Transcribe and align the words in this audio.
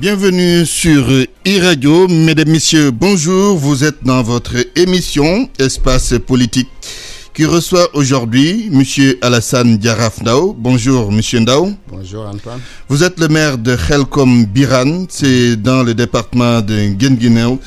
Bienvenue 0.00 0.64
sur 0.64 1.10
e-radio. 1.44 2.06
Mesdames, 2.06 2.50
Messieurs, 2.50 2.92
bonjour. 2.92 3.58
Vous 3.58 3.82
êtes 3.82 4.04
dans 4.04 4.22
votre 4.22 4.54
émission 4.76 5.50
Espace 5.58 6.14
politique 6.24 6.68
qui 7.38 7.44
reçoit 7.44 7.88
aujourd'hui 7.94 8.68
M. 8.72 8.82
Alassane 9.22 9.78
Diaraf 9.78 10.20
Ndao. 10.22 10.56
Bonjour 10.58 11.12
M. 11.12 11.20
Ndao. 11.40 11.70
Bonjour 11.88 12.26
Antoine. 12.26 12.58
Vous 12.88 13.04
êtes 13.04 13.20
le 13.20 13.28
maire 13.28 13.56
de 13.58 13.76
Khelkom 13.76 14.44
Biran, 14.46 15.06
c'est 15.08 15.54
dans 15.54 15.84
le 15.84 15.94
département 15.94 16.60
de 16.60 16.74
Nguinguinéo, 16.74 17.60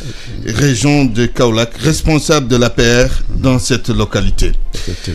région 0.46 1.06
de 1.06 1.26
Kaolack, 1.26 1.78
responsable 1.78 2.50
de 2.50 2.58
l'APR 2.58 3.24
dans 3.38 3.60
cette 3.60 3.88
localité. 3.88 4.52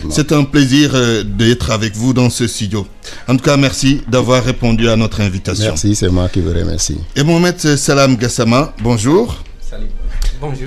C'est 0.09 0.31
un 0.31 0.43
plaisir 0.43 0.89
euh, 0.95 1.21
d'être 1.23 1.69
avec 1.69 1.95
vous 1.95 2.13
dans 2.13 2.31
ce 2.31 2.47
studio. 2.47 2.87
En 3.27 3.37
tout 3.37 3.43
cas, 3.43 3.57
merci 3.57 4.01
d'avoir 4.07 4.43
répondu 4.43 4.89
à 4.89 4.95
notre 4.95 5.21
invitation. 5.21 5.65
Merci, 5.67 5.93
c'est 5.93 6.09
moi 6.09 6.29
qui 6.29 6.41
vous 6.41 6.49
remercie. 6.49 6.97
Et 7.15 7.21
Mohamed 7.21 7.59
Salam 7.59 8.15
Gassama, 8.15 8.73
bonjour. 8.81 9.37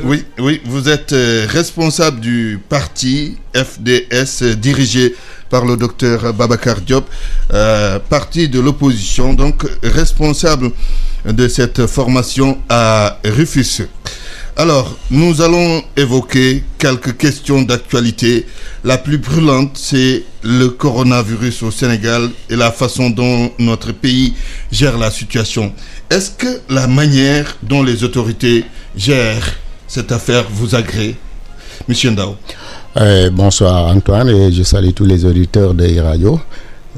Oui, 0.05 0.25
oui, 0.39 0.61
vous 0.65 0.89
êtes 0.89 1.13
euh, 1.13 1.47
responsable 1.49 2.19
du 2.21 2.59
parti 2.69 3.37
FDS 3.55 4.43
euh, 4.43 4.55
dirigé 4.57 5.15
par 5.49 5.65
le 5.65 5.77
docteur 5.77 6.33
Babacar 6.35 6.81
Diop, 6.81 7.09
euh, 7.53 7.99
parti 8.09 8.49
de 8.49 8.59
l'opposition, 8.59 9.33
donc 9.33 9.65
responsable 9.83 10.71
de 11.25 11.49
cette 11.49 11.87
formation 11.87 12.59
à 12.69 13.19
Rufus. 13.25 13.83
Alors, 14.57 14.97
nous 15.11 15.41
allons 15.41 15.83
évoquer 15.97 16.65
quelques 16.79 17.17
questions 17.17 17.63
d'actualité. 17.63 18.47
La 18.85 18.99
plus 18.99 19.19
brûlante, 19.19 19.79
c'est 19.79 20.25
le 20.43 20.69
coronavirus 20.69 21.63
au 21.63 21.71
Sénégal 21.71 22.29
et 22.49 22.57
la 22.57 22.71
façon 22.73 23.11
dont 23.11 23.53
notre 23.59 23.93
pays 23.93 24.35
gère 24.73 24.99
la 24.99 25.11
situation. 25.11 25.73
Est-ce 26.11 26.33
que 26.33 26.61
la 26.69 26.89
manière 26.89 27.57
dont 27.63 27.85
les 27.85 28.03
autorités 28.03 28.65
gèrent 28.97 29.47
cette 29.87 30.11
affaire 30.11 30.45
vous 30.51 30.75
agrée 30.75 31.15
Monsieur 31.87 32.11
Ndao? 32.11 32.35
Euh, 32.97 33.31
bonsoir 33.31 33.87
Antoine 33.95 34.29
et 34.31 34.51
je 34.51 34.65
salue 34.65 34.91
tous 34.91 35.05
les 35.05 35.25
auditeurs 35.25 35.73
de 35.73 36.01
Radio. 36.01 36.41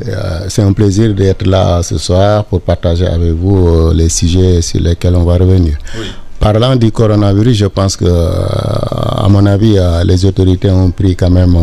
Euh, 0.08 0.46
c'est 0.48 0.62
un 0.62 0.72
plaisir 0.72 1.12
d'être 1.12 1.46
là 1.46 1.82
ce 1.82 1.98
soir 1.98 2.46
pour 2.46 2.62
partager 2.62 3.06
avec 3.06 3.32
vous 3.32 3.68
euh, 3.68 3.92
les 3.92 4.08
sujets 4.08 4.62
sur 4.62 4.80
lesquels 4.80 5.14
on 5.14 5.24
va 5.24 5.34
revenir. 5.36 5.76
Oui. 5.98 6.06
Parlant 6.40 6.74
du 6.76 6.90
coronavirus, 6.90 7.54
je 7.58 7.66
pense 7.66 7.98
que, 7.98 8.06
à 8.06 9.28
mon 9.28 9.44
avis, 9.44 9.76
les 10.04 10.24
autorités 10.24 10.70
ont 10.70 10.90
pris 10.90 11.14
quand 11.14 11.30
même 11.30 11.54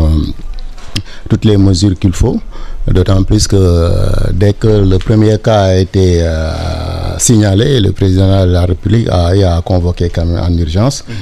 toutes 1.28 1.44
les 1.44 1.58
mesures 1.58 1.98
qu'il 1.98 2.12
faut. 2.14 2.40
D'autant 2.90 3.22
plus 3.24 3.46
que 3.46 3.90
dès 4.32 4.54
que 4.54 4.68
le 4.68 4.96
premier 4.98 5.36
cas 5.38 5.64
a 5.64 5.74
été 5.76 6.24
signalé, 7.20 7.80
le 7.80 7.92
président 7.92 8.46
de 8.46 8.52
la 8.52 8.64
République 8.66 9.08
a, 9.10 9.56
a 9.56 9.60
convoqué 9.62 10.08
quand 10.14 10.24
même 10.24 10.42
en 10.42 10.52
urgence 10.64 11.04
-hmm. 11.04 11.12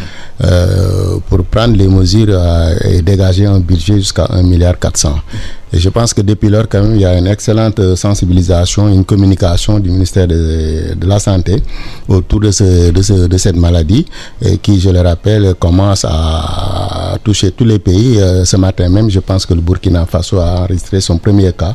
euh, 0.45 1.19
pour 1.29 1.41
prendre 1.45 1.77
les 1.77 1.89
mesures 1.89 2.27
euh, 2.31 2.77
et 2.91 3.03
dégager 3.03 3.47
un 3.47 3.61
budget 3.61 3.97
jusqu'à 4.05 4.25
1,4 4.27 4.43
milliard. 4.45 4.77
Et 5.73 5.79
je 5.79 5.89
pense 5.91 6.15
que 6.15 6.23
depuis 6.23 6.49
lors, 6.49 6.69
quand 6.69 6.83
même, 6.83 6.95
il 6.95 7.03
y 7.03 7.05
a 7.05 7.17
une 7.19 7.27
excellente 7.27 7.95
sensibilisation, 7.95 8.89
une 8.89 9.05
communication 9.05 9.79
du 9.79 9.91
ministère 9.91 10.27
de, 10.27 10.95
de 10.95 11.07
la 11.07 11.19
Santé 11.19 11.63
autour 12.09 12.41
de, 12.41 12.51
ce, 12.51 12.91
de, 12.91 13.03
ce, 13.03 13.27
de, 13.27 13.37
cette 13.39 13.57
maladie 13.57 14.07
et 14.43 14.59
qui, 14.59 14.81
je 14.81 14.89
le 14.91 15.01
rappelle, 15.01 15.55
commence 15.59 16.05
à 16.09 17.17
toucher 17.23 17.51
tous 17.53 17.65
les 17.65 17.79
pays. 17.79 18.19
Euh, 18.19 18.45
ce 18.45 18.57
matin 18.57 18.89
même, 18.89 19.11
je 19.11 19.21
pense 19.21 19.45
que 19.45 19.55
le 19.55 19.61
Burkina 19.61 20.07
Faso 20.07 20.39
a 20.39 20.61
enregistré 20.63 21.01
son 21.01 21.19
premier 21.19 21.53
cas, 21.53 21.75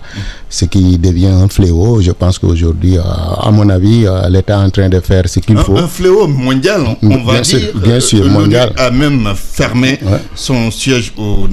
ce 0.50 0.66
qui 0.66 0.98
devient 0.98 1.28
un 1.28 1.48
fléau. 1.48 2.02
Je 2.02 2.12
pense 2.12 2.40
qu'aujourd'hui, 2.40 2.98
à 2.98 3.50
mon 3.52 3.70
avis, 3.70 4.06
l'État 4.30 4.54
est 4.54 4.66
en 4.66 4.70
train 4.70 4.90
de 4.90 5.00
faire 5.00 5.28
ce 5.28 5.40
qu'il 5.40 5.58
faut. 5.58 5.78
Un 5.78 5.88
fléau 5.88 6.28
mondial, 6.28 6.82
on, 7.02 7.12
on 7.12 7.24
va 7.24 7.34
bien 7.34 7.42
dire. 7.42 7.60
Sûr, 7.60 7.80
bien 7.80 8.00
sûr, 8.00 8.26
mondial. 8.30 8.74
a 8.78 8.90
même 8.90 9.28
fermé 9.36 10.00
Ouais. 10.04 10.20
son 10.36 10.70
siège, 10.72 11.14
au, 11.18 11.48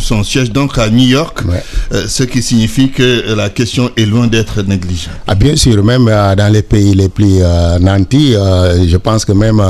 son 0.00 0.22
siège 0.24 0.50
donc 0.50 0.76
à 0.78 0.88
New 0.90 1.06
York, 1.06 1.42
Ouais. 1.48 1.62
Euh, 1.92 2.04
ce 2.08 2.22
qui 2.24 2.42
signifie 2.42 2.90
que 2.90 3.34
la 3.34 3.48
question 3.50 3.90
est 3.96 4.06
loin 4.06 4.26
d'être 4.26 4.62
négligeable. 4.62 5.16
Ah, 5.26 5.34
bien 5.34 5.56
sûr, 5.56 5.82
même 5.84 6.06
euh, 6.08 6.34
dans 6.34 6.52
les 6.52 6.62
pays 6.62 6.94
les 6.94 7.08
plus 7.08 7.38
euh, 7.40 7.78
nantis, 7.78 8.32
je 8.34 8.96
pense 8.96 9.24
que 9.24 9.32
même 9.32 9.62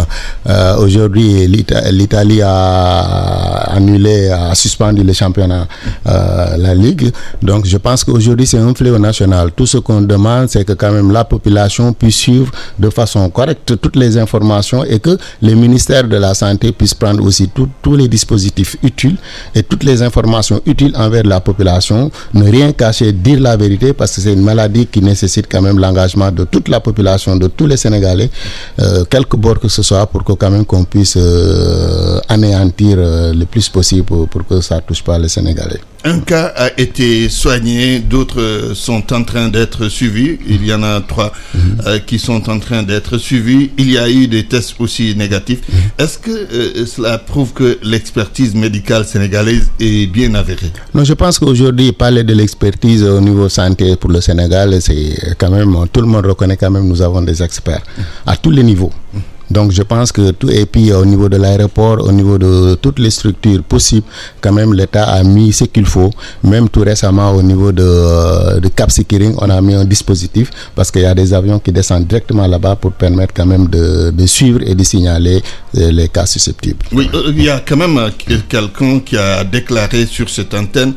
aujourd'hui, 0.79 1.47
l'Ita- 1.47 1.91
l'Italie 1.91 2.43
a 2.43 3.75
annulé, 3.75 4.29
a 4.29 4.55
suspendu 4.55 5.03
le 5.03 5.13
championnat, 5.13 5.67
la 6.05 6.75
Ligue. 6.75 7.11
Donc, 7.43 7.67
je 7.67 7.77
pense 7.77 8.05
qu'aujourd'hui, 8.05 8.47
c'est 8.47 8.59
un 8.59 8.75
fléau 8.75 8.99
national. 8.99 9.51
Tout 9.53 9.67
ce 9.67 9.79
qu'on 9.79 10.01
demande, 10.01 10.49
c'est 10.49 10.65
que 10.65 10.73
quand 10.73 10.93
même 10.93 11.11
la 11.13 11.25
population 11.25 11.93
puisse 11.93 12.17
suivre 12.17 12.51
de 12.79 12.91
façon 12.91 13.29
correcte 13.31 13.81
toutes 13.81 13.97
les 13.97 14.17
informations 14.19 14.85
et 14.85 14.99
que 14.99 15.17
les 15.43 15.55
ministères 15.55 16.05
de 16.09 16.17
la 16.17 16.35
Santé 16.35 16.73
puissent 16.73 16.95
prendre 16.95 17.23
aussi 17.25 17.49
tous 17.83 17.97
les 17.97 18.09
dispositifs 18.09 18.77
utiles 18.83 19.17
et 19.55 19.63
toutes 19.63 19.85
les 19.85 20.03
informations 20.03 20.61
utiles 20.67 20.93
envers 20.97 21.25
la 21.25 21.41
population. 21.41 22.04
Ne 22.35 22.51
rien 22.51 22.73
cacher, 22.73 23.13
dire 23.13 23.41
la 23.41 23.57
vérité 23.57 23.93
parce 23.93 24.15
que 24.15 24.21
c'est 24.21 24.33
une 24.33 24.43
maladie 24.43 24.87
qui 24.87 25.01
nécessite 25.01 25.47
quand 25.51 25.63
même 25.63 25.79
l'engagement 25.79 26.31
de 26.31 26.45
toute 26.45 26.69
la 26.69 26.81
population, 26.81 27.37
de 27.37 27.47
tous 27.49 27.67
les 27.67 27.77
Sénégalais, 27.77 28.31
euh, 28.81 29.05
quelque 29.05 29.37
bord 29.37 29.59
que 29.59 29.69
ce 29.69 29.83
soit, 29.83 30.07
pour 30.07 30.25
que 30.25 30.33
quand 30.33 30.51
même 30.51 30.65
qu'on 30.65 30.85
puisse 30.85 31.17
euh, 31.17 32.19
anéantir 32.29 32.97
euh, 32.99 33.33
le 33.33 33.45
plus 33.47 33.69
possible 33.69 34.05
pour, 34.05 34.29
pour 34.29 34.47
que 34.47 34.61
ça 34.61 34.81
touche 34.81 35.03
pas 35.03 35.19
les 35.19 35.29
Sénégalais. 35.29 35.81
Un 36.07 36.21
cas 36.21 36.53
a 36.55 36.69
été 36.79 37.31
soigné, 37.31 37.99
d'autres 37.99 38.39
euh, 38.39 38.75
sont 38.75 39.11
en 39.15 39.25
train 39.25 39.49
d'être 39.49 39.89
suivis. 39.89 40.37
Il 40.47 40.63
y 40.67 40.75
en 40.75 40.83
a 40.83 41.01
trois 41.01 41.33
euh, 41.87 41.99
qui 41.99 42.19
sont 42.19 42.51
en 42.51 42.59
train 42.59 42.83
d'être 42.83 43.17
suivis. 43.17 43.71
Il 43.79 43.91
y 43.91 43.97
a 43.97 44.11
eu 44.11 44.27
des 44.29 44.45
tests 44.45 44.75
aussi 44.81 45.17
négatifs. 45.17 45.61
Est-ce 45.99 46.19
que 46.19 46.31
euh, 46.31 46.85
cela 46.85 47.17
prouve 47.17 47.55
que 47.55 47.79
l'expertise 47.83 48.55
médicale 48.55 49.07
sénégalaise 49.07 49.71
est 49.81 50.07
bien 50.13 50.35
avérée? 50.35 50.71
Non, 50.93 51.05
je 51.05 51.15
pense 51.15 51.39
qu'aujourd'hui, 51.39 51.93
parler 51.95 52.23
de 52.25 52.35
l'expertise 52.35 53.03
au 53.05 53.21
niveau 53.21 53.49
santé 53.49 53.97
pour 53.97 54.11
le 54.11 54.21
Sénégal, 54.21 54.81
c'est 54.81 55.35
quand 55.39 55.51
même, 55.51 55.75
tout 55.93 56.01
le 56.01 56.07
monde 56.07 56.27
reconnaît 56.27 56.57
quand 56.57 56.71
même, 56.71 56.87
nous 56.87 57.01
avons 57.03 57.23
des 57.23 57.43
experts 57.43 57.83
à 58.27 58.37
tous 58.37 58.51
les 58.51 58.63
niveaux. 58.63 58.93
Donc 59.51 59.73
je 59.73 59.83
pense 59.83 60.11
que 60.11 60.31
tout, 60.31 60.49
et 60.51 60.65
puis 60.67 60.93
au 60.93 61.05
niveau 61.05 61.29
de 61.29 61.37
l'aéroport, 61.37 62.03
au 62.03 62.13
niveau 62.13 62.39
de 62.39 62.75
toutes 62.77 62.99
les 62.99 63.11
structures 63.11 63.63
possibles, 63.63 64.07
quand 64.41 64.53
même 64.53 64.73
l'État 64.73 65.05
a 65.05 65.23
mis 65.23 65.53
ce 65.53 65.65
qu'il 65.65 65.85
faut. 65.87 66.11
Même 66.43 66.69
tout 66.69 66.81
récemment 66.81 67.31
au 67.33 67.43
niveau 67.43 67.71
de, 67.71 68.59
de 68.61 68.69
Cap 68.69 68.91
Skirring, 68.91 69.35
on 69.39 69.51
a 69.51 69.61
mis 69.61 69.75
un 69.75 69.85
dispositif 69.85 70.51
parce 70.75 70.91
qu'il 70.91 71.03
y 71.03 71.07
a 71.07 71.15
des 71.15 71.33
avions 71.35 71.59
qui 71.59 71.73
descendent 71.73 72.07
directement 72.07 72.47
là-bas 72.47 72.77
pour 72.77 72.93
permettre 72.93 73.35
quand 73.35 73.47
même 73.47 73.69
de, 73.69 74.11
de 74.11 74.27
suivre 74.27 74.61
et 74.67 74.75
de 74.75 74.83
signaler 74.83 75.43
euh, 75.77 75.91
les 75.93 76.09
cas 76.09 76.25
susceptibles. 76.27 76.79
Oui, 76.93 77.11
euh, 77.13 77.25
il 77.37 77.45
y 77.45 77.51
a 77.51 77.61
quand 77.61 77.77
même 77.77 77.99
euh, 77.99 78.09
quelqu'un 78.49 79.01
qui 79.01 79.17
a 79.17 79.45
déclaré 79.45 80.07
sur 80.07 80.29
cette 80.31 80.55
antenne 80.55 80.95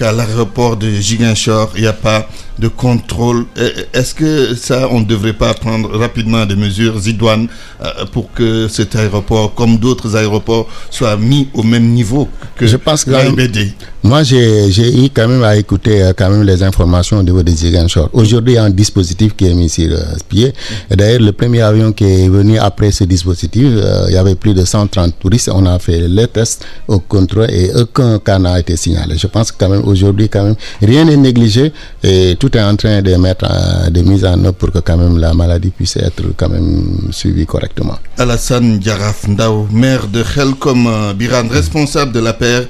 qu'à 0.00 0.12
l'aéroport 0.12 0.78
de 0.78 0.88
Giguinchor, 0.90 1.72
il 1.76 1.82
n'y 1.82 1.86
a 1.86 1.92
pas 1.92 2.26
de 2.58 2.68
contrôle. 2.68 3.44
Est-ce 3.92 4.14
que 4.14 4.54
ça, 4.54 4.88
on 4.90 5.00
ne 5.00 5.04
devrait 5.04 5.34
pas 5.34 5.52
prendre 5.54 5.90
rapidement 5.98 6.44
des 6.46 6.56
mesures 6.56 6.96
idoines 7.06 7.48
euh, 7.82 8.06
pour 8.12 8.32
que 8.32 8.66
cet 8.68 8.96
aéroport, 8.96 9.54
comme 9.54 9.76
d'autres 9.78 10.16
aéroports, 10.16 10.66
soit 10.90 11.16
mis 11.18 11.48
au 11.54 11.62
même 11.62 11.88
niveau 11.90 12.28
que 12.56 12.66
Je 12.66 12.76
pense 12.78 13.04
que- 13.04 13.10
l'AIBD 13.10 13.72
Moi, 14.02 14.22
j'ai 14.22 15.04
eu 15.04 15.08
quand 15.12 15.28
même 15.28 15.42
à 15.42 15.56
écouter 15.56 16.02
euh, 16.02 16.12
quand 16.16 16.30
même 16.30 16.42
les 16.44 16.62
informations 16.62 17.18
au 17.18 17.22
niveau 17.22 17.42
des 17.42 17.52
Ziguinchor. 17.52 18.08
Aujourd'hui, 18.14 18.54
il 18.54 18.56
y 18.56 18.58
a 18.58 18.64
un 18.64 18.70
dispositif 18.70 19.36
qui 19.36 19.46
est 19.46 19.54
mis 19.54 19.68
sur 19.68 19.90
euh, 19.92 20.02
pied. 20.28 20.52
D'ailleurs, 20.90 21.20
le 21.20 21.32
premier 21.32 21.60
avion 21.60 21.92
qui 21.92 22.04
est 22.04 22.28
venu 22.28 22.58
après 22.58 22.90
ce 22.90 23.04
dispositif, 23.04 23.64
il 24.08 24.14
y 24.14 24.16
avait 24.16 24.34
plus 24.34 24.54
de 24.54 24.64
130 24.64 25.18
touristes. 25.18 25.50
On 25.52 25.64
a 25.66 25.78
fait 25.78 26.08
les 26.08 26.26
tests 26.28 26.64
au 26.88 26.98
contrôle 27.00 27.50
et 27.50 27.70
aucun 27.74 28.18
cas 28.18 28.38
n'a 28.38 28.58
été 28.60 28.76
signalé. 28.76 29.16
Je 29.18 29.26
pense 29.26 29.52
quand 29.52 29.68
même 29.68 29.84
aujourd'hui, 29.90 30.28
quand 30.28 30.44
même, 30.44 30.56
rien 30.82 31.04
n'est 31.04 31.16
négligé 31.16 31.72
et 32.02 32.36
tout 32.38 32.56
est 32.56 32.62
en 32.62 32.76
train 32.76 33.02
de 33.02 33.14
mettre 33.16 33.46
des 33.90 34.02
mises 34.02 34.24
en 34.24 34.38
œuvre 34.44 34.52
pour 34.54 34.70
que 34.72 34.78
quand 34.78 34.96
même 34.96 35.18
la 35.18 35.34
maladie 35.34 35.70
puisse 35.70 35.96
être 35.96 36.22
quand 36.36 36.48
même 36.48 37.08
suivie 37.10 37.46
correctement. 37.46 37.98
Alassane 38.18 38.78
Diaraf 38.78 39.26
Ndao, 39.28 39.66
maire 39.70 40.06
de 40.08 40.22
Khelkom 40.22 40.86
euh, 40.86 41.12
Biran, 41.14 41.48
responsable 41.48 42.12
de 42.12 42.20
la 42.20 42.32
paire 42.32 42.64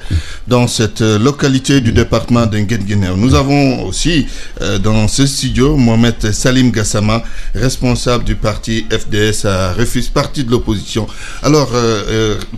dans 0.47 0.67
cette 0.67 1.01
euh, 1.01 1.19
localité 1.19 1.81
du 1.81 1.91
département 1.91 2.45
d'Nguenguinéo. 2.45 3.15
Nous 3.17 3.35
avons 3.35 3.85
aussi 3.85 4.27
euh, 4.61 4.77
dans 4.79 5.07
ce 5.07 5.25
studio 5.25 5.75
Mohamed 5.77 6.31
Salim 6.31 6.71
Gassama, 6.71 7.23
responsable 7.53 8.23
du 8.23 8.35
parti 8.35 8.85
FDS 8.89 9.45
à 9.45 9.73
Refus, 9.73 10.03
parti 10.13 10.43
de 10.43 10.51
l'opposition. 10.51 11.07
Alors, 11.43 11.69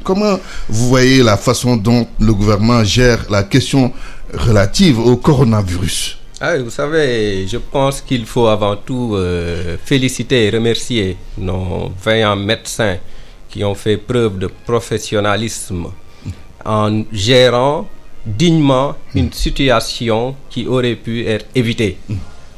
comment 0.03 0.39
vous 0.69 0.87
voyez 0.87 1.23
la 1.23 1.37
façon 1.37 1.75
dont 1.77 2.07
le 2.19 2.33
gouvernement 2.33 2.83
gère 2.83 3.19
la 3.29 3.43
question 3.43 3.91
relative 4.33 4.99
au 4.99 5.17
coronavirus 5.17 6.17
Ah, 6.41 6.57
vous 6.57 6.69
savez, 6.69 7.47
je 7.47 7.57
pense 7.57 8.01
qu'il 8.01 8.25
faut 8.25 8.47
avant 8.47 8.75
tout 8.75 9.13
euh, 9.15 9.77
féliciter 9.83 10.47
et 10.47 10.49
remercier 10.49 11.17
nos 11.37 11.91
vaillants 12.03 12.35
médecins 12.35 12.97
qui 13.49 13.63
ont 13.63 13.75
fait 13.75 13.97
preuve 13.97 14.39
de 14.39 14.47
professionnalisme 14.65 15.87
en 16.65 17.03
gérant 17.11 17.87
dignement 18.25 18.95
une 19.15 19.31
situation 19.31 20.35
qui 20.49 20.65
aurait 20.67 20.95
pu 20.95 21.25
être 21.25 21.45
évitée. 21.53 21.97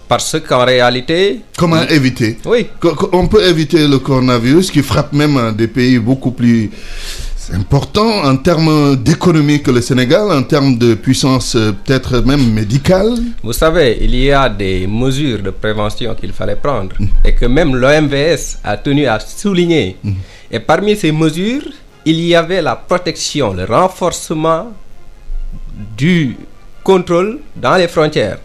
Parce 0.07 0.37
qu'en 0.47 0.63
réalité... 0.65 1.41
Comment 1.57 1.81
éviter? 1.87 2.37
Oui. 2.45 2.67
On 3.11 3.27
peut 3.27 3.43
éviter 3.43 3.87
le 3.87 3.97
coronavirus 3.99 4.69
qui 4.71 4.83
frappe 4.83 5.13
même 5.13 5.53
des 5.57 5.67
pays 5.67 5.97
beaucoup 5.97 6.31
plus 6.31 6.69
importants 7.53 8.23
en 8.25 8.37
termes 8.37 8.95
d'économie 8.95 9.61
que 9.61 9.71
le 9.71 9.81
Sénégal, 9.81 10.31
en 10.31 10.43
termes 10.43 10.77
de 10.77 10.93
puissance 10.95 11.55
euh, 11.55 11.71
peut-être 11.71 12.19
même 12.21 12.51
médicale. 12.53 13.15
Vous 13.43 13.53
savez, 13.53 13.97
il 14.01 14.15
y 14.15 14.31
a 14.31 14.49
des 14.49 14.87
mesures 14.87 15.41
de 15.41 15.49
prévention 15.51 16.15
qu'il 16.15 16.33
fallait 16.33 16.55
prendre 16.55 16.95
et 17.23 17.33
que 17.33 17.45
même 17.45 17.75
l'OMVS 17.75 18.59
a 18.63 18.77
tenu 18.77 19.05
à 19.07 19.19
souligner. 19.19 19.97
Et 20.51 20.59
parmi 20.59 20.95
ces 20.95 21.11
mesures, 21.11 21.63
il 22.05 22.19
y 22.21 22.35
avait 22.35 22.61
la 22.61 22.75
protection, 22.75 23.53
le 23.53 23.65
renforcement 23.65 24.71
du 25.97 26.37
contrôle 26.83 27.39
dans 27.55 27.75
les 27.75 27.87
frontières. 27.87 28.37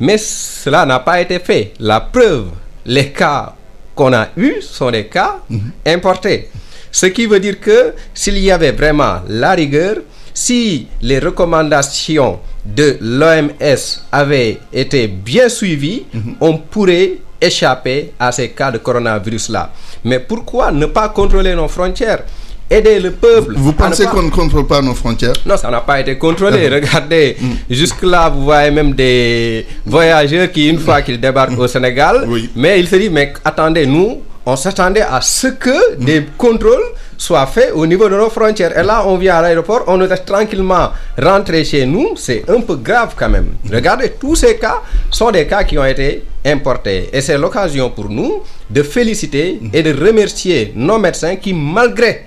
Mais 0.00 0.18
cela 0.18 0.86
n'a 0.86 0.98
pas 1.00 1.20
été 1.20 1.38
fait. 1.38 1.74
La 1.78 2.00
preuve, 2.00 2.48
les 2.86 3.10
cas 3.10 3.54
qu'on 3.94 4.12
a 4.12 4.28
eus 4.36 4.62
sont 4.62 4.90
des 4.90 5.06
cas 5.06 5.40
importés. 5.86 6.48
Ce 6.92 7.06
qui 7.06 7.24
veut 7.26 7.40
dire 7.40 7.58
que 7.58 7.94
s'il 8.14 8.38
y 8.38 8.50
avait 8.50 8.72
vraiment 8.72 9.20
la 9.28 9.52
rigueur, 9.52 9.96
si 10.34 10.86
les 11.00 11.18
recommandations 11.18 12.38
de 12.64 12.96
l'OMS 13.00 14.00
avaient 14.12 14.58
été 14.72 15.08
bien 15.08 15.48
suivies, 15.48 16.04
on 16.40 16.58
pourrait 16.58 17.14
échapper 17.40 18.12
à 18.20 18.30
ces 18.30 18.50
cas 18.50 18.70
de 18.70 18.78
coronavirus-là. 18.78 19.72
Mais 20.04 20.20
pourquoi 20.20 20.70
ne 20.70 20.86
pas 20.86 21.08
contrôler 21.08 21.54
nos 21.54 21.66
frontières? 21.68 22.22
Aider 22.70 23.00
le 23.00 23.10
peuple. 23.10 23.54
Vous 23.56 23.72
pensez 23.72 24.06
qu'on 24.06 24.22
ne 24.22 24.30
contrôle 24.30 24.66
pas 24.66 24.80
nos 24.80 24.94
frontières? 24.94 25.34
Non, 25.44 25.56
ça 25.58 25.70
n'a 25.70 25.80
pas 25.80 26.00
été 26.00 26.16
contrôlé. 26.16 26.68
Regardez, 26.68 27.36
mm. 27.38 27.50
jusque-là, 27.68 28.30
vous 28.30 28.44
voyez 28.44 28.70
même 28.70 28.94
des 28.94 29.66
voyageurs 29.84 30.50
qui, 30.50 30.68
une 30.68 30.78
fois 30.78 31.02
qu'ils 31.02 31.20
débarquent 31.20 31.58
au 31.58 31.66
Sénégal, 31.68 32.26
mais 32.56 32.80
ils 32.80 32.88
se 32.88 32.96
disent, 32.96 33.10
mais 33.10 33.34
attendez, 33.44 33.84
nous, 33.84 34.22
on 34.44 34.56
s'attendait 34.56 35.02
à 35.02 35.20
ce 35.20 35.48
que 35.48 35.96
des 35.96 36.26
contrôles 36.36 36.82
soient 37.16 37.46
faits 37.46 37.72
au 37.74 37.86
niveau 37.86 38.08
de 38.08 38.16
nos 38.16 38.28
frontières. 38.30 38.76
Et 38.76 38.82
là, 38.82 39.04
on 39.06 39.16
vient 39.16 39.36
à 39.36 39.42
l'aéroport, 39.42 39.84
on 39.86 39.96
nous 39.96 40.06
laisse 40.06 40.24
tranquillement 40.24 40.90
rentrer 41.20 41.64
chez 41.64 41.86
nous. 41.86 42.16
C'est 42.16 42.44
un 42.48 42.60
peu 42.60 42.76
grave 42.76 43.14
quand 43.16 43.28
même. 43.28 43.54
Regardez, 43.72 44.10
tous 44.10 44.34
ces 44.34 44.56
cas 44.56 44.80
sont 45.10 45.30
des 45.30 45.46
cas 45.46 45.62
qui 45.62 45.78
ont 45.78 45.84
été 45.84 46.24
importés. 46.44 47.10
Et 47.12 47.20
c'est 47.20 47.38
l'occasion 47.38 47.90
pour 47.90 48.08
nous 48.08 48.42
de 48.68 48.82
féliciter 48.82 49.60
et 49.72 49.82
de 49.82 49.92
remercier 49.92 50.72
nos 50.74 50.98
médecins 50.98 51.36
qui, 51.36 51.54
malgré 51.54 52.24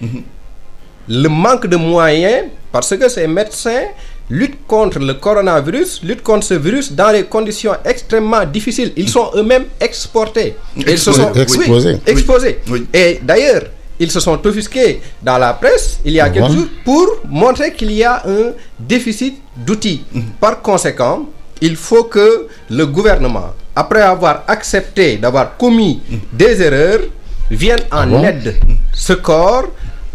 le 1.08 1.28
manque 1.28 1.68
de 1.68 1.76
moyens, 1.76 2.46
parce 2.72 2.96
que 2.98 3.10
ces 3.10 3.28
médecins 3.28 3.84
luttent 4.30 4.66
contre 4.68 5.00
le 5.00 5.14
coronavirus, 5.16 6.02
luttent 6.04 6.24
contre 6.24 6.46
ce 6.46 6.54
virus 6.56 6.92
dans 6.92 7.12
des 7.12 7.24
conditions 7.24 7.74
extrêmement 7.86 8.44
difficiles. 8.46 8.92
Ils 8.96 9.10
sont 9.10 9.30
eux-mêmes 9.36 9.66
exportés. 9.80 10.56
ils 10.76 10.98
se 10.98 11.12
sont 11.12 11.32
exposés. 11.34 11.98
exposés. 12.06 12.60
Et 12.94 13.20
d'ailleurs, 13.22 13.64
ils 14.00 14.12
se 14.12 14.20
sont 14.20 14.40
offusqués 14.46 15.02
dans 15.22 15.38
la 15.38 15.54
presse 15.54 16.00
il 16.04 16.14
y 16.14 16.20
a 16.20 16.30
quelques 16.30 16.52
jours 16.52 16.68
pour 16.84 17.08
montrer 17.30 17.74
qu'il 17.74 17.92
y 17.92 18.04
a 18.04 18.24
un 18.28 18.52
déficit 18.80 19.36
d'outils. 19.56 20.04
Mhm. 20.12 20.24
Par 20.40 20.62
conséquent, 20.62 21.26
il 21.62 21.76
faut 21.78 22.04
que 22.06 22.48
le 22.70 22.86
gouvernement, 22.86 23.54
après 23.76 24.02
avoir 24.02 24.44
accepté 24.48 25.18
d'avoir 25.18 25.56
commis 25.58 26.02
mhm. 26.10 26.20
des 26.34 26.62
erreurs, 26.62 27.02
vienne 27.50 27.80
en 27.92 28.12
ah 28.24 28.30
aide 28.30 28.56
ce 28.92 29.14
corps 29.14 29.66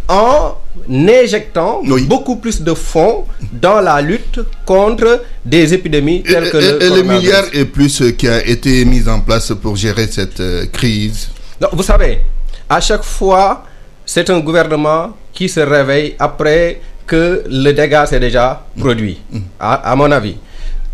en 0.09 0.57
injectant 0.89 1.83
beaucoup 2.07 2.37
plus 2.37 2.63
de 2.63 2.75
fonds 2.75 3.25
dans 3.53 3.81
la 3.81 4.01
lutte 4.01 4.41
contre 4.65 5.23
des 5.45 5.75
épidémies 5.75 6.23
telles 6.23 6.51
que 6.51 6.57
le 6.59 6.83
Et 6.83 6.91
le 6.91 7.03
milliard 7.03 7.45
et 7.53 7.65
plus 7.65 8.03
qui 8.17 8.29
a 8.29 8.45
été 8.47 8.85
mis 8.85 9.09
en 9.09 9.21
place 9.21 9.53
pour 9.61 9.77
gérer 9.77 10.07
cette 10.07 10.41
euh, 10.41 10.67
crise 10.73 11.31
Vous 11.73 11.83
savez, 11.83 12.21
à 12.69 12.81
chaque 12.81 13.03
fois, 13.05 13.65
c'est 14.07 14.29
un 14.31 14.41
gouvernement 14.41 15.17
qui 15.33 15.49
se 15.49 15.61
réveille 15.61 16.15
après 16.19 16.81
que 17.07 17.43
le 17.49 17.73
dégât 17.73 18.07
s'est 18.07 18.21
déjà 18.21 18.65
produit, 18.79 19.19
mm. 19.31 19.39
à, 19.59 19.95
mon 19.97 20.11
avis. 20.13 20.37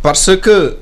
Parce 0.02 0.34
que 0.36 0.76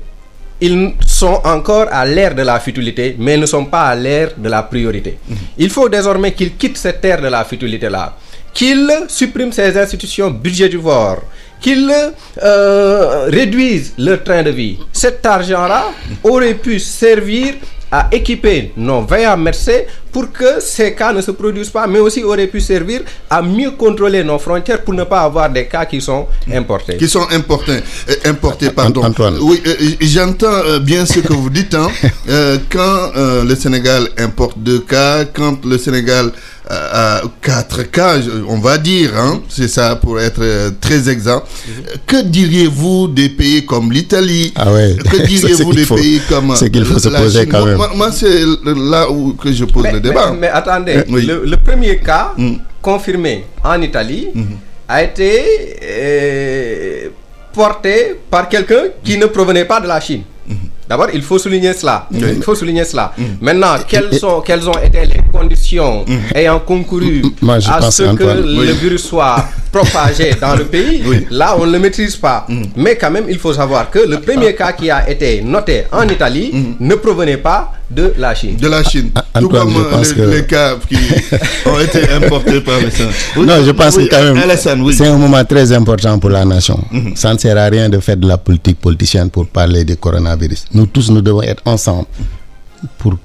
ils 0.61 0.93
sont 1.05 1.41
encore 1.43 1.87
à 1.91 2.05
l'ère 2.05 2.33
de 2.33 2.41
la 2.41 2.59
futilité, 2.61 3.15
mais 3.19 3.35
ne 3.35 3.45
sont 3.45 3.65
pas 3.65 3.87
à 3.87 3.95
l'ère 3.95 4.31
de 4.37 4.47
la 4.47 4.63
priorité. 4.63 5.17
Mm. 5.27 5.33
Il 5.57 5.69
faut 5.69 5.89
désormais 5.89 6.31
qu'ils 6.33 6.55
quittent 6.55 6.77
cette 6.77 7.03
ère 7.03 7.21
de 7.21 7.27
la 7.27 7.43
futilité-là 7.43 8.15
qu'il 8.55 8.89
supprime 9.09 9.51
ces 9.51 9.77
institutions 9.77 10.31
budgétivores, 10.31 11.21
qu'il 11.61 11.91
euh, 12.41 13.25
réduise 13.27 13.93
leur 13.99 14.23
train 14.23 14.41
de 14.43 14.49
vie. 14.49 14.79
Cet 14.93 15.23
argent-là 15.25 15.91
aurait 16.23 16.53
pu 16.55 16.79
servir 16.79 17.55
à 17.91 18.07
équiper 18.11 18.71
nos 18.77 19.01
veillants 19.05 19.37
médecins 19.37 19.81
pour 20.11 20.31
que 20.31 20.59
ces 20.59 20.95
cas 20.95 21.11
ne 21.13 21.21
se 21.21 21.31
produisent 21.31 21.69
pas, 21.69 21.85
mais 21.85 21.99
aussi 21.99 22.23
aurait 22.23 22.47
pu 22.47 22.59
servir 22.61 23.01
à 23.29 23.41
mieux 23.41 23.71
contrôler 23.71 24.23
nos 24.23 24.39
frontières 24.39 24.83
pour 24.83 24.93
ne 24.93 25.03
pas 25.03 25.21
avoir 25.21 25.49
des 25.49 25.67
cas 25.67 25.85
qui 25.85 25.99
sont 26.01 26.25
importés. 26.51 26.95
Qui 26.97 27.07
sont 27.09 27.27
importés, 27.31 27.79
euh, 28.09 28.13
importés 28.29 28.69
pardon. 28.69 29.03
Antoine. 29.03 29.37
Oui, 29.41 29.61
euh, 29.67 29.75
j'entends 30.01 30.79
bien 30.81 31.05
ce 31.05 31.19
que 31.19 31.33
vous 31.33 31.49
dites. 31.49 31.75
Hein. 31.75 31.89
quand 32.71 33.11
le 33.43 33.55
Sénégal 33.55 34.07
importe 34.17 34.57
deux 34.59 34.79
cas, 34.79 35.25
quand 35.25 35.63
le 35.65 35.77
Sénégal 35.77 36.31
quatre 37.41 37.83
cas, 37.83 38.15
on 38.47 38.57
va 38.59 38.77
dire, 38.77 39.11
hein, 39.17 39.41
c'est 39.49 39.67
ça 39.67 39.95
pour 39.95 40.19
être 40.19 40.41
euh, 40.41 40.71
très 40.81 41.09
exact. 41.09 41.45
Que 42.07 42.21
diriez-vous 42.23 43.07
des 43.07 43.29
pays 43.29 43.65
comme 43.65 43.91
l'Italie? 43.91 44.51
Ah 44.55 44.71
ouais. 44.71 44.95
Que 45.09 45.17
diriez-vous 45.27 45.73
des 45.73 45.85
pays 45.85 46.21
comme 46.27 46.55
C'est 46.55 46.69
qu'il 46.69 46.85
faut 46.85 46.99
se 46.99 47.09
poser 47.09 47.45
quand 47.47 47.65
même. 47.65 47.77
Moi, 47.95 48.11
c'est 48.11 48.41
là 48.75 49.09
où 49.09 49.33
que 49.33 49.51
je 49.51 49.65
pose 49.65 49.85
le 49.91 49.99
débat. 49.99 50.31
Mais, 50.39 50.47
attendez, 50.47 51.03
le, 51.07 51.55
premier 51.57 51.97
cas 51.97 52.33
mm. 52.37 52.55
confirmé 52.81 53.45
en 53.63 53.81
Italie 53.81 54.29
mm-hmm. 54.35 54.43
a 54.89 55.03
été 55.03 55.41
euh, 55.83 57.09
porté 57.53 58.15
par 58.29 58.49
quelqu'un 58.49 58.85
qui 59.03 59.17
ne 59.17 59.25
provenait 59.27 59.65
pas 59.65 59.79
de 59.79 59.87
la 59.87 59.99
Chine. 59.99 60.23
D'abord, 60.87 61.07
il 61.13 61.21
faut 61.21 61.39
souligner 61.39 61.73
cela. 61.73 62.07
Il 62.11 62.43
faut 62.43 62.55
souligner 62.55 62.83
cela. 62.85 63.11
Mm. 63.17 63.23
Maintenant, 63.41 63.75
quelles, 63.87 64.13
sont, 64.19 64.41
quelles 64.41 64.67
ont 64.69 64.77
été 64.77 65.05
les 65.05 65.21
conditions 65.31 66.05
mm. 66.07 66.35
ayant 66.35 66.59
concouru 66.59 67.23
à 67.69 67.81
ce 67.91 68.03
que 68.15 68.23
le 68.23 68.71
virus 68.73 69.05
soit 69.05 69.35
propagé 69.71 70.31
dans 70.39 70.55
le 70.55 70.65
pays? 70.65 71.03
Là, 71.31 71.55
on 71.57 71.65
ne 71.65 71.71
le 71.71 71.79
maîtrise 71.79 72.15
pas. 72.15 72.45
Mm. 72.47 72.61
Mais 72.75 72.95
quand 72.97 73.11
même, 73.11 73.25
il 73.29 73.39
faut 73.39 73.53
savoir 73.53 73.89
que 73.89 73.99
le 73.99 74.19
premier 74.21 74.53
cas 74.53 74.73
qui 74.73 74.89
a 74.91 75.09
été 75.09 75.41
noté 75.41 75.85
en 75.91 76.07
Italie 76.07 76.75
ne 76.79 76.95
provenait 76.95 77.37
pas 77.37 77.71
de 77.89 78.13
la 78.17 78.33
Chine. 78.33 78.55
De 78.57 78.67
la 78.67 78.83
Chine. 78.83 79.11
Ah, 79.15 79.39
Tout 79.39 79.49
comme 79.49 79.73
euh, 79.75 80.31
les, 80.31 80.45
cas 80.45 80.75
qui 80.87 80.95
ont 81.65 81.79
été 81.79 82.09
importés 82.11 82.61
par 82.61 82.79
les 82.79 83.43
Non, 83.45 83.63
je 83.63 83.71
pense 83.71 83.95
que 83.97 84.09
quand 84.09 84.33
même, 84.33 84.91
c'est 84.93 85.07
un 85.07 85.17
moment 85.17 85.43
très 85.45 85.71
important 85.71 86.17
pour 86.19 86.29
la 86.31 86.45
nation. 86.45 86.79
Mm-hmm. 86.91 87.15
Ça 87.15 87.33
ne 87.33 87.37
sert 87.37 87.57
à 87.57 87.65
rien 87.65 87.89
de 87.89 87.99
faire 87.99 88.17
de 88.17 88.27
la 88.27 88.37
politique 88.37 88.79
politicienne 88.79 89.29
pour 89.29 89.47
parler 89.47 89.83
du 89.83 89.95
coronavirus 89.97 90.65
nous 90.73 90.85
tous, 90.85 91.09
nous 91.11 91.21
devons 91.21 91.41
être 91.41 91.61
ensemble 91.65 92.05
pour 92.97 93.15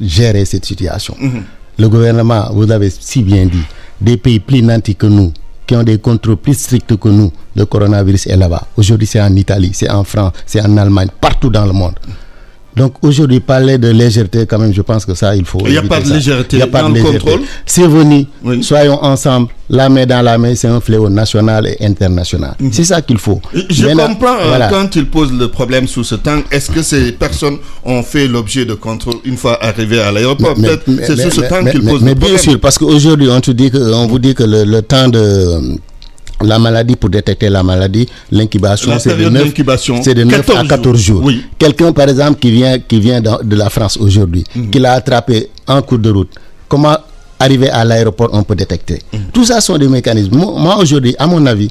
gérer 0.00 0.44
cette 0.44 0.64
situation. 0.64 1.14
Mhm. 1.20 1.42
Le 1.78 1.88
gouvernement, 1.88 2.48
vous 2.52 2.70
avez 2.70 2.90
si 2.90 3.22
bien 3.22 3.46
dit, 3.46 3.62
des 4.00 4.16
pays 4.16 4.38
plus 4.40 4.62
nantis 4.62 4.94
que 4.94 5.06
nous, 5.06 5.32
qui 5.66 5.74
ont 5.74 5.82
des 5.82 5.98
contrôles 5.98 6.36
plus 6.36 6.54
stricts 6.58 6.96
que 6.96 7.08
nous, 7.08 7.32
le 7.56 7.64
coronavirus 7.66 8.26
est 8.28 8.36
là-bas. 8.36 8.66
Aujourd'hui, 8.76 9.06
c'est 9.06 9.20
en 9.20 9.34
Italie, 9.34 9.70
c'est 9.74 9.90
en 9.90 10.04
France, 10.04 10.32
c'est 10.46 10.60
en 10.60 10.76
Allemagne, 10.76 11.08
partout 11.20 11.50
dans 11.50 11.64
le 11.66 11.72
monde. 11.72 11.94
Donc 12.76 12.94
aujourd'hui, 13.02 13.40
parler 13.40 13.78
de 13.78 13.88
légèreté, 13.88 14.46
quand 14.46 14.58
même, 14.58 14.74
je 14.74 14.82
pense 14.82 15.04
que 15.06 15.14
ça, 15.14 15.36
il 15.36 15.44
faut. 15.44 15.60
Il 15.64 15.72
n'y 15.72 15.78
a 15.78 15.82
pas 15.82 16.00
de 16.00 16.10
légèreté. 16.12 16.56
Il 16.56 16.58
n'y 16.58 16.62
a 16.62 16.66
pas 16.66 16.82
de 16.82 17.00
contrôle. 17.00 17.40
C'est 17.66 17.86
venu. 17.86 18.26
Soyons 18.62 19.02
ensemble. 19.02 19.48
La 19.70 19.88
main 19.88 20.04
dans 20.04 20.20
la 20.20 20.36
main, 20.36 20.54
c'est 20.54 20.68
un 20.68 20.78
fléau 20.80 21.08
national 21.08 21.66
et 21.66 21.76
international. 21.82 22.54
Mhm. 22.60 22.70
C'est 22.72 22.84
ça 22.84 23.00
qu'il 23.00 23.16
faut. 23.18 23.40
Je 23.70 23.86
comprends 23.86 24.36
euh, 24.42 24.68
quand 24.68 24.94
il 24.94 25.06
pose 25.06 25.32
le 25.32 25.48
problème 25.48 25.88
sous 25.88 26.04
ce 26.04 26.16
temps. 26.16 26.40
Est-ce 26.50 26.70
que 26.70 26.82
ces 26.82 27.12
personnes 27.12 27.56
ont 27.84 28.02
fait 28.02 28.28
l'objet 28.28 28.66
de 28.66 28.74
contrôle 28.74 29.14
une 29.24 29.38
fois 29.38 29.62
arrivées 29.64 30.00
à 30.00 30.12
l'aéroport? 30.12 30.54
Peut-être 30.54 30.84
c'est 31.06 31.16
sous 31.16 31.30
ce 31.30 31.40
temps 31.48 31.64
qu'il 31.64 31.80
pose 31.80 32.02
le 32.04 32.04
problème. 32.04 32.04
Mais 32.04 32.14
bien 32.14 32.36
sûr, 32.36 32.60
parce 32.60 32.76
qu'aujourd'hui, 32.76 33.28
on, 33.30 33.40
on 33.94 34.06
vous 34.06 34.18
dit 34.18 34.34
que 34.34 34.42
le 34.44 34.82
temps 34.82 35.08
de 35.08 35.78
la 36.42 36.58
maladie, 36.58 36.96
pour 36.96 37.10
détecter 37.10 37.48
la 37.48 37.62
maladie, 37.62 38.06
l'incubation, 38.30 38.98
c'est 38.98 39.16
de 39.16 39.28
9, 39.28 39.54
de 39.54 40.24
9 40.24 40.50
à 40.56 40.64
14 40.66 40.98
jours. 40.98 41.30
Quelqu'un, 41.58 41.92
par 41.92 42.08
exemple, 42.08 42.38
qui 42.38 42.50
vient, 42.50 42.78
qui 42.78 43.00
vient 43.00 43.20
de 43.20 43.56
la 43.56 43.70
France 43.70 43.96
aujourd'hui, 43.96 44.44
mhm. 44.54 44.70
qui 44.70 44.78
l'a 44.78 44.92
attrapé 44.94 45.48
en 45.66 45.80
cours 45.82 45.98
de 45.98 46.10
route, 46.10 46.30
comment 46.68 46.96
arriver 47.38 47.70
à 47.70 47.84
l'aéroport, 47.84 48.30
on 48.32 48.42
peut 48.42 48.54
détecter 48.54 49.00
mhm. 49.12 49.20
Tout 49.32 49.44
ça 49.44 49.60
sont 49.60 49.78
des 49.78 49.88
mécanismes. 49.88 50.36
Moi, 50.36 50.76
aujourd'hui, 50.76 51.14
à 51.18 51.26
mon 51.26 51.44
avis, 51.46 51.70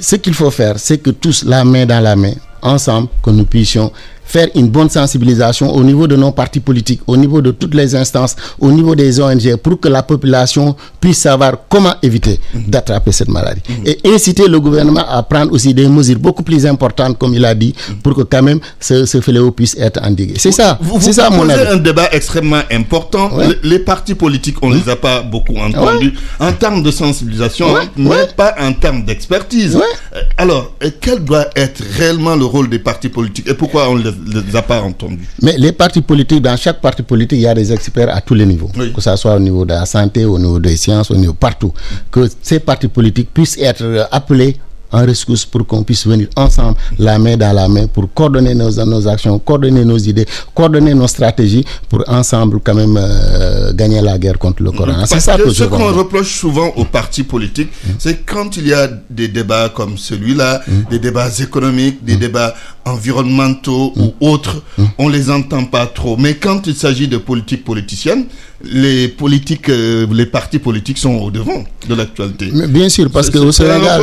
ce 0.00 0.16
qu'il 0.16 0.34
faut 0.34 0.50
faire, 0.50 0.78
c'est 0.78 0.98
que 0.98 1.10
tous, 1.10 1.44
la 1.44 1.64
main 1.64 1.84
dans 1.86 2.00
la 2.00 2.16
main, 2.16 2.32
ensemble, 2.62 3.08
que 3.22 3.30
nous 3.30 3.44
puissions 3.44 3.90
faire 4.32 4.48
une 4.54 4.68
bonne 4.68 4.88
sensibilisation 4.88 5.70
au 5.74 5.82
niveau 5.84 6.06
de 6.06 6.16
nos 6.16 6.32
partis 6.32 6.60
politiques, 6.60 7.02
au 7.06 7.16
niveau 7.18 7.42
de 7.42 7.50
toutes 7.50 7.74
les 7.74 7.94
instances, 7.94 8.34
au 8.58 8.70
niveau 8.70 8.94
des 8.94 9.20
ONG, 9.20 9.56
pour 9.56 9.78
que 9.78 9.88
la 9.88 10.02
population 10.02 10.74
puisse 11.00 11.18
savoir 11.18 11.52
comment 11.68 11.94
éviter 12.02 12.40
d'attraper 12.54 13.12
cette 13.12 13.28
maladie. 13.28 13.60
Et 13.84 13.98
inciter 14.06 14.48
le 14.48 14.58
gouvernement 14.58 15.04
à 15.06 15.22
prendre 15.22 15.52
aussi 15.52 15.74
des 15.74 15.86
mesures 15.86 16.18
beaucoup 16.18 16.42
plus 16.42 16.64
importantes, 16.64 17.18
comme 17.18 17.34
il 17.34 17.44
a 17.44 17.54
dit, 17.54 17.74
pour 18.02 18.14
que 18.16 18.22
quand 18.22 18.42
même 18.42 18.60
ce, 18.80 19.04
ce 19.04 19.20
fléau 19.20 19.50
puisse 19.50 19.76
être 19.78 20.00
endigué. 20.02 20.34
C'est 20.38 20.52
ça, 20.52 20.78
c'est 21.00 21.12
ça 21.12 21.28
mon 21.28 21.46
avis. 21.50 21.68
un 21.68 21.76
débat 21.76 22.08
extrêmement 22.12 22.62
important. 22.70 23.30
Les, 23.62 23.78
partis 23.80 24.14
politiques, 24.14 24.56
on 24.62 24.70
ne 24.70 24.76
les 24.76 24.88
a 24.88 24.96
pas 24.96 25.20
beaucoup 25.20 25.56
entendus 25.58 26.14
en 26.40 26.52
termes 26.52 26.82
de 26.82 26.90
sensibilisation, 26.90 27.66
mais 27.96 28.26
pas 28.34 28.54
en 28.58 28.72
termes 28.72 29.04
d'expertise. 29.04 29.76
Euh, 30.14 30.20
alors, 30.38 30.72
quel 31.02 31.18
doit 31.22 31.46
être 31.56 31.82
réellement 31.98 32.36
le 32.36 32.44
rôle 32.46 32.70
des 32.70 32.78
partis 32.78 33.08
politiques 33.10 33.48
et 33.48 33.54
pourquoi 33.54 33.88
on 33.90 33.96
ne 33.96 34.02
les, 34.26 34.56
a 34.56 34.62
pas 34.62 34.80
entendus. 34.82 35.28
Mais 35.42 35.56
les 35.58 35.72
partis 35.72 36.00
politiques, 36.02 36.42
dans 36.42 36.56
chaque 36.56 36.80
parti 36.80 37.02
politique, 37.02 37.38
il 37.38 37.42
y 37.42 37.46
a 37.46 37.54
des 37.54 37.72
experts 37.72 38.14
à 38.14 38.20
tous 38.20 38.34
les 38.34 38.46
niveaux, 38.46 38.68
que 38.94 39.00
ce 39.00 39.16
soit 39.16 39.34
au 39.34 39.40
niveau 39.40 39.64
de 39.64 39.70
la 39.72 39.86
santé, 39.86 40.24
au 40.24 40.38
niveau 40.38 40.58
des 40.58 40.76
sciences, 40.76 41.10
au 41.10 41.16
niveau 41.16 41.34
partout. 41.34 41.72
Que 42.10 42.28
ces 42.42 42.60
partis 42.60 42.88
politiques 42.88 43.32
puissent 43.32 43.58
être 43.58 44.08
appelés 44.10 44.56
en 44.92 45.04
rescousse 45.06 45.44
pour 45.44 45.66
qu'on 45.66 45.82
puisse 45.82 46.06
venir 46.06 46.28
ensemble, 46.36 46.76
la 46.98 47.18
main 47.18 47.36
dans 47.36 47.52
la 47.52 47.68
main, 47.68 47.86
pour 47.86 48.12
coordonner 48.12 48.54
nos, 48.54 48.70
nos 48.84 49.08
actions, 49.08 49.38
coordonner 49.38 49.84
nos 49.84 49.98
idées, 49.98 50.26
coordonner 50.54 50.94
nos 50.94 51.08
stratégies, 51.08 51.64
pour 51.88 52.04
ensemble 52.08 52.60
quand 52.64 52.74
même 52.74 52.96
euh, 53.00 53.72
gagner 53.72 54.00
la 54.00 54.18
guerre 54.18 54.38
contre 54.38 54.62
le 54.62 54.70
corona. 54.72 55.04
C'est 55.06 55.20
ça 55.20 55.36
que, 55.36 55.50
ce 55.50 55.64
qu'on 55.64 55.92
reproche 55.92 56.34
souvent 56.38 56.68
aux 56.76 56.84
partis 56.84 57.22
politiques, 57.24 57.70
mm. 57.84 57.90
c'est 57.98 58.24
quand 58.24 58.56
il 58.56 58.68
y 58.68 58.74
a 58.74 58.88
des 59.10 59.28
débats 59.28 59.68
comme 59.74 59.96
celui-là, 59.98 60.62
mm. 60.66 60.72
des 60.90 60.98
débats 60.98 61.28
économiques, 61.40 62.04
des 62.04 62.16
mm. 62.16 62.20
débats 62.20 62.54
environnementaux 62.84 63.92
ou 63.96 64.14
autres, 64.20 64.62
on 64.98 65.08
les 65.08 65.30
entend 65.30 65.64
pas 65.64 65.86
trop. 65.86 66.16
Mais 66.16 66.34
quand 66.34 66.66
il 66.66 66.74
s'agit 66.74 67.08
de 67.08 67.16
politique 67.16 67.64
politicienne, 67.64 68.24
les 68.64 69.08
politiques, 69.08 69.68
euh, 69.68 70.06
les 70.12 70.26
partis 70.26 70.58
politiques 70.58 70.98
sont 70.98 71.14
au 71.14 71.30
devant 71.30 71.64
de 71.88 71.94
l'actualité. 71.94 72.50
Bien 72.68 72.88
sûr, 72.88 73.10
parce 73.10 73.30
qu'au 73.30 73.50
Sénégal, 73.52 74.02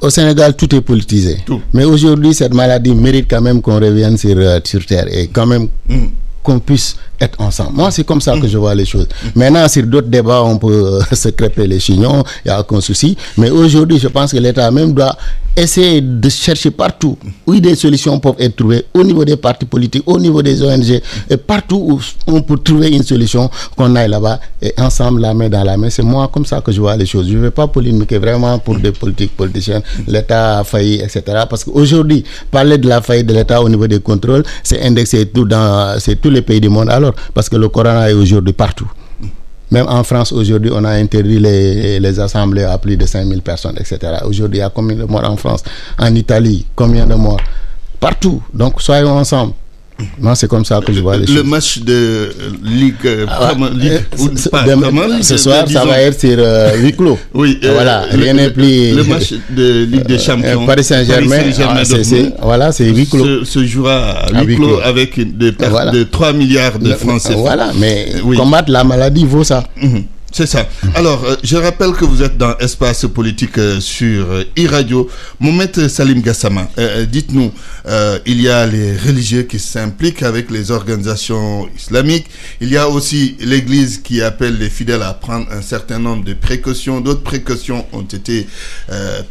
au 0.00 0.10
Sénégal, 0.10 0.56
tout 0.56 0.72
est 0.74 0.80
politisé. 0.80 1.38
Mais 1.74 1.84
aujourd'hui, 1.84 2.34
cette 2.34 2.54
maladie 2.54 2.94
mérite 2.94 3.26
quand 3.28 3.40
même 3.40 3.60
qu'on 3.60 3.80
revienne 3.80 4.16
sur, 4.16 4.36
euh, 4.36 4.60
sur 4.64 4.84
terre 4.86 5.06
et 5.10 5.28
quand 5.28 5.46
même 5.46 5.68
mm. 5.88 6.06
qu'on 6.42 6.58
puisse 6.60 6.96
être 7.20 7.40
ensemble. 7.40 7.72
Moi, 7.76 7.90
c'est 7.90 8.04
comme 8.04 8.20
ça 8.20 8.32
que 8.38 8.46
mm. 8.46 8.48
je 8.48 8.58
vois 8.58 8.74
les 8.74 8.84
choses. 8.86 9.06
Mm. 9.22 9.28
Maintenant, 9.38 9.68
sur 9.68 9.82
d'autres 9.84 10.08
débats, 10.08 10.42
on 10.42 10.58
peut 10.58 11.00
euh, 11.00 11.00
se 11.14 11.28
crêper 11.28 11.66
les 11.66 11.80
chignons, 11.80 12.22
il 12.44 12.48
n'y 12.48 12.54
a 12.54 12.60
aucun 12.60 12.80
souci. 12.80 13.16
Mais 13.36 13.50
aujourd'hui, 13.50 13.98
je 13.98 14.08
pense 14.08 14.32
que 14.32 14.38
l'État 14.38 14.70
même 14.70 14.92
doit 14.92 15.16
essayer 15.56 16.00
de 16.00 16.28
chercher 16.28 16.70
partout 16.70 17.18
où 17.46 17.54
des 17.58 17.74
solutions 17.74 18.18
peuvent 18.18 18.36
être 18.38 18.56
trouvées, 18.56 18.84
au 18.94 19.02
niveau 19.02 19.24
des 19.24 19.36
partis 19.36 19.66
politiques, 19.66 20.04
au 20.06 20.18
niveau 20.18 20.42
des 20.42 20.62
ONG, 20.62 21.00
et 21.28 21.36
partout 21.36 21.76
où 21.76 22.00
on 22.32 22.40
peut 22.42 22.56
trouver 22.58 22.88
une 22.90 23.02
solution, 23.02 23.50
qu'on 23.76 23.94
aille 23.96 24.08
là-bas 24.08 24.40
et 24.62 24.72
ensemble, 24.78 25.20
la 25.20 25.34
main 25.34 25.48
dans 25.48 25.64
la 25.64 25.76
main. 25.76 25.90
C'est 25.90 26.02
moi 26.02 26.28
comme 26.32 26.46
ça 26.46 26.60
que 26.60 26.72
je 26.72 26.80
vois 26.80 26.96
les 26.96 27.06
choses. 27.06 27.28
Je 27.28 27.36
ne 27.36 27.42
vais 27.42 27.50
pas 27.50 27.66
polémiquer 27.66 28.18
vraiment 28.18 28.58
pour 28.58 28.78
des 28.78 28.92
politiques 28.92 29.36
politiciens. 29.36 29.82
L'État 30.06 30.60
a 30.60 30.64
failli, 30.64 31.00
etc. 31.00 31.22
Parce 31.48 31.64
qu'aujourd'hui, 31.64 32.24
parler 32.50 32.78
de 32.78 32.88
la 32.88 33.02
faillite 33.02 33.26
de 33.26 33.34
l'État 33.34 33.60
au 33.60 33.68
niveau 33.68 33.86
des 33.86 34.00
contrôles, 34.00 34.44
c'est 34.62 34.82
indexé 34.82 35.26
tout 35.26 35.44
dans 35.44 35.98
tous 36.22 36.30
les 36.30 36.42
pays 36.42 36.60
du 36.60 36.68
monde. 36.68 36.88
Alors, 36.90 37.09
parce 37.34 37.48
que 37.48 37.56
le 37.56 37.68
corona 37.68 38.10
est 38.10 38.14
aujourd'hui 38.14 38.52
partout. 38.52 38.90
Même 39.70 39.86
en 39.88 40.02
France, 40.02 40.32
aujourd'hui, 40.32 40.70
on 40.74 40.82
a 40.84 40.90
interdit 40.90 41.38
les, 41.38 42.00
les, 42.00 42.20
assemblées 42.20 42.64
à 42.64 42.76
plus 42.78 42.96
de 42.96 43.06
5000 43.06 43.40
personnes, 43.40 43.76
etc. 43.78 43.98
Aujourd'hui, 44.24 44.58
il 44.58 44.62
y 44.62 44.64
a 44.64 44.70
combien 44.70 44.96
de 44.96 45.04
morts 45.04 45.24
en 45.30 45.36
France? 45.36 45.62
En 45.96 46.12
Italie, 46.14 46.66
combien 46.74 47.06
de 47.06 47.14
morts? 47.14 47.40
Partout. 48.00 48.42
Donc, 48.52 48.82
soyons 48.82 49.16
ensemble. 49.16 49.52
Moi, 50.18 50.34
c'est 50.34 50.48
comme 50.48 50.64
ça 50.64 50.80
que 50.84 50.92
je 50.92 51.00
vois 51.00 51.14
les 51.16 51.20
le 51.22 51.26
choses. 51.26 51.36
Le 51.36 51.42
match 51.42 51.78
de 51.80 52.30
Ligue, 52.64 52.94
euh, 53.04 53.26
ah, 53.28 53.52
Ligue 53.72 53.92
euh, 53.92 55.22
ce 55.22 55.36
soir, 55.36 55.68
ça 55.68 55.84
va 55.84 56.00
être 56.00 56.18
sur 56.20 56.36
euh, 56.38 56.76
huis 56.78 56.92
clos. 56.92 57.18
Oui, 57.34 57.58
voilà, 57.62 58.02
rien 58.10 58.34
n'est 58.34 58.50
plus. 58.50 58.94
Le 58.94 59.04
match 59.04 59.32
de 59.50 59.84
Ligue 59.84 60.06
des 60.06 60.18
Champions. 60.18 60.66
Paris 60.66 60.84
Saint-Germain, 60.84 61.38
ah, 61.62 61.82
voilà, 62.42 62.72
c'est 62.72 62.88
huis 62.90 63.06
clos. 63.06 63.44
Se, 63.44 63.64
jouera 63.64 64.10
à 64.34 64.42
huis 64.42 64.56
clos, 64.56 64.80
avec 64.82 65.36
des 65.38 65.52
pertes 65.52 65.92
de 65.92 66.04
3 66.04 66.32
milliards 66.32 66.78
de 66.78 66.92
francs 66.94 67.20
Voilà, 67.36 67.70
mais 67.78 68.08
combattre 68.36 68.70
la 68.70 68.84
maladie 68.84 69.24
vaut 69.24 69.44
ça. 69.44 69.64
Mhm. 69.80 70.04
C'est 70.32 70.46
ça. 70.46 70.68
Alors, 70.94 71.24
euh, 71.24 71.34
je 71.42 71.56
rappelle 71.56 71.92
que 71.92 72.04
vous 72.04 72.22
êtes 72.22 72.36
dans 72.38 72.56
Espace 72.58 73.04
Politique 73.12 73.58
euh, 73.58 73.80
sur 73.80 74.30
euh, 74.30 74.44
e-radio. 74.56 75.08
Mohamed 75.40 75.88
Salim 75.88 76.20
Gassama, 76.22 76.68
dites-nous, 77.08 77.52
il 78.26 78.40
y 78.40 78.48
a 78.48 78.66
les 78.66 78.96
religieux 78.96 79.42
qui 79.42 79.58
s'impliquent 79.58 80.22
avec 80.22 80.50
les 80.50 80.70
organisations 80.70 81.68
islamiques. 81.76 82.26
Il 82.60 82.70
y 82.70 82.76
a 82.76 82.88
aussi 82.88 83.36
l'Église 83.40 83.98
qui 83.98 84.22
appelle 84.22 84.56
les 84.58 84.70
fidèles 84.70 85.02
à 85.02 85.14
prendre 85.14 85.46
un 85.50 85.62
certain 85.62 85.98
nombre 85.98 86.24
de 86.24 86.34
précautions. 86.34 87.00
D'autres 87.00 87.22
précautions 87.22 87.86
ont 87.92 88.02
été 88.02 88.46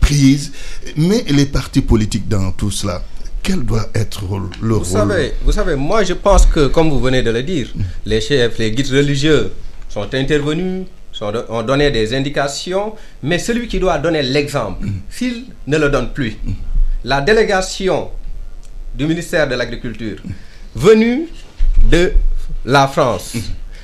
prises. 0.01 0.51
Mais 0.97 1.23
les 1.29 1.45
partis 1.45 1.81
politiques 1.81 2.27
dans 2.27 2.51
tout 2.51 2.71
cela, 2.71 3.03
quel 3.43 3.63
doit 3.63 3.89
être 3.95 4.21
le 4.61 4.73
vous 4.73 4.79
rôle? 4.79 4.85
savez, 4.85 5.33
Vous 5.45 5.51
savez, 5.53 5.75
moi 5.75 6.03
je 6.03 6.13
pense 6.13 6.45
que, 6.45 6.67
comme 6.67 6.89
vous 6.89 6.99
venez 6.99 7.21
de 7.23 7.31
le 7.31 7.43
dire, 7.43 7.67
les 8.05 8.19
chefs, 8.21 8.57
les 8.57 8.71
guides 8.71 8.91
religieux 8.91 9.51
sont 9.89 10.13
intervenus, 10.13 10.85
sont, 11.11 11.33
ont 11.49 11.63
donné 11.63 11.91
des 11.91 12.13
indications, 12.13 12.93
mais 13.23 13.39
celui 13.39 13.67
qui 13.67 13.79
doit 13.79 13.97
donner 13.97 14.21
l'exemple, 14.21 14.85
mm. 14.85 14.91
s'il 15.09 15.45
ne 15.67 15.77
le 15.77 15.89
donne 15.89 16.09
plus, 16.13 16.37
mm. 16.43 16.51
la 17.03 17.21
délégation 17.21 18.09
du 18.95 19.05
ministère 19.07 19.47
de 19.47 19.55
l'Agriculture 19.55 20.17
venue 20.75 21.27
de 21.91 22.13
la 22.65 22.87
France, 22.87 23.33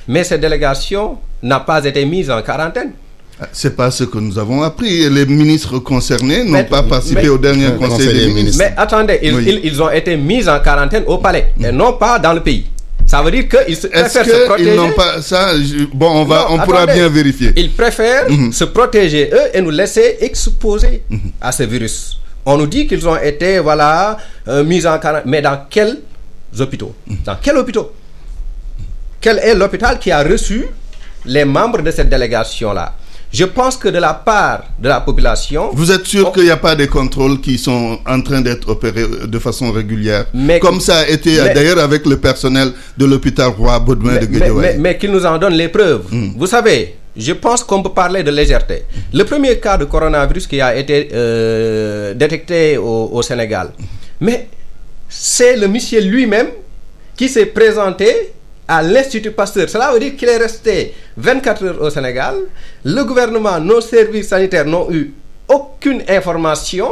mais 0.08 0.24
cette 0.24 0.40
délégation 0.40 1.18
n'a 1.42 1.60
pas 1.60 1.84
été 1.84 2.04
mise 2.06 2.30
en 2.30 2.40
quarantaine. 2.42 2.92
Ah, 3.38 3.46
c'est 3.52 3.76
pas 3.76 3.90
ce 3.90 4.04
que 4.04 4.16
nous 4.18 4.38
avons 4.38 4.62
appris. 4.62 5.10
Les 5.10 5.26
ministres 5.26 5.78
concernés 5.78 6.42
n'ont 6.44 6.64
pas 6.64 6.82
participé 6.82 7.28
au 7.28 7.36
dernier 7.36 7.70
conseil, 7.78 8.08
des 8.14 8.32
ministres. 8.32 8.58
Mais 8.64 8.72
attendez, 8.78 9.18
ils, 9.22 9.60
ils, 9.62 9.82
ont 9.82 9.90
été 9.90 10.16
mis 10.16 10.48
en 10.48 10.58
quarantaine 10.60 11.04
au 11.06 11.18
palais 11.18 11.52
et 11.62 11.70
non 11.70 11.92
pas 11.94 12.18
dans 12.18 12.32
le 12.32 12.40
pays. 12.40 12.64
Ça 13.06 13.22
veut 13.22 13.30
dire 13.30 13.48
qu'ils 13.48 13.76
préfèrent 13.78 14.24
se 14.24 14.44
protéger. 14.46 14.70
Ils 14.70 14.76
n'ont 14.76 14.92
pas 14.92 15.22
ça. 15.22 15.52
bon, 15.94 16.10
on 16.22 16.24
va, 16.24 16.46
on 16.50 16.58
pourra 16.58 16.86
bien 16.86 17.08
vérifier. 17.08 17.52
Ils 17.56 17.72
préfèrent 17.72 18.28
mhm. 18.28 18.52
se 18.52 18.64
protéger 18.64 19.30
eux 19.32 19.48
et 19.54 19.60
nous 19.60 19.70
laisser 19.70 20.16
exposer 20.20 21.02
mhm. 21.08 21.30
à 21.40 21.52
ce 21.52 21.62
virus. 21.62 22.18
On 22.44 22.56
nous 22.56 22.66
dit 22.66 22.86
qu'ils 22.86 23.06
ont 23.08 23.16
été 23.16 23.58
voilà 23.60 24.16
euh, 24.48 24.64
mis 24.64 24.84
en 24.86 24.98
quarantaine, 24.98 25.30
mais 25.30 25.40
dans 25.40 25.58
quels 25.70 25.98
hôpitaux? 26.58 26.94
Mhm. 27.06 27.16
Dans 27.24 27.36
quel 27.40 27.56
hôpital 27.56 27.84
Quel 29.20 29.38
est 29.38 29.54
l'hôpital 29.54 29.98
qui 30.00 30.10
a 30.10 30.22
reçu 30.22 30.66
les 31.24 31.44
membres 31.44 31.82
de 31.82 31.90
cette 31.90 32.08
délégation 32.08 32.72
là 32.72 32.94
je 33.36 33.44
pense 33.44 33.76
que 33.76 33.88
de 33.88 33.98
la 33.98 34.14
part 34.14 34.64
de 34.78 34.88
la 34.88 35.00
population... 35.02 35.68
Vous 35.74 35.90
êtes 35.92 36.06
sûr 36.06 36.32
qu'il 36.32 36.44
n'y 36.44 36.50
a 36.50 36.56
pas 36.56 36.74
de 36.74 36.86
contrôles 36.86 37.38
qui 37.42 37.58
sont 37.58 37.98
en 38.06 38.20
train 38.22 38.40
d'être 38.40 38.66
opérés 38.70 39.04
de 39.26 39.38
façon 39.38 39.72
régulière? 39.72 40.24
Comme 40.62 40.80
ça 40.80 41.00
a 41.00 41.06
été 41.06 41.36
d'ailleurs 41.54 41.78
avec 41.78 42.06
le 42.06 42.16
personnel 42.16 42.72
de 42.96 43.04
l'hôpital 43.04 43.48
Roi 43.48 43.78
Baudouin 43.78 44.16
de 44.16 44.24
Guédiawaye. 44.24 44.78
Mais, 44.78 44.96
qu'ils 44.96 45.10
nous 45.12 45.26
en 45.26 45.36
donnent 45.36 45.52
les 45.64 45.68
preuves. 45.68 46.04
Hmm. 46.10 46.30
Vous 46.38 46.46
savez, 46.46 46.94
je 47.14 47.32
pense 47.34 47.62
qu'on 47.62 47.82
peut 47.82 47.92
parler 47.92 48.22
de 48.22 48.30
légèreté. 48.30 48.84
Le 49.12 49.24
premier 49.24 49.58
cas 49.58 49.76
de 49.76 49.84
coronavirus 49.84 50.46
qui 50.46 50.58
a 50.62 50.74
été 50.74 51.10
euh, 51.12 52.14
détecté 52.14 52.78
au, 52.78 53.20
Sénégal, 53.20 53.68
mais 54.18 54.48
c'est 55.10 55.56
le 55.58 55.68
monsieur 55.68 56.00
lui-même 56.00 56.48
qui 57.14 57.28
s'est 57.28 57.46
présenté 57.46 58.32
à 58.68 58.82
l'Institut 58.82 59.30
Pasteur. 59.30 59.68
Cela 59.68 59.92
veut 59.92 60.00
dire 60.00 60.16
qu'il 60.16 60.28
est 60.28 60.36
resté 60.38 60.94
24 61.16 61.64
heures 61.64 61.82
au 61.82 61.90
Sénégal. 61.90 62.34
Le 62.84 63.02
gouvernement, 63.04 63.60
nos 63.60 63.80
services 63.80 64.28
sanitaires 64.28 64.64
n'ont 64.66 64.90
eu 64.90 65.12
aucune 65.48 66.02
information. 66.08 66.88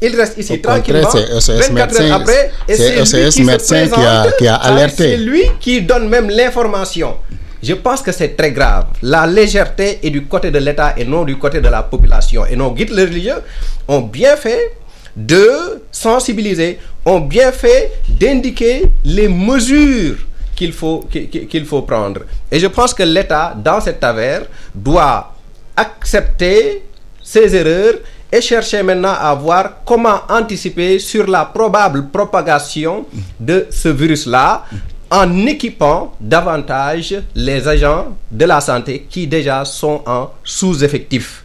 Il 0.00 0.14
reste 0.16 0.38
ici 0.38 0.60
tranquillement. 0.60 1.10
C'est 1.40 1.52
24 1.52 2.00
heures 2.00 2.12
après. 2.14 2.50
Et 2.68 2.74
c'est 2.74 3.30
lui 3.36 3.44
médecin 3.44 3.86
qui, 3.88 4.00
a, 4.00 4.26
qui 4.38 4.46
a 4.46 4.54
alerté. 4.56 5.10
C'est 5.10 5.16
lui 5.16 5.42
qui 5.60 5.82
donne 5.82 6.08
même 6.08 6.28
l'information. 6.30 7.16
Je 7.62 7.74
pense 7.74 8.02
que 8.02 8.12
c'est 8.12 8.36
très 8.36 8.52
grave. 8.52 8.86
La 9.02 9.26
légèreté 9.26 9.98
est 10.04 10.10
du 10.10 10.24
côté 10.26 10.50
de 10.52 10.58
l'État 10.58 10.94
et 10.96 11.04
non 11.04 11.24
du 11.24 11.36
côté 11.36 11.60
de 11.60 11.68
la 11.68 11.82
population. 11.82 12.46
Et 12.46 12.54
nos 12.54 12.70
guides 12.72 12.92
religieux 12.92 13.42
ont 13.88 14.00
bien 14.02 14.36
fait 14.36 14.76
de 15.16 15.82
sensibiliser, 15.90 16.78
ont 17.04 17.18
bien 17.18 17.50
fait 17.50 17.90
d'indiquer 18.08 18.84
les 19.04 19.26
mesures 19.26 20.16
qu'il 20.58 20.72
faut, 20.72 21.06
qu'il 21.08 21.64
faut 21.64 21.82
prendre. 21.82 22.22
Et 22.50 22.58
je 22.58 22.66
pense 22.66 22.92
que 22.92 23.04
l'État, 23.04 23.54
dans 23.56 23.80
cette 23.80 24.02
affaire, 24.02 24.42
doit 24.74 25.32
accepter 25.76 26.82
ses 27.22 27.54
erreurs 27.54 27.94
et 28.32 28.40
chercher 28.40 28.82
maintenant 28.82 29.14
à 29.20 29.32
voir 29.34 29.84
comment 29.86 30.18
anticiper 30.28 30.98
sur 30.98 31.28
la 31.28 31.44
probable 31.44 32.08
propagation 32.08 33.06
de 33.38 33.66
ce 33.70 33.88
virus-là 33.88 34.64
en 35.10 35.46
équipant 35.46 36.12
davantage 36.20 37.14
les 37.36 37.68
agents 37.68 38.16
de 38.30 38.44
la 38.44 38.60
santé 38.60 39.06
qui 39.08 39.28
déjà 39.28 39.64
sont 39.64 40.02
en 40.06 40.30
sous-effectif. 40.42 41.44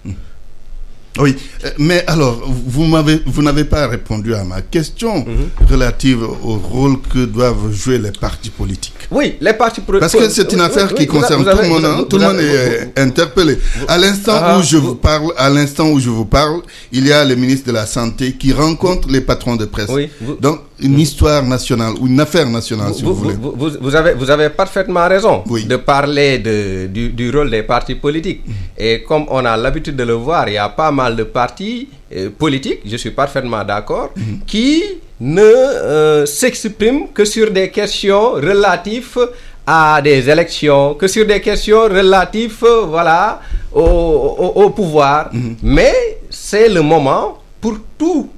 Oui, 1.20 1.36
mais 1.78 2.04
alors, 2.08 2.42
vous 2.48 2.86
m'avez, 2.86 3.22
vous 3.28 3.44
n'avez 3.44 3.66
pas 3.66 3.88
répondu 3.88 4.34
à 4.34 4.44
ma 4.44 4.62
question 4.64 5.18
mhm. 5.20 5.68
relative 5.70 6.24
au 6.24 6.56
rôle 6.58 7.00
que 7.02 7.26
doivent 7.26 7.72
jouer 7.72 8.00
les 8.00 8.12
partis 8.12 8.50
politiques. 8.50 8.94
Oui, 9.12 9.36
les 9.40 9.54
partis 9.54 9.82
politiques. 9.82 10.12
Parce 10.12 10.26
que 10.26 10.34
c'est 10.34 10.52
une 10.54 10.62
affaire 10.62 10.94
qui 10.94 11.06
concerne 11.06 11.44
tout 11.46 11.58
le 11.62 11.68
monde. 11.70 11.86
Hein. 11.86 12.06
tout 12.10 12.18
le 12.18 12.24
monde 12.26 12.40
est 12.40 13.00
interpellé. 13.00 13.60
À 13.88 13.98
l'instant 14.00 14.34
ah, 14.36 14.58
où 14.58 14.64
je 14.64 14.78
vous 14.78 14.96
parle, 14.96 15.32
à 15.38 15.50
l'instant 15.52 15.90
où 15.90 16.00
je 16.00 16.10
vous 16.10 16.26
parle, 16.26 16.62
il 16.92 17.06
y 17.08 17.14
a 17.14 17.24
le 17.24 17.36
ministre 17.36 17.68
de 17.68 17.74
la 17.74 17.86
Santé 17.86 18.34
qui 18.34 18.52
rencontre 18.52 19.08
les 19.10 19.22
patrons 19.22 19.56
de 19.56 19.66
presse. 19.66 19.90
Oui, 19.90 20.10
Donc, 20.42 20.62
une 20.80 21.00
histoire 21.00 21.44
nationale 21.44 21.94
ou 22.00 22.08
une 22.08 22.20
affaire 22.20 22.50
nationale, 22.50 22.94
si 22.94 23.04
vous, 23.04 23.14
voulez. 23.14 23.36
Vous, 23.40 23.96
avez, 23.96 24.14
vous 24.14 24.30
avez 24.30 24.50
parfaitement 24.50 25.08
raison 25.08 25.44
de 25.46 25.76
parler 25.78 26.40
de, 26.40 26.88
du, 26.88 27.10
du, 27.10 27.30
rôle 27.30 27.50
des 27.52 27.64
partis 27.64 27.96
politiques. 27.96 28.42
Et 28.78 29.04
comme 29.04 29.26
on 29.30 29.46
a 29.46 29.56
l'habitude 29.56 29.96
de 29.96 30.04
le 30.04 30.14
voir, 30.14 30.48
il 30.50 30.56
y 30.56 30.58
a 30.58 30.70
pas 30.70 30.92
mal 30.92 31.03
de 31.12 31.24
partis 31.24 31.90
euh, 32.16 32.30
politiques, 32.30 32.82
je 32.86 32.98
suis 32.98 33.12
parfaitement 33.12 33.64
d'accord, 33.64 34.12
mhm. 34.16 34.40
qui 34.46 34.84
ne 35.20 35.42
euh, 35.42 36.26
s'expriment 36.26 37.08
que 37.14 37.26
sur 37.26 37.52
des 37.52 37.70
questions 37.70 38.32
relatives 38.34 39.18
à 39.66 40.02
des 40.02 40.30
élections, 40.30 40.94
que 40.96 41.08
sur 41.08 41.26
des 41.26 41.40
questions 41.42 41.84
relatives 41.84 42.66
voilà, 42.88 43.42
au, 43.74 44.70
pouvoir. 44.76 45.30
Mhm. 45.34 45.56
Mais 45.64 45.94
c'est 46.30 46.70
le 46.70 46.82
moment 46.82 47.40
pour 47.62 47.78
tout 47.98 48.30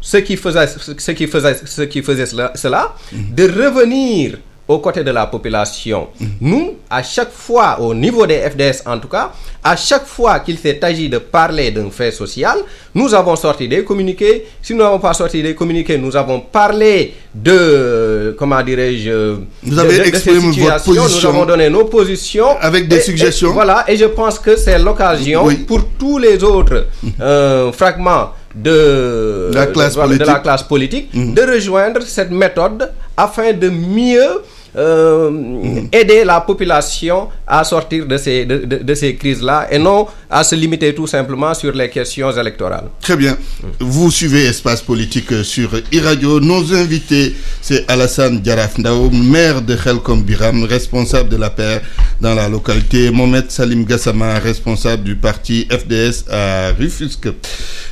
ce 0.00 0.16
qui 0.18 0.36
faisait, 0.36 0.66
ce 0.66 1.10
qui 1.12 1.26
faisait, 1.26 1.56
ce 1.64 1.82
qui 1.82 2.02
faisait 2.02 2.26
cela, 2.26 2.52
cela 2.54 2.94
mhm. 3.12 3.34
de 3.34 3.44
revenir 3.44 4.38
aux 4.70 4.78
côtés 4.78 5.02
de 5.02 5.10
la 5.10 5.26
population. 5.26 6.08
Nous, 6.40 6.76
à 6.88 7.02
chaque 7.02 7.32
fois, 7.32 7.80
au 7.80 7.92
niveau 7.92 8.24
des 8.24 8.38
FDS 8.38 8.86
en 8.86 8.98
tout 9.00 9.08
cas, 9.08 9.32
à 9.64 9.74
chaque 9.74 10.06
fois 10.06 10.38
qu'il 10.40 10.58
s'est 10.58 10.82
agi 10.84 11.08
de 11.08 11.18
parler 11.18 11.72
d'un 11.72 11.90
fait 11.90 12.12
social, 12.12 12.56
nous 12.94 13.12
avons 13.12 13.34
sorti 13.34 13.66
des 13.66 13.82
communiqués. 13.82 14.46
Si 14.62 14.72
nous 14.74 14.82
n'avons 14.84 15.00
pas 15.00 15.12
sorti 15.12 15.42
des 15.42 15.56
communiqués, 15.56 15.98
nous 15.98 16.14
avons 16.16 16.38
parlé 16.40 17.14
de, 17.34 18.36
comment 18.38 18.62
dirais-je, 18.62 19.36
vous 19.64 19.78
avez 19.78 20.06
exprimé 20.06 20.38
votre 20.38 20.84
position. 20.84 21.30
Nous 21.32 21.36
avons 21.36 21.46
donné 21.46 21.68
nos 21.68 21.84
positions. 21.86 22.56
Avec 22.60 22.86
des 22.86 23.00
suggestions. 23.00 23.52
voilà, 23.52 23.84
et 23.88 23.96
je 23.96 24.04
pense 24.06 24.38
que 24.38 24.54
c'est 24.56 24.78
l'occasion 24.78 25.48
pour 25.66 25.84
tous 25.98 26.18
les 26.18 26.42
autres 26.44 26.86
euh, 27.20 27.72
fragments 27.72 28.30
de 28.54 29.50
la 29.54 29.66
classe 29.66 29.94
politique, 29.96 30.20
de, 30.20 30.26
la 30.26 30.38
classe 30.40 30.62
politique 30.64 31.08
mm. 31.14 31.34
de 31.34 31.42
rejoindre 31.42 32.02
cette 32.02 32.30
méthode 32.30 32.90
afin 33.16 33.52
de 33.52 33.68
mieux 33.68 34.42
euh, 34.76 35.82
aider 35.90 36.22
la 36.24 36.40
population 36.42 37.28
à 37.44 37.64
sortir 37.64 38.06
de 38.06 38.16
ces, 38.16 38.44
de, 38.44 38.58
de, 38.82 38.94
ces 38.94 39.16
crises-là 39.16 39.66
et 39.70 39.78
non 39.78 40.06
à 40.30 40.44
se 40.44 40.54
limiter 40.54 40.94
tout 40.94 41.08
simplement 41.08 41.52
sur 41.54 41.72
les 41.72 41.90
questions 41.90 42.30
électorales. 42.30 42.84
Très 43.00 43.16
bien. 43.16 43.36
Vous 43.80 44.12
suivez 44.12 44.44
Espace 44.44 44.80
Politique 44.82 45.44
sur 45.44 45.70
e-radio. 45.92 46.38
Nos 46.38 46.72
invités, 46.72 47.34
c'est 47.60 47.90
Alassane 47.90 48.38
Diaraf 48.40 48.78
maire 48.78 49.60
de 49.60 49.74
Khelkom 49.74 50.22
Biram, 50.22 50.62
responsable 50.62 51.28
de 51.30 51.36
la 51.36 51.50
paix 51.50 51.80
dans 52.20 52.34
la 52.34 52.48
localité, 52.48 53.10
Mohamed 53.10 53.50
Salim 53.50 53.84
Gassama, 53.84 54.38
responsable 54.38 55.02
du 55.02 55.16
parti 55.16 55.66
FDS 55.68 56.30
à 56.30 56.70
Rufusque. 56.78 57.28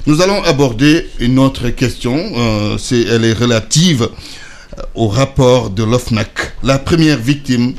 Nous 0.06 0.22
allons 0.22 0.42
aborder 0.44 1.08
une 1.18 1.40
autre 1.40 1.70
question, 1.70 2.16
euh, 2.36 2.78
c'est, 2.78 3.00
elle 3.02 3.24
est 3.24 3.32
relative 3.32 4.08
au 4.94 5.08
rapport 5.08 5.70
de 5.70 5.82
l'OFNAC. 5.84 6.52
La 6.62 6.78
première 6.78 7.18
victime 7.18 7.74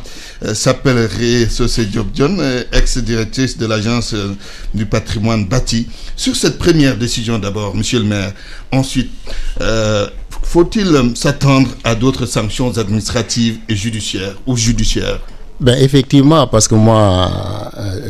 euh, 0.46 0.54
s'appellerait 0.54 1.50
Sosé 1.50 1.86
Diop 1.86 2.08
euh, 2.20 2.64
ex-directrice 2.72 3.58
de 3.58 3.66
l'agence 3.66 4.14
euh, 4.14 4.36
du 4.74 4.86
patrimoine 4.86 5.46
bâti. 5.46 5.88
Sur 6.16 6.36
cette 6.36 6.58
première 6.58 6.98
décision 6.98 7.40
d'abord, 7.40 7.76
monsieur 7.76 8.00
le 8.00 8.06
maire, 8.06 8.34
ensuite, 8.72 9.12
faut-il 10.44 10.88
s'attendre 11.16 11.70
à 11.84 11.96
d'autres 11.96 12.26
sanctions 12.26 12.78
administratives 12.78 13.60
et 13.68 13.76
judiciaires 13.76 14.36
ou 14.48 14.56
judiciaires? 14.56 15.20
Ben 15.60 15.78
effectivement, 15.78 16.48
parce 16.48 16.70
que 16.70 16.76
moi, 16.76 17.30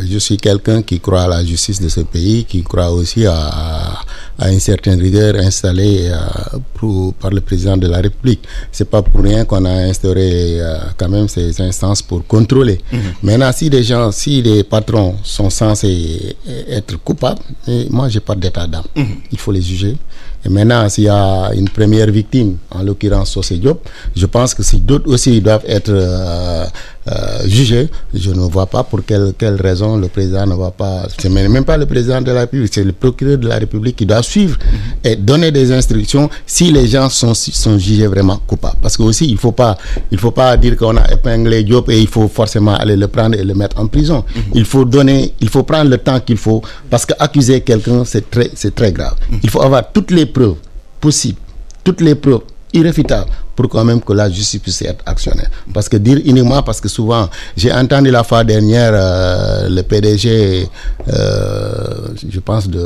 je 0.08 0.20
suis 0.20 0.38
quelqu'un 0.38 0.84
qui 0.84 1.00
croit 1.00 1.24
à 1.24 1.28
la 1.28 1.44
justice 1.44 1.82
de 1.82 1.90
ce 1.90 2.02
pays, 2.02 2.46
qui 2.46 2.62
croit 2.62 2.92
aussi 2.92 3.26
à, 3.26 4.02
à 4.40 4.52
une 4.52 4.60
certaine 4.60 5.00
rigueur 5.02 5.36
installée 5.36 6.10
euh, 6.12 7.12
par 7.20 7.32
le 7.32 7.42
président 7.42 7.76
de 7.78 7.88
la 7.88 7.98
République. 8.00 8.42
C'est 8.72 8.90
pas 8.90 9.02
pour 9.02 9.22
rien 9.24 9.44
qu'on 9.46 9.66
a 9.66 9.70
instauré 9.72 10.62
euh, 10.62 10.78
quand 10.98 11.10
même 11.10 11.28
ces 11.28 11.60
instances 11.62 12.02
pour 12.02 12.26
contrôler. 12.26 12.80
Mhm. 12.92 13.00
Maintenant, 13.24 13.52
si 13.52 13.70
des 13.70 13.84
gens, 13.84 14.12
si 14.12 14.42
les 14.42 14.64
patrons 14.64 15.16
sont 15.24 15.50
censés 15.50 16.36
être 16.70 16.96
coupables, 17.04 17.42
moi, 17.90 18.08
j'ai 18.08 18.22
pas 18.22 18.36
d'état 18.36 18.66
d'âme. 18.66 18.84
Mhm. 18.96 19.06
Il 19.32 19.38
faut 19.38 19.52
les 19.52 19.62
juger. 19.62 19.98
Et 20.46 20.50
maintenant, 20.50 20.88
s'il 20.88 21.06
y 21.06 21.10
a 21.10 21.52
une 21.54 21.70
première 21.70 22.10
victime, 22.10 22.58
en 22.72 22.84
l'occurrence 22.84 23.32
Sosé 23.32 23.58
Diop, 23.58 23.88
je 24.16 24.26
pense 24.26 24.54
que 24.54 24.64
si 24.64 24.80
d'autres 24.80 25.12
aussi 25.12 25.42
doivent 25.42 25.66
être 25.68 25.90
euh, 25.92 26.66
euh, 27.12 27.48
jugés, 27.48 27.90
je 28.14 28.32
ne 28.32 28.42
vois 28.42 28.68
pas 28.68 28.84
pour 28.84 29.04
quelle, 29.06 29.34
quelle 29.38 29.56
raison 29.56 29.98
le 29.98 30.08
président 30.08 30.46
ne 30.46 30.56
va 30.56 30.72
pas. 30.72 31.08
C'est 31.18 31.30
même 31.30 31.66
pas 31.66 31.76
le 31.78 31.86
président 31.86 32.22
de 32.22 32.32
la 32.32 32.42
République, 32.42 32.72
c'est 32.74 32.84
le 32.84 32.94
procureur 32.94 33.38
de 33.38 33.48
la 33.48 33.58
République 33.58 33.96
qui 33.98 34.06
doit 34.06 34.24
suivre 34.24 34.58
et 35.04 35.16
donner 35.16 35.52
des 35.52 35.72
instructions 35.72 36.30
si 36.46 36.72
les 36.72 36.88
gens 36.88 37.10
sont, 37.10 37.34
sont 37.34 37.78
jugés 37.78 38.08
vraiment 38.08 38.38
coupables. 38.48 38.78
Parce 38.82 38.96
que 38.96 39.04
aussi, 39.04 39.30
il 39.30 39.38
faut 39.38 39.52
pas, 39.52 39.78
il 40.12 40.18
faut 40.20 40.32
pas 40.32 40.56
dire 40.56 40.78
qu'on 40.78 40.96
a 40.98 41.12
épinglé 41.12 41.64
Diop 41.64 41.90
et 41.90 42.00
il 42.00 42.08
faut 42.08 42.28
forcément 42.30 42.76
aller 42.76 42.96
le 42.96 43.08
prendre 43.08 43.36
et 43.38 43.44
le 43.44 43.54
mettre 43.56 43.80
en 43.80 43.88
prison. 43.88 44.24
Il 44.54 44.64
faut 44.66 44.86
donner, 44.86 45.34
il 45.42 45.50
faut 45.50 45.64
prendre 45.64 45.90
le 45.90 45.98
temps 45.98 46.20
qu'il 46.20 46.38
faut 46.38 46.62
parce 46.90 47.06
qu'accuser 47.06 47.62
quelqu'un, 47.62 48.06
c'est 48.06 48.30
très, 48.30 48.52
c'est 48.54 48.74
très 48.74 48.92
grave. 48.94 49.16
Il 49.44 49.50
faut 49.50 49.62
avoir 49.62 49.92
toutes 49.92 50.12
les 50.12 50.26
preuves 50.30 50.56
possibles, 51.02 51.40
toutes 51.84 52.02
les 52.02 52.16
preuves 52.16 52.42
irréfutables 52.74 53.30
pour 53.56 53.68
quand 53.68 53.84
même 53.84 54.00
que 54.00 54.14
la 54.14 54.30
justice 54.30 54.62
puisse 54.62 54.82
être 54.84 55.04
actionnée. 55.06 55.44
Parce 55.74 55.90
que 55.90 55.98
dire 55.98 56.20
uniquement, 56.24 56.64
parce 56.64 56.80
que 56.80 56.88
souvent, 56.88 57.28
j'ai 57.58 57.74
entendu 57.74 58.10
la 58.10 58.24
fois 58.24 58.44
dernière 58.46 58.92
euh, 58.94 59.68
le 59.68 59.82
PDG, 59.84 60.66
euh, 61.12 62.08
je 62.30 62.40
pense, 62.40 62.70
de, 62.70 62.80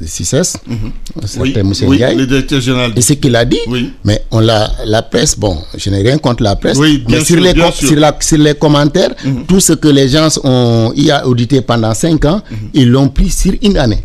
de 0.00 0.06
CICES, 0.06 0.56
mm 0.66 0.74
-hmm. 0.74 1.40
oui, 1.40 1.54
oui, 1.86 2.16
le 2.16 2.26
directeur 2.26 2.60
général. 2.60 2.90
Et 2.96 3.02
ce 3.02 3.12
qu'il 3.12 3.36
a 3.36 3.44
dit, 3.44 3.60
oui. 3.68 3.92
mais 4.04 4.18
on 4.32 4.40
l'a, 4.40 4.68
la 4.86 5.02
presse, 5.02 5.38
bon, 5.38 5.56
je 5.76 5.90
n'ai 5.90 6.02
rien 6.02 6.18
contre 6.18 6.42
la 6.42 6.56
presse, 6.56 6.78
oui, 6.78 7.04
mais 7.08 7.18
sûr, 7.22 7.36
sur, 7.36 7.40
les, 7.44 7.52
sur, 7.72 7.96
la, 8.04 8.10
sur, 8.28 8.38
les 8.46 8.54
commentaires, 8.64 9.14
mm 9.24 9.30
-hmm. 9.30 9.46
tout 9.46 9.60
ce 9.68 9.74
que 9.82 9.88
les 9.98 10.08
gens 10.14 10.28
ont 10.42 10.92
y 10.96 11.10
a 11.16 11.18
audité 11.30 11.56
pendant 11.70 11.94
cinq 12.04 12.20
ans, 12.32 12.40
mm 12.42 12.54
-hmm. 12.54 12.80
ils 12.80 12.88
l'ont 12.94 13.10
pris 13.16 13.30
sur 13.30 13.52
une 13.68 13.76
année. 13.84 14.02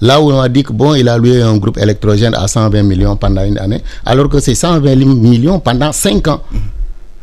Là 0.00 0.20
où 0.20 0.30
on 0.30 0.40
a 0.40 0.48
dit 0.48 0.62
que 0.62 0.72
bon, 0.72 0.94
il 0.94 1.08
a 1.08 1.16
loué 1.16 1.40
un 1.42 1.56
groupe 1.56 1.78
électrogène 1.78 2.34
à 2.34 2.46
120 2.46 2.82
millions 2.82 3.16
pendant 3.16 3.44
une 3.44 3.58
année, 3.58 3.82
alors 4.04 4.28
que 4.28 4.40
c'est 4.40 4.54
120 4.54 4.94
millions 4.96 5.58
pendant 5.58 5.92
5 5.92 6.28
ans. 6.28 6.42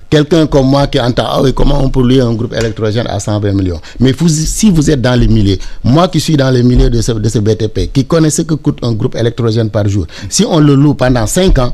Quelqu'un 0.10 0.46
comme 0.46 0.68
moi 0.68 0.86
qui 0.88 1.00
entend, 1.00 1.26
ah 1.28 1.42
oui, 1.42 1.54
comment 1.54 1.84
on 1.84 1.90
peut 1.90 2.02
louer 2.02 2.22
un 2.22 2.34
groupe 2.34 2.54
électrogène 2.54 3.08
à 3.08 3.20
120 3.20 3.52
millions? 3.54 3.82
Mais 4.00 4.14
si 4.28 4.70
vous 4.70 4.90
êtes 4.92 5.02
dans 5.02 5.20
les 5.20 5.28
milliers, 5.28 5.60
moi 5.84 6.08
qui 6.08 6.20
suis 6.20 6.38
dans 6.38 6.52
les 6.52 6.62
milliers 6.62 6.90
de 6.90 7.02
ce, 7.02 7.14
de 7.14 7.30
ce 7.30 7.40
BTP, 7.40 7.92
qui 7.92 8.06
connais 8.06 8.30
ce 8.30 8.44
que 8.44 8.54
coûte 8.54 8.78
un 8.84 8.94
groupe 8.94 9.16
électrogène 9.16 9.70
par 9.72 9.88
jour, 9.88 10.06
si 10.30 10.46
on 10.48 10.60
le 10.60 10.76
loue 10.76 10.94
pendant 10.94 11.26
5 11.26 11.58
ans, 11.60 11.74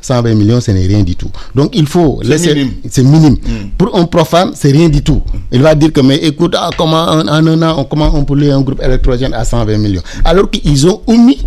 120 0.00 0.34
millions, 0.34 0.60
ce 0.60 0.70
n'est 0.70 0.86
rien 0.86 1.02
du 1.02 1.16
tout. 1.16 1.30
Donc 1.54 1.70
il 1.74 1.86
faut 1.86 2.20
laisser. 2.22 2.54
Minime. 2.54 2.72
C'est 2.88 3.02
minime. 3.02 3.34
Mm. 3.34 3.68
Pour 3.78 3.96
un 3.96 4.04
profane, 4.04 4.52
c'est 4.54 4.70
rien 4.72 4.88
du 4.88 5.02
tout. 5.02 5.22
Il 5.52 5.62
va 5.62 5.74
dire 5.74 5.92
que, 5.92 6.00
mais 6.00 6.16
écoute, 6.16 6.54
ah, 6.58 6.70
comment 6.76 7.02
en, 7.04 7.26
en, 7.28 7.46
un 7.46 7.62
an, 7.62 7.84
comment 7.84 8.10
on 8.14 8.24
peut 8.24 8.34
louer 8.34 8.50
un 8.52 8.60
groupe 8.62 8.82
électrogène 8.82 9.34
à 9.34 9.44
120 9.44 9.78
millions? 9.78 10.02
Alors 10.24 10.50
qu'ils 10.50 10.86
ont 10.86 11.02
omis 11.06 11.44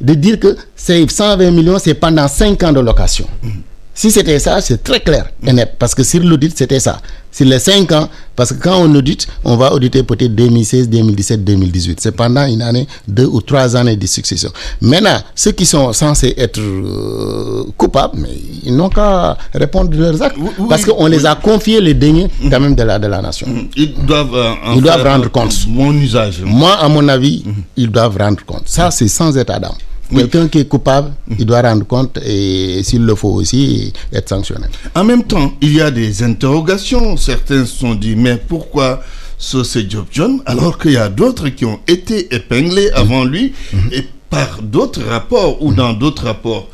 de 0.00 0.14
dire 0.14 0.38
que 0.40 0.56
ces 0.74 1.06
120 1.08 1.50
millions, 1.52 1.78
c'est 1.78 1.94
pendant 1.94 2.26
5 2.28 2.62
ans 2.64 2.72
de 2.72 2.80
location. 2.80 3.26
Mm. 3.42 3.48
Si 3.94 4.10
c'était 4.10 4.38
ça, 4.38 4.60
c'est 4.60 4.82
très 4.82 5.00
clair 5.00 5.26
et 5.46 5.52
net. 5.52 5.74
Parce 5.78 5.94
que 5.94 6.02
sur 6.02 6.22
l'audit, 6.22 6.56
c'était 6.56 6.80
ça. 6.80 6.98
Sur 7.30 7.46
les 7.46 7.58
5 7.58 7.90
ans, 7.92 8.08
parce 8.34 8.52
que 8.52 8.62
quand 8.62 8.76
on 8.78 8.94
audite, 8.94 9.26
on 9.44 9.56
va 9.56 9.72
auditer 9.72 10.02
peut-être 10.02 10.34
2016, 10.34 10.88
2017, 10.88 11.44
2018. 11.44 12.00
C'est 12.00 12.12
pendant 12.12 12.46
une 12.46 12.62
année, 12.62 12.86
deux 13.06 13.26
ou 13.26 13.40
trois 13.42 13.76
années 13.76 13.96
de 13.96 14.06
succession. 14.06 14.50
Maintenant, 14.80 15.18
ceux 15.34 15.52
qui 15.52 15.66
sont 15.66 15.92
censés 15.92 16.34
être 16.36 16.60
euh, 16.60 17.64
coupables, 17.76 18.18
mais 18.18 18.30
ils 18.64 18.74
n'ont 18.74 18.88
qu'à 18.88 19.36
répondre 19.54 19.90
de 19.90 19.98
leurs 19.98 20.22
actes. 20.22 20.36
Oui, 20.38 20.48
parce 20.68 20.84
qu'on 20.84 21.04
oui. 21.04 21.10
les 21.10 21.24
a 21.26 21.34
confiés 21.34 21.80
les 21.80 21.94
deniers 21.94 22.28
quand 22.50 22.60
même 22.60 22.74
de 22.74 22.82
la, 22.82 22.98
de 22.98 23.06
la 23.06 23.20
nation. 23.22 23.46
Ils 23.76 23.94
doivent, 23.94 24.34
euh, 24.34 24.52
ils 24.74 24.82
doivent 24.82 25.04
rendre 25.06 25.30
compte. 25.30 25.54
Mon 25.68 25.92
usage. 25.92 26.40
Moi, 26.44 26.72
à 26.74 26.88
mon 26.88 27.06
avis, 27.08 27.44
ils 27.76 27.90
doivent 27.90 28.16
rendre 28.18 28.42
compte. 28.44 28.64
Ça, 28.66 28.90
c'est 28.90 29.08
sans 29.08 29.36
état 29.36 29.58
d'âme. 29.58 29.72
Quelqu'un 30.14 30.48
qui 30.48 30.58
est 30.58 30.68
coupable, 30.68 31.12
il 31.38 31.46
doit 31.46 31.62
rendre 31.62 31.86
compte 31.86 32.18
et 32.24 32.82
s'il 32.82 33.04
le 33.04 33.14
faut 33.14 33.30
aussi, 33.30 33.92
être 34.12 34.28
sanctionné. 34.28 34.66
En 34.94 35.04
même 35.04 35.24
temps, 35.24 35.52
il 35.60 35.74
y 35.74 35.80
a 35.80 35.90
des 35.90 36.22
interrogations. 36.22 37.16
Certains 37.16 37.64
se 37.64 37.78
sont 37.78 37.94
dit, 37.94 38.14
mais 38.16 38.36
pourquoi 38.36 39.02
ce 39.38 39.62
Job 39.88 40.06
John 40.10 40.40
alors 40.46 40.78
qu'il 40.78 40.92
y 40.92 40.96
a 40.96 41.08
d'autres 41.08 41.48
qui 41.48 41.64
ont 41.64 41.80
été 41.88 42.32
épinglés 42.34 42.90
avant 42.92 43.24
lui 43.24 43.52
et 43.90 44.02
par 44.30 44.62
d'autres 44.62 45.02
rapports 45.02 45.62
ou 45.62 45.74
dans 45.74 45.92
d'autres 45.92 46.24
rapports. 46.26 46.68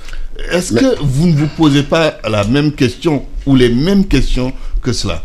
Est-ce 0.53 0.73
que 0.75 0.99
vous 1.03 1.27
ne 1.29 1.35
vous 1.35 1.49
posez 1.57 1.83
pas 1.83 2.19
la 2.29 2.45
même 2.45 2.73
question 2.73 3.25
ou 3.47 3.57
les 3.57 3.69
mêmes 3.71 4.07
questions 4.07 4.53
que 4.83 4.93
cela? 4.93 5.25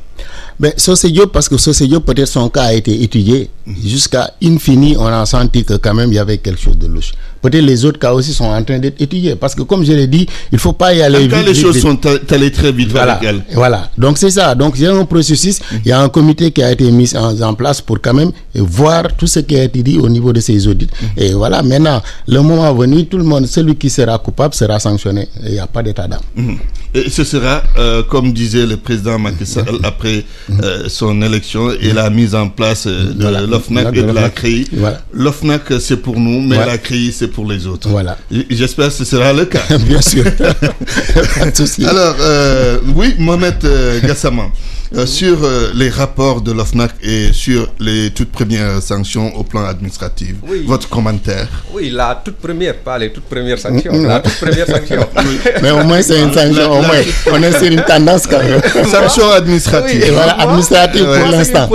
Ben, 0.60 0.72
Sosé 0.78 1.10
Diop, 1.12 1.32
parce 1.32 1.50
que 1.50 1.58
Sosé 1.58 1.88
Diop, 1.88 2.06
peut-être 2.06 2.28
son 2.28 2.50
cas 2.50 2.64
a 2.66 2.74
été 2.74 3.02
étudié. 3.04 3.50
Jusqu'à 3.86 4.32
infini, 4.44 4.96
on 4.98 5.06
a 5.06 5.26
senti 5.26 5.64
que 5.64 5.76
quand 5.76 5.94
même 5.94 6.12
il 6.12 6.16
y 6.16 6.20
avait 6.20 6.38
quelque 6.38 6.60
chose 6.60 6.78
de 6.78 6.88
louche. 6.88 7.14
Peut-être 7.42 7.64
les 7.64 7.84
autres 7.86 8.00
cas 8.00 8.14
aussi 8.14 8.34
sont 8.34 8.46
en 8.46 8.62
train 8.64 8.78
d'être 8.80 9.02
étudiés. 9.02 9.36
Parce 9.36 9.56
que 9.56 9.62
comme 9.64 9.84
je 9.86 9.94
l'ai 9.94 10.08
dit, 10.08 10.26
il 10.52 10.56
ne 10.56 10.58
faut 10.60 10.74
pas 10.74 10.94
y 10.94 11.02
aller 11.02 11.18
En 11.18 11.22
vite. 11.22 11.32
cas, 11.32 11.42
les 11.44 11.54
vite, 11.54 11.62
choses 11.62 11.76
vite. 11.76 11.84
sont 11.84 12.00
allées 12.34 12.52
très 12.52 12.72
vite 12.72 12.92
Voilà, 12.92 13.14
avec 13.14 13.30
elle. 13.30 13.44
voilà. 13.54 13.90
Donc 13.98 14.18
c'est 14.18 14.30
ça. 14.32 14.54
Donc 14.56 14.74
il 14.78 14.84
y 14.84 14.88
a 14.88 14.94
un 14.94 15.06
processus, 15.06 15.60
il 15.86 15.90
y 15.90 15.92
a 15.92 16.02
un 16.02 16.10
comité 16.10 16.52
qui 16.52 16.62
a 16.62 16.72
été 16.72 16.90
mis 16.92 17.16
en, 17.16 17.40
en 17.42 17.54
place 17.54 17.80
pour 17.82 18.00
quand 18.02 18.14
même 18.14 18.32
voir 18.56 19.04
tout 19.18 19.28
ce 19.28 19.40
qui 19.40 19.58
a 19.58 19.64
été 19.64 19.82
dit 19.82 19.98
au 19.98 20.10
niveau 20.10 20.32
de 20.34 20.40
ces 20.42 20.68
audits. 20.68 20.88
Et 21.18 21.34
voilà, 21.34 21.64
maintenant, 21.64 22.02
le 22.28 22.42
moment 22.42 22.74
venu, 22.74 23.06
tout 23.06 23.18
le 23.18 23.24
monde, 23.24 23.46
celui 23.48 23.76
qui 23.76 23.90
sera 23.90 24.18
coupable 24.20 24.54
sera 24.54 24.80
sanctionné. 24.80 25.28
Il 25.46 25.52
n'y 25.54 25.60
a 25.60 25.68
pas 25.68 25.82
d'état 25.84 26.08
d'âme. 26.08 26.22
Mhm. 26.36 26.58
Et 26.96 27.10
ce 27.10 27.24
sera, 27.24 27.64
euh, 27.80 28.04
comme 28.04 28.32
disait 28.34 28.68
le 28.68 28.78
président 28.78 29.18
Macky 29.18 29.48
Sall 29.48 29.80
après 29.84 30.24
euh, 30.64 30.86
son 30.90 31.22
élection 31.22 31.72
et 31.72 31.94
la 31.94 32.10
mise 32.10 32.36
en 32.36 32.50
place 32.50 32.86
euh, 32.88 33.14
de 33.14 33.22
Voilà. 33.22 33.42
l'OFNAC 33.42 33.96
et 33.96 34.02
de 34.04 34.12
la. 34.12 34.30
CRI. 34.30 34.68
Voilà. 34.74 35.02
L'OFNAC, 35.14 35.62
c'est 35.80 35.98
pour 35.98 36.20
nous, 36.20 36.42
mais 36.42 36.58
la 36.58 36.78
CRI, 36.78 37.12
c'est 37.12 37.28
pour 37.30 37.50
les 37.50 37.66
autres. 37.68 37.90
Voilà. 37.90 38.18
J'espère 38.50 38.88
que 38.88 38.94
ce 38.94 39.06
sera 39.06 39.32
le 39.34 39.46
cas. 39.46 39.62
Bien 39.88 40.02
sûr. 40.02 40.26
Alors, 41.88 42.16
euh, 42.20 42.80
oui, 42.96 43.16
Mohamed 43.20 43.56
Gassama, 44.04 44.50
euh, 44.96 45.06
sur 45.06 45.44
euh, 45.44 45.72
les 45.74 45.90
rapports 45.90 46.42
de 46.42 46.52
l'OFNAC 46.52 46.92
et 47.02 47.34
sur 47.34 47.68
les 47.80 48.12
toutes 48.12 48.32
premières 48.32 48.82
sanctions 48.82 49.36
au 49.36 49.44
plan 49.44 49.66
administratif, 49.66 50.36
Oui. 50.48 50.64
votre 50.68 50.88
commentaire? 50.90 51.48
Oui, 51.74 51.90
la 51.90 52.22
toute 52.24 52.36
première, 52.38 52.78
pas 52.78 52.98
les 53.00 53.12
toutes 53.12 53.24
premières 53.26 53.58
sanctions. 53.60 53.92
La 54.04 54.20
toute 54.20 54.36
première 54.40 54.68
sanction. 54.68 55.08
Mais 55.64 55.72
au 55.72 55.84
moins, 55.84 56.02
c'est 56.02 56.22
une 56.22 56.32
sanction. 56.34 56.54
La- 56.62 56.70
Au 56.72 56.82
la- 56.82 56.88
moins, 56.88 57.02
on 57.34 57.44
est 57.44 57.52
sur 57.60 57.72
une 57.72 57.84
tendance 57.84 58.28
quand 58.28 58.44
même. 58.44 58.62
Sanctions 58.92 59.32
administratives. 59.32 60.04
Et 60.04 60.12
voilà, 60.12 60.34
administrative 60.40 61.06
pour 61.06 61.32
l'instant. 61.32 61.70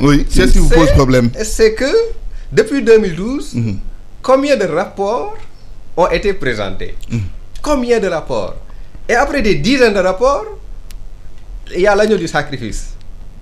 oui, 0.00 0.26
c'est 0.30 0.46
ce 0.46 0.52
qui 0.52 0.58
vous 0.58 0.68
pose 0.68 0.90
problème. 0.92 1.30
C'est 1.42 1.74
que 1.74 1.90
depuis 2.52 2.82
2012, 2.82 3.54
Mhm. 3.54 3.78
combien 4.22 4.56
de 4.56 4.66
rapports 4.66 5.36
ont 5.96 6.08
été 6.08 6.32
présentés? 6.34 6.94
Mhm. 7.10 7.22
Combien 7.60 7.98
de 7.98 8.08
rapports? 8.08 8.54
Et 9.08 9.14
après 9.14 9.42
des 9.42 9.56
dizaines 9.56 9.94
de 9.94 9.98
rapports, 10.00 10.44
il 11.74 11.80
y 11.80 11.86
a 11.86 11.94
l'agneau 11.94 12.16
du 12.16 12.28
sacrifice. 12.28 12.88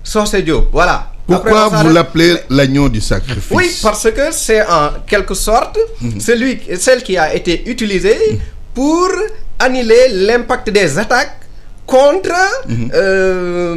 Sosé 0.03 0.41
Diop, 0.41 0.69
voilà. 0.71 1.07
Pourquoi 1.27 1.69
vous 1.69 1.89
l'appelez 1.89 2.35
l'agneau 2.49 2.89
du 2.89 2.99
sacrifice? 2.99 3.51
Oui, 3.51 3.71
parce 3.81 4.09
que 4.11 4.31
c'est 4.31 4.61
en 4.67 4.89
quelque 5.07 5.33
sorte 5.33 5.77
Mhm. 6.01 6.19
celui, 6.19 6.59
celle 6.79 7.03
qui 7.03 7.17
a 7.17 7.33
été 7.33 7.69
utilisée 7.69 8.39
pour 8.73 9.07
annuler 9.59 10.09
l'impact 10.09 10.69
des 10.71 10.97
attaques 10.97 11.37
contre 11.85 12.31
Mhm. 12.67 12.91
euh, 12.93 13.75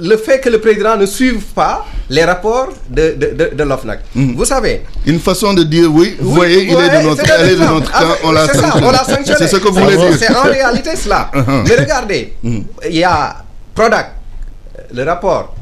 le 0.00 0.16
fait 0.16 0.40
que 0.40 0.48
le 0.48 0.58
président 0.60 0.96
ne 0.96 1.04
suive 1.06 1.42
pas 1.54 1.84
les 2.08 2.24
rapports 2.24 2.68
de, 2.88 3.14
de, 3.14 3.26
de, 3.36 3.54
de 3.54 3.62
l'OFNAC. 3.64 4.00
Mhm. 4.14 4.34
Vous 4.36 4.44
savez, 4.46 4.82
Une 5.06 5.20
façon 5.20 5.52
de 5.52 5.62
dire 5.64 5.92
oui, 5.92 6.16
vous 6.18 6.30
oui, 6.30 6.34
voyez, 6.36 6.62
il 6.64 6.70
est 6.72 7.02
de 7.02 7.06
notre, 7.08 7.22
elle 7.30 7.40
est 7.40 7.44
de 7.44 7.48
l'exemple. 7.60 7.72
notre 7.80 7.92
camp, 7.92 8.14
on 8.24 8.32
l'a 8.32 8.46
c'est 8.46 8.54
ça, 8.54 8.60
sanctionné. 8.62 8.86
on 8.86 8.90
l'a 8.92 9.04
sanctionné. 9.04 9.38
C'est 9.38 9.48
ce 9.48 9.56
que 9.56 9.68
vous 9.68 9.80
voulez 9.80 9.96
dire. 9.96 10.16
C'est 10.18 10.34
en 10.34 10.42
réalité 10.44 10.96
cela. 10.96 11.30
Uh-huh. 11.34 11.64
Mais 11.68 11.76
regardez, 11.76 12.32
il 12.42 12.96
y 12.96 13.04
a 13.04 13.36
Prodac, 13.74 14.12
le 14.94 15.02
rapport 15.02 15.54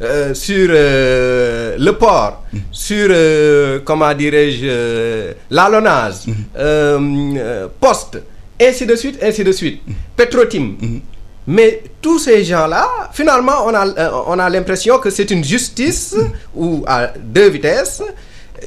euh, 0.00 0.32
sur 0.32 0.68
euh, 0.70 1.76
le 1.78 1.92
port, 1.92 2.44
sur, 2.70 3.08
euh, 3.10 3.80
comment 3.84 4.14
dirais-je, 4.14 5.32
l'alonnage, 5.50 6.14
poste, 7.80 8.18
ainsi 8.60 8.86
de 8.86 8.94
suite, 8.96 9.18
ainsi 9.22 9.44
de 9.44 9.52
suite, 9.52 9.82
Petrotim. 10.16 10.76
Mais 11.46 11.82
tous 12.02 12.18
ces 12.18 12.44
gens-là, 12.44 12.86
finalement, 13.12 13.64
on 13.64 13.72
a, 13.74 13.86
euh, 13.86 14.10
on 14.26 14.38
a 14.38 14.50
l'impression 14.50 14.98
que 14.98 15.08
c'est 15.08 15.30
une 15.30 15.42
justice 15.42 16.14
ou 16.54 16.84
à 16.86 17.06
deux 17.18 17.48
vitesses, 17.48 18.02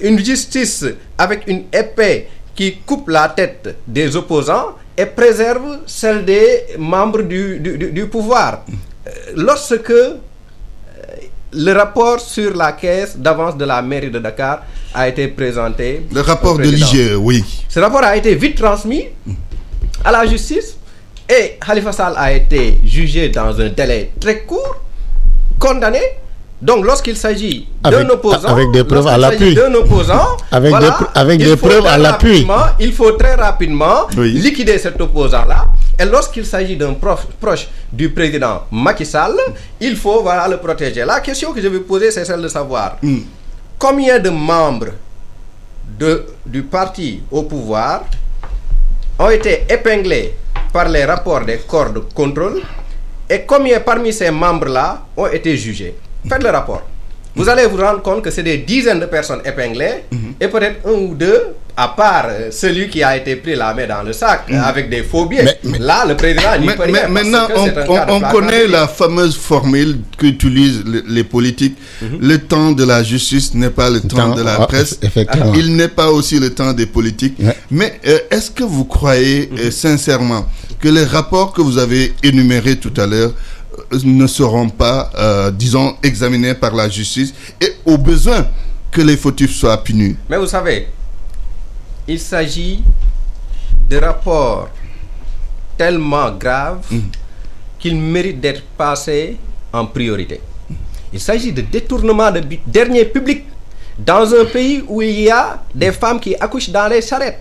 une 0.02 0.18
justice 0.24 0.86
avec 1.16 1.44
une 1.48 1.66
épée 1.72 2.28
qui 2.56 2.78
coupe 2.78 3.10
la 3.10 3.30
tête 3.30 3.76
des 3.88 4.16
opposants 4.16 4.76
et 4.98 5.06
préserve 5.06 5.80
celle 5.86 6.26
des 6.26 6.64
membres 6.80 7.22
du, 7.22 7.60
du, 7.60 8.08
pouvoir. 8.08 8.66
Euh, 9.08 9.12
Lorsque 9.36 9.92
euh, 9.92 10.18
le 11.54 11.72
rapport 11.74 12.20
sur 12.20 12.56
la 12.56 12.72
caisse 12.72 13.16
d'avance 13.16 13.56
de 13.58 13.66
la 13.66 13.82
mairie 13.84 14.10
de 14.10 14.18
Dakar 14.20 14.64
a 14.94 15.08
été 15.08 15.28
présenté, 15.28 16.08
Le 16.12 16.22
rapport 16.22 16.58
de 16.58 16.64
l'IGE, 16.64 17.16
oui. 17.18 17.44
Ce 17.70 17.80
rapport 17.80 18.04
a 18.04 18.16
été 18.18 18.34
vite 18.36 18.58
transmis 18.58 19.06
à 20.04 20.12
la 20.12 20.26
justice 20.26 20.78
et 21.30 21.58
Khalifa 21.66 21.92
Sall 21.92 22.14
a 22.18 22.32
été 22.34 22.78
jugé 22.84 23.30
dans 23.30 23.60
un 23.60 23.70
délai 23.70 24.12
très 24.20 24.42
court, 24.44 24.76
condamné. 25.60 26.00
Donc 26.62 26.86
lorsqu'il 26.86 27.18
s'agit 27.18 27.68
d'un 27.84 28.08
opposant, 28.10 28.50
avec 28.50 28.70
des 28.72 28.84
preuves 28.84 29.08
à 29.08 29.18
l'appui. 29.18 29.58
Avec 30.52 30.72
des 30.80 30.90
avec 31.16 31.40
il 31.42 31.46
des 31.48 31.58
faut 31.58 31.68
preuves 31.68 31.82
très 31.84 31.90
à 31.94 31.98
l'appui. 31.98 32.32
rapidement- 32.34 32.66
Il 32.80 32.94
faut 32.94 33.12
très 33.14 33.34
rapidement 33.34 34.08
Oui. 34.16 34.34
liquider 34.34 34.78
cet 34.78 35.02
opposant-là. 35.02 35.66
Et 36.00 36.06
lorsqu'il 36.06 36.46
s'agit 36.46 36.76
d'un 36.78 36.94
proche 36.94 37.68
du 37.92 38.10
président 38.12 38.64
Macky 38.72 39.06
Sall, 39.08 39.34
il 39.80 39.96
faut 39.96 40.22
voilà, 40.22 40.48
le 40.48 40.58
protéger. 40.58 41.04
La 41.04 41.20
question 41.22 41.52
que 41.52 41.62
je 41.62 41.68
vais 41.68 41.80
poser, 41.80 42.12
c'est 42.12 42.26
celle 42.26 42.42
de 42.44 42.48
savoir 42.48 42.98
Mm. 43.02 43.20
combien 43.80 44.20
de 44.20 44.30
membres 44.30 44.90
de, 45.98 46.26
du 46.46 46.62
parti 46.64 47.22
au 47.32 47.42
pouvoir 47.44 48.04
ont 49.22 49.30
été 49.30 49.66
épinglés 49.70 50.34
par 50.74 50.90
les 50.90 51.06
rapports 51.06 51.46
des 51.46 51.60
corps 51.60 51.92
de 51.92 52.00
contrôle 52.00 52.62
et 53.30 53.42
combien 53.46 53.80
parmi 53.80 54.12
ces 54.12 54.32
membres-là 54.32 55.06
ont 55.16 55.28
été 55.28 55.56
jugés? 55.56 55.96
Faites 56.28 56.42
le 56.42 56.50
rapport. 56.50 56.82
Vous 57.36 57.48
allez 57.48 57.66
vous 57.66 57.78
rendre 57.78 58.02
compte 58.02 58.24
que 58.24 58.30
c'est 58.32 58.44
des 58.44 58.58
dizaines 58.58 59.00
de 59.00 59.06
personnes 59.06 59.42
épinglées 59.46 60.04
et 60.40 60.48
peut-être 60.48 60.86
un 60.86 60.92
ou 60.92 61.16
deux, 61.16 61.40
à 61.78 61.88
part 61.88 62.26
euh, 62.30 62.52
celui 62.52 62.90
qui 62.90 63.02
a 63.02 63.16
été 63.16 63.38
pris 63.38 63.56
la 63.56 63.74
main 63.74 63.88
dans 63.88 64.04
le 64.04 64.12
sac 64.12 64.42
euh, 64.52 64.60
avec 64.62 64.90
des 64.90 65.04
faux 65.04 65.26
billets. 65.26 65.44
Mais- 65.46 65.60
mais- 65.64 65.80
Là, 65.80 66.06
le 66.06 66.16
président 66.18 66.58
n'y 66.60 66.68
peut 66.68 66.84
rien. 66.84 67.08
maintenant, 67.08 67.48
on, 67.88 68.14
on- 68.16 68.20
connaît 68.32 68.68
la 68.68 68.88
fameuse 68.90 69.38
formule 69.38 70.00
qu'utilisent 70.18 70.84
les, 70.86 71.02
les 71.08 71.24
politiques. 71.24 71.78
Le 72.20 72.38
temps 72.38 72.74
de 72.74 72.84
la 72.84 73.02
justice 73.02 73.54
n'est 73.54 73.70
pas 73.70 73.90
le 73.90 74.02
temps, 74.02 74.18
Temps, 74.18 74.36
de 74.36 74.44
la 74.44 74.58
ah, 74.60 74.68
presse. 74.68 75.00
effectivement. 75.02 75.54
Il 75.56 75.76
n'est 75.78 75.88
pas 75.88 76.12
aussi 76.12 76.38
le 76.40 76.50
temps 76.54 76.74
des 76.74 76.86
politiques. 76.86 77.38
Ouais. 77.40 77.56
Mais 77.72 78.00
euh, 78.08 78.20
est-ce 78.30 78.52
que 78.52 78.64
vous 78.66 78.84
croyez 78.84 79.50
euh, 79.58 79.72
sincèrement 79.72 80.46
que 80.82 80.90
les 80.90 81.06
rapports 81.06 81.54
que 81.54 81.62
vous 81.62 81.78
avez 81.78 82.14
énumérés 82.24 82.76
tout 82.76 82.94
à 82.98 83.08
l'heure 83.08 83.32
ne 84.04 84.28
seront 84.28 84.70
pas, 84.70 85.10
euh, 85.18 85.52
disons, 85.52 85.96
examinés 86.04 86.54
par 86.54 86.74
la 86.76 86.90
justice 86.90 87.34
et 87.60 87.76
au 87.86 87.98
besoin 87.98 88.48
que 88.92 89.02
les 89.02 89.18
fautifs 89.18 89.56
soient 89.56 89.82
punis 89.84 90.16
Mais 90.30 90.38
vous 90.38 90.48
savez, 90.48 90.88
il 92.08 92.20
s'agit 92.20 92.84
de 93.90 93.98
rapports 93.98 94.70
tellement 95.78 96.32
graves 96.32 96.86
qu'ils 97.80 97.98
méritent 98.00 98.40
d'être 98.42 98.64
passés 98.78 99.38
en 99.74 99.86
priorité. 99.86 100.42
Il 101.14 101.20
s'agit 101.20 101.52
de 101.52 101.62
détournement 101.62 102.32
de 102.32 102.42
dernier 102.68 103.06
public 103.06 103.46
dans 103.98 104.34
un 104.34 104.46
pays 104.46 104.84
où 104.88 105.02
il 105.02 105.22
y 105.22 105.30
a 105.30 105.62
des 105.74 105.92
femmes 105.92 106.20
qui 106.20 106.36
accouchent 106.36 106.70
dans 106.70 106.88
les 106.88 107.02
charrettes. 107.02 107.40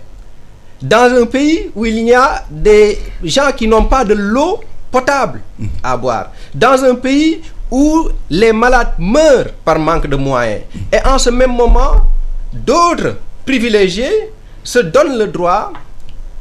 Dans 0.81 1.13
un 1.21 1.25
pays 1.25 1.69
où 1.75 1.85
il 1.85 1.99
y 1.99 2.13
a 2.13 2.43
des 2.49 2.97
gens 3.23 3.51
qui 3.55 3.67
n'ont 3.67 3.85
pas 3.85 4.03
de 4.03 4.13
l'eau 4.15 4.59
potable 4.91 5.41
à 5.83 5.95
boire. 5.97 6.31
Dans 6.53 6.83
un 6.83 6.95
pays 6.95 7.41
où 7.71 8.09
les 8.29 8.51
malades 8.51 8.93
meurent 8.99 9.51
par 9.63 9.79
manque 9.79 10.07
de 10.07 10.15
moyens. 10.17 10.61
Et 10.91 10.97
en 11.07 11.17
ce 11.17 11.29
même 11.29 11.55
moment, 11.55 11.93
d'autres 12.51 13.15
privilégiés 13.45 14.29
se 14.63 14.79
donnent 14.79 15.17
le 15.17 15.27
droit 15.27 15.71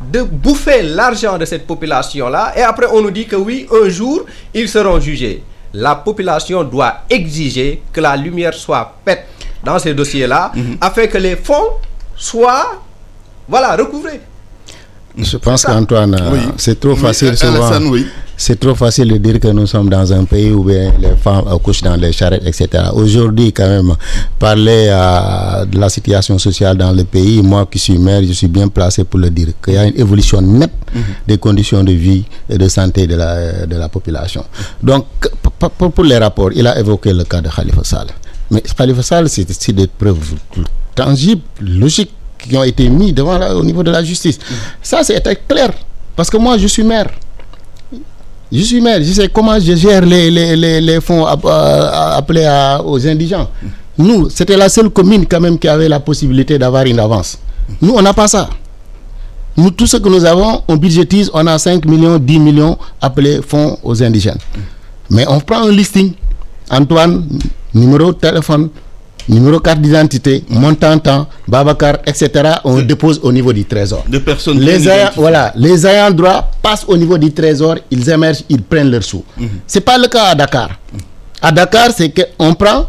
de 0.00 0.22
bouffer 0.22 0.82
l'argent 0.82 1.38
de 1.38 1.44
cette 1.44 1.66
population-là 1.66 2.52
et 2.56 2.62
après 2.62 2.86
on 2.90 3.02
nous 3.02 3.10
dit 3.10 3.26
que 3.26 3.36
oui, 3.36 3.66
un 3.70 3.88
jour, 3.88 4.24
ils 4.54 4.68
seront 4.68 4.98
jugés. 4.98 5.42
La 5.74 5.94
population 5.94 6.64
doit 6.64 7.02
exiger 7.08 7.82
que 7.92 8.00
la 8.00 8.16
lumière 8.16 8.54
soit 8.54 8.96
faite 9.04 9.26
dans 9.62 9.78
ces 9.78 9.94
dossiers-là 9.94 10.52
afin 10.80 11.06
que 11.06 11.18
les 11.18 11.36
fonds 11.36 11.74
soient 12.16 12.80
voilà, 13.50 13.74
recouvrés. 13.76 14.20
Je 15.16 15.36
pense 15.38 15.64
qu'Antoine, 15.64 16.14
euh, 16.14 16.30
Oui. 16.32 16.38
c'est 16.56 16.78
trop 16.78 16.92
Oui, 16.94 16.98
facile 17.00 17.36
souvent. 17.36 17.70
Oui. 17.90 18.06
C'est 18.36 18.58
trop 18.58 18.74
facile 18.74 19.08
de 19.12 19.18
dire 19.18 19.38
que 19.38 19.48
nous 19.48 19.66
sommes 19.66 19.90
dans 19.90 20.10
un 20.14 20.24
pays 20.24 20.50
où 20.50 20.66
les 20.66 20.90
femmes 21.22 21.44
accouchent 21.46 21.82
dans 21.82 21.96
les 21.96 22.10
charrettes, 22.10 22.42
etc. 22.46 22.84
Aujourd'hui, 22.94 23.52
quand 23.52 23.68
même, 23.68 23.94
parler 24.38 24.86
euh, 24.88 25.66
de 25.66 25.78
la 25.78 25.90
situation 25.90 26.38
sociale 26.38 26.78
dans 26.78 26.92
le 26.92 27.04
pays, 27.04 27.42
moi 27.42 27.66
qui 27.70 27.78
suis 27.78 27.98
maire, 27.98 28.22
je 28.26 28.32
suis 28.32 28.48
bien 28.48 28.68
placé 28.68 29.04
pour 29.04 29.18
le 29.20 29.28
dire, 29.28 29.48
qu'il 29.62 29.74
y 29.74 29.76
a 29.76 29.84
une 29.84 29.98
évolution 30.00 30.40
nette 30.40 30.72
des 31.26 31.36
conditions 31.36 31.84
de 31.84 31.92
vie 31.92 32.24
et 32.48 32.56
de 32.56 32.66
santé 32.68 33.06
de 33.06 33.14
la, 33.16 33.66
de 33.66 33.76
la 33.76 33.90
population. 33.90 34.44
Donc, 34.82 35.04
pour 35.94 36.04
les 36.04 36.16
rapports, 36.16 36.50
il 36.54 36.66
a 36.66 36.78
évoqué 36.80 37.12
le 37.12 37.24
cas 37.24 37.42
de 37.42 37.50
Khalifa 37.50 37.84
Sall. 37.84 38.06
Mais 38.50 38.62
Khalifa 38.62 39.02
Sall, 39.02 39.28
c'est 39.28 39.46
c'est 39.52 39.72
des 39.74 39.86
preuves 39.86 40.32
tangibles, 40.94 41.42
logiques, 41.60 42.12
qui 42.48 42.56
ont 42.56 42.62
été 42.64 42.88
mis 42.88 43.12
devant 43.12 43.38
au 43.54 43.64
niveau 43.64 43.82
de 43.82 43.90
la 43.90 44.02
justice. 44.02 44.38
Ça, 44.82 45.02
c'est 45.02 45.22
clair. 45.46 45.70
Parce 46.16 46.30
que 46.30 46.36
moi, 46.36 46.58
je 46.58 46.66
suis 46.66 46.82
maire. 46.82 47.08
Je 48.52 48.62
suis 48.62 48.80
maire, 48.80 48.98
je 49.00 49.12
sais 49.12 49.28
comment 49.28 49.58
je 49.60 49.74
gère 49.76 50.04
les, 50.04 50.28
les, 50.30 50.80
les, 50.80 51.00
fonds 51.00 51.24
appelés 51.24 52.48
aux 52.84 53.06
indigents. 53.06 53.48
Nous, 53.96 54.28
c'était 54.28 54.56
la 54.56 54.68
seule 54.68 54.90
commune 54.90 55.24
quand 55.26 55.40
même 55.40 55.56
qui 55.58 55.68
avait 55.68 55.88
la 55.88 56.00
possibilité 56.00 56.58
d'avoir 56.58 56.84
une 56.84 56.98
avance. 56.98 57.38
Nous, 57.80 57.92
on 57.94 58.02
n'a 58.02 58.12
pas 58.12 58.26
ça. 58.26 58.50
Nous, 59.56 59.70
tout 59.70 59.86
ce 59.86 59.98
que 59.98 60.08
nous 60.08 60.24
avons, 60.24 60.62
on 60.66 60.76
budgétise, 60.76 61.30
on 61.32 61.46
a 61.46 61.58
5 61.58 61.84
millions, 61.84 62.18
10 62.18 62.38
millions 62.38 62.76
appelés 63.00 63.40
fonds 63.46 63.78
aux 63.84 64.02
indigènes. 64.02 64.38
Mais 65.10 65.24
on 65.28 65.38
prend 65.40 65.62
un 65.68 65.70
listing. 65.70 66.12
Antoine, 66.70 67.26
numéro 67.74 68.12
de 68.12 68.18
téléphone, 68.18 68.68
numéro 69.28 69.60
carte 69.60 69.80
d'identité, 69.80 70.44
montant, 70.48 70.98
temps, 70.98 71.26
Babacar, 71.46 71.98
etc. 72.06 72.30
On 72.64 72.80
dépose 72.80 73.20
au 73.22 73.32
niveau 73.32 73.52
du 73.52 73.64
trésor. 73.64 74.04
De 74.08 74.18
personnes 74.18 74.58
les 74.60 74.88
ayants, 74.88 75.10
voilà, 75.16 75.52
les 75.56 75.86
ayants 75.86 76.10
droit 76.10 76.50
passent 76.62 76.84
au 76.88 76.96
niveau 76.96 77.18
du 77.18 77.32
trésor, 77.32 77.76
ils 77.90 78.08
émergent, 78.08 78.42
ils 78.48 78.62
prennent 78.62 78.90
leurs 78.90 79.02
sous. 79.04 79.24
Ce 79.66 79.78
n'est 79.78 79.84
pas 79.84 79.98
le 79.98 80.08
cas 80.08 80.24
à 80.26 80.34
Dakar. 80.34 80.70
À 81.42 81.50
Dakar, 81.52 81.88
c'est 81.96 82.10
qu'on 82.10 82.54
prend, 82.54 82.86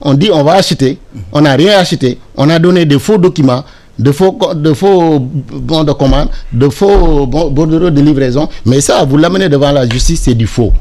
on 0.00 0.14
dit 0.14 0.30
on 0.32 0.42
va 0.42 0.54
acheter, 0.54 0.98
on 1.32 1.40
n'a 1.42 1.54
rien 1.54 1.78
acheté, 1.78 2.18
on 2.36 2.48
a 2.50 2.58
donné 2.58 2.84
des 2.84 2.98
faux 2.98 3.18
documents, 3.18 3.64
de 3.98 4.12
faux, 4.12 4.38
de 4.54 4.72
faux 4.72 5.18
bons 5.20 5.84
de 5.84 5.92
commande, 5.92 6.28
de 6.52 6.68
faux 6.70 7.26
bordereaux 7.26 7.90
de 7.90 8.00
livraison. 8.00 8.48
Mais 8.64 8.80
ça, 8.80 9.04
vous 9.04 9.16
l'amenez 9.18 9.48
devant 9.48 9.72
la 9.72 9.86
justice, 9.88 10.22
c'est 10.24 10.34
du 10.34 10.46
faux. 10.46 10.72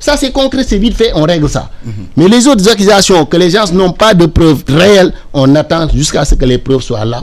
Ça, 0.00 0.16
c'est 0.16 0.32
concret, 0.32 0.64
c'est 0.66 0.78
vite 0.78 0.96
fait, 0.96 1.12
on 1.14 1.22
règle 1.24 1.48
ça. 1.48 1.70
Mais 2.16 2.26
les 2.26 2.46
autres 2.48 2.68
accusations, 2.68 3.26
que 3.26 3.36
les 3.36 3.50
gens 3.50 3.70
n'ont 3.72 3.92
pas 3.92 4.14
de 4.14 4.26
preuves 4.26 4.64
réelles, 4.66 5.12
on 5.32 5.54
attend 5.54 5.86
jusqu'à 5.94 6.24
ce 6.24 6.34
que 6.34 6.44
les 6.46 6.58
preuves 6.58 6.80
soient 6.80 7.04
là. 7.04 7.22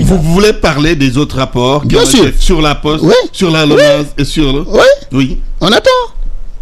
Vous, 0.00 0.18
voulez 0.18 0.54
parler 0.54 0.96
des 0.96 1.16
autres 1.18 1.36
rapports 1.36 1.84
Bien 1.84 2.04
sûr. 2.06 2.32
Sur 2.38 2.60
la 2.62 2.74
poste, 2.74 3.04
sur 3.32 3.50
la 3.50 3.66
LONAS 3.66 4.06
et 4.16 4.24
sur 4.24 4.52
le... 4.52 4.64
Oui. 4.66 4.80
Oui. 5.12 5.38
On 5.60 5.68
attend. 5.68 5.90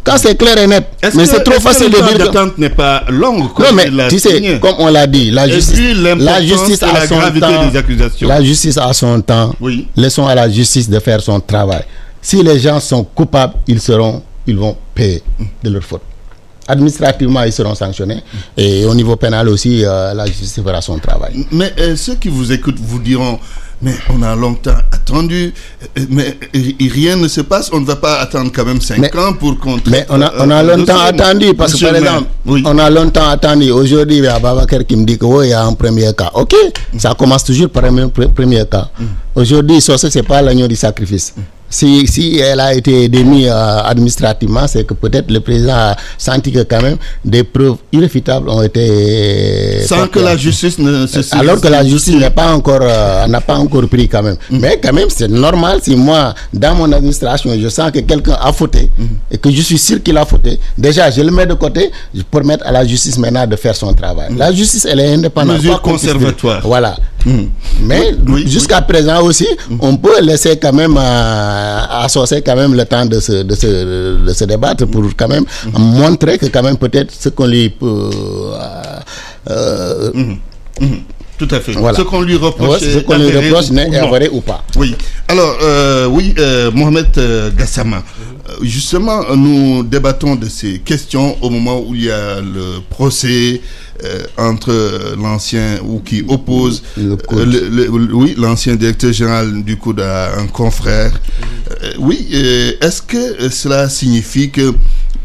Quand 0.09 0.16
c'est 0.16 0.37
clair 0.37 0.57
et 0.59 0.66
net. 0.66 0.87
Mais 1.14 1.27
c'est 1.27 1.44
trop 1.44 1.61
facile 1.61 1.90
de 1.90 1.96
dire. 1.96 2.18
L'attente 2.18 2.57
n'est 2.59 2.70
pas 2.70 3.05
longue. 3.09 3.48
Non, 3.59 3.72
mais 3.74 4.09
tu 4.09 4.18
sais, 4.18 4.59
comme 4.59 4.77
on 4.79 4.88
l'a 4.88 5.07
dit, 5.07 5.31
la 5.31 5.46
justice, 5.48 5.96
la 5.98 6.42
justice 6.42 6.83
a 6.83 7.07
son 7.07 7.20
temps. 7.38 7.68
Des 7.70 7.77
accusations. 7.79 8.29
La 8.29 8.42
justice 8.42 8.79
a 8.79 8.92
son 8.92 9.20
temps. 9.20 9.55
Oui. 9.61 9.87
Laissons 9.96 10.27
à 10.27 10.35
la 10.35 10.48
justice 10.48 10.88
de 10.88 10.98
faire 10.98 11.20
son 11.20 11.38
travail. 11.40 11.83
Si 12.22 12.42
les 12.42 12.59
gens 12.59 12.81
sont 12.81 13.05
coupables, 13.05 13.55
ils 13.66 13.81
seront, 13.81 14.22
ils 14.49 14.57
vont 14.59 14.77
payer 14.95 15.23
de 15.63 15.71
leur 15.71 15.83
faute. 15.85 16.03
Administrativement, 16.67 17.43
ils 17.45 17.53
seront 17.53 17.75
sanctionnés. 17.75 18.23
Et 18.57 18.85
au 18.85 18.95
niveau 18.95 19.17
pénal 19.17 19.49
aussi, 19.49 19.85
euh, 19.85 20.13
la 20.13 20.27
justice 20.27 20.61
fera 20.63 20.81
son 20.83 20.99
travail. 20.99 21.47
Mais 21.53 21.73
euh, 21.79 21.97
ceux 21.97 22.17
qui 22.17 22.29
vous 22.29 22.51
écoutent 22.53 22.79
vous 22.79 22.99
diront 22.99 23.39
mais 23.81 23.95
on 24.11 24.21
a 24.23 24.35
longtemps 24.35 24.75
attendu, 24.91 25.55
mais 26.11 26.37
rien 26.81 27.15
ne 27.15 27.29
se 27.29 27.43
passe. 27.43 27.71
On 27.73 27.79
ne 27.79 27.87
va 27.87 27.95
pas 27.95 28.19
attendre 28.19 28.51
quand 28.53 28.65
même 28.65 28.81
5 28.81 29.15
ans 29.15 29.35
pour 29.35 29.57
qu'on. 29.61 29.79
Mais 29.87 30.05
on 30.09 30.21
a, 30.21 30.33
on 30.37 30.51
a 30.51 30.65
euh, 30.65 30.77
longtemps 30.77 30.99
attendu, 30.99 31.55
parce 31.55 31.75
que 31.75 31.85
par 31.87 31.95
exemple, 31.95 32.27
on 32.45 32.77
a 32.77 32.91
longtemps 32.91 33.29
attendu. 33.29 33.71
Aujourd'hui, 33.71 34.17
il 34.19 34.25
y 34.25 34.27
a 34.27 34.41
Babaker 34.41 34.85
qui 34.85 34.97
me 34.97 35.05
dit 35.05 35.17
qu'il 35.17 35.47
y 35.49 35.53
a 35.53 35.65
un 35.65 35.75
premier 35.75 36.13
cas. 36.13 36.33
Ok, 36.35 36.57
ça 36.99 37.15
commence 37.17 37.45
toujours 37.45 37.71
par 37.71 37.85
un 37.85 38.09
premier 38.09 38.67
cas. 38.67 38.89
Mm. 38.99 39.05
Aujourd'hui, 39.37 39.81
ce 39.81 39.93
n'est 40.19 40.23
pas 40.25 40.43
l'agneau 40.43 40.67
du 40.67 40.75
sacrifice. 40.75 41.35
Mm 41.37 41.43
si, 41.70 42.07
si 42.07 42.38
elle 42.38 42.61
a 42.61 42.72
été 42.74 43.09
démise 43.09 43.48
euh, 43.50 43.81
administrativement, 43.85 44.66
c'est 44.66 44.85
que 44.85 44.94
peut-être 44.94 45.31
le 45.31 45.40
président 45.40 45.74
a 45.74 45.96
senti 46.16 46.50
que 46.50 46.61
quand 46.62 46.81
même 46.83 46.96
des 47.24 47.44
preuves 47.44 47.76
irréfutables 47.92 48.48
ont 48.48 48.62
été... 48.62 49.83
Sans 49.87 50.07
que 50.09 50.18
la 50.18 50.37
justice 50.37 50.78
ne 50.78 51.07
se 51.07 51.35
Alors 51.37 51.61
que 51.61 51.68
la 51.68 51.85
justice 51.85 52.14
n'a 52.14 52.31
pas, 52.31 52.54
encore, 52.54 52.81
euh, 52.83 53.26
n'a 53.26 53.40
pas 53.40 53.57
encore 53.57 53.87
pris 53.88 54.09
quand 54.09 54.22
même. 54.22 54.37
Mm. 54.50 54.59
Mais 54.61 54.81
quand 54.83 54.92
même, 54.94 55.09
c'est 55.11 55.28
normal 55.28 55.81
si 55.83 55.94
moi, 55.94 56.35
dans 56.54 56.74
mon 56.74 56.90
administration, 56.90 57.50
je 57.61 57.68
sens 57.68 57.90
que 57.90 57.98
quelqu'un 58.00 58.37
a 58.40 58.52
fauté 58.52 58.88
mm. 58.96 59.04
et 59.33 59.38
que 59.38 59.50
je 59.50 59.61
suis 59.61 59.78
sûr 59.78 60.02
qu'il 60.02 60.16
a 60.16 60.24
fauté. 60.24 60.59
Déjà, 60.76 61.11
je 61.11 61.20
le 61.20 61.31
mets 61.31 61.46
de 61.46 61.54
côté 61.54 61.90
pour 62.31 62.40
permettre 62.40 62.66
à 62.66 62.72
la 62.72 62.87
justice 62.87 63.18
maintenant 63.18 63.46
de 63.46 63.57
faire 63.57 63.76
son 63.76 63.92
travail. 63.92 64.33
Mm. 64.33 64.38
La 64.38 64.52
justice, 64.52 64.87
elle 64.90 65.00
est 65.00 65.12
indépendante. 65.14 65.57
Mesure 65.59 65.83
conservatoire. 65.83 66.62
Voilà. 66.64 66.96
Mais 67.83 68.14
jusqu'à 68.46 68.81
présent 68.81 69.20
aussi, 69.22 69.46
on 69.81 69.96
peut 69.98 70.20
laisser 70.22 70.57
quand 70.57 70.72
même... 70.72 70.96
Euh, 70.98 71.58
associer 72.05 72.42
quand 72.42 72.57
même 72.57 72.75
le 72.75 72.85
temps 72.85 73.07
de 73.07 73.21
se, 73.21 73.42
de 73.42 73.55
se, 73.55 74.25
de 74.27 74.33
se 74.33 74.44
débattre 74.44 74.87
pour 74.87 75.05
quand 75.16 75.29
même 75.29 75.44
montrer 75.73 76.38
que 76.38 76.47
quand 76.47 76.62
même 76.62 76.77
peut-être 76.77 77.12
ce 77.12 77.29
qu'on 77.31 77.47
lui 77.47 77.68
peut... 77.71 78.11
Euh, 78.14 79.01
euh, 79.51 80.11
mhm. 80.14 80.38
Mhm. 80.81 81.01
Tout 81.38 81.49
à 81.53 81.61
fait. 81.61 81.73
Ce 81.73 82.03
qu'on 82.03 82.23
lui 82.23 82.37
reproche, 82.37 82.81
ce 82.81 82.99
qu'on 82.99 83.16
lui 83.16 83.31
reproche 83.31 83.71
n'est 83.71 83.88
vrai 84.09 84.29
ou 84.29 84.40
pas. 84.40 84.64
Oui. 84.77 84.97
Alors, 85.29 85.57
euh, 85.62 86.07
oui, 86.07 86.35
Mohamed 86.75 87.09
Gassama, 87.57 88.03
justement, 88.62 89.35
nous 89.37 89.83
débattons 89.83 90.37
de 90.37 90.49
ces 90.49 90.79
questions 90.79 91.37
au 91.42 91.51
moment 91.51 91.81
où 91.81 91.94
il 91.94 92.05
y 92.05 92.11
a 92.11 92.40
le 92.40 92.81
procès 92.90 93.61
euh, 94.05 94.23
entre 94.37 95.16
l'ancien 95.21 95.81
ou 95.83 95.99
qui 95.99 96.25
oppose 96.29 96.85
euh, 96.99 97.16
oui 98.12 98.37
l'ancien 98.38 98.77
directeur 98.77 99.12
général 99.12 99.64
du 99.64 99.77
coup 99.77 99.92
à 99.99 100.38
un 100.38 100.47
confrère. 100.47 101.11
Euh, 101.83 101.94
oui, 101.99 102.29
est-ce 102.81 103.03
que 103.03 103.49
cela 103.49 103.88
signifie 103.88 104.51
que 104.51 104.73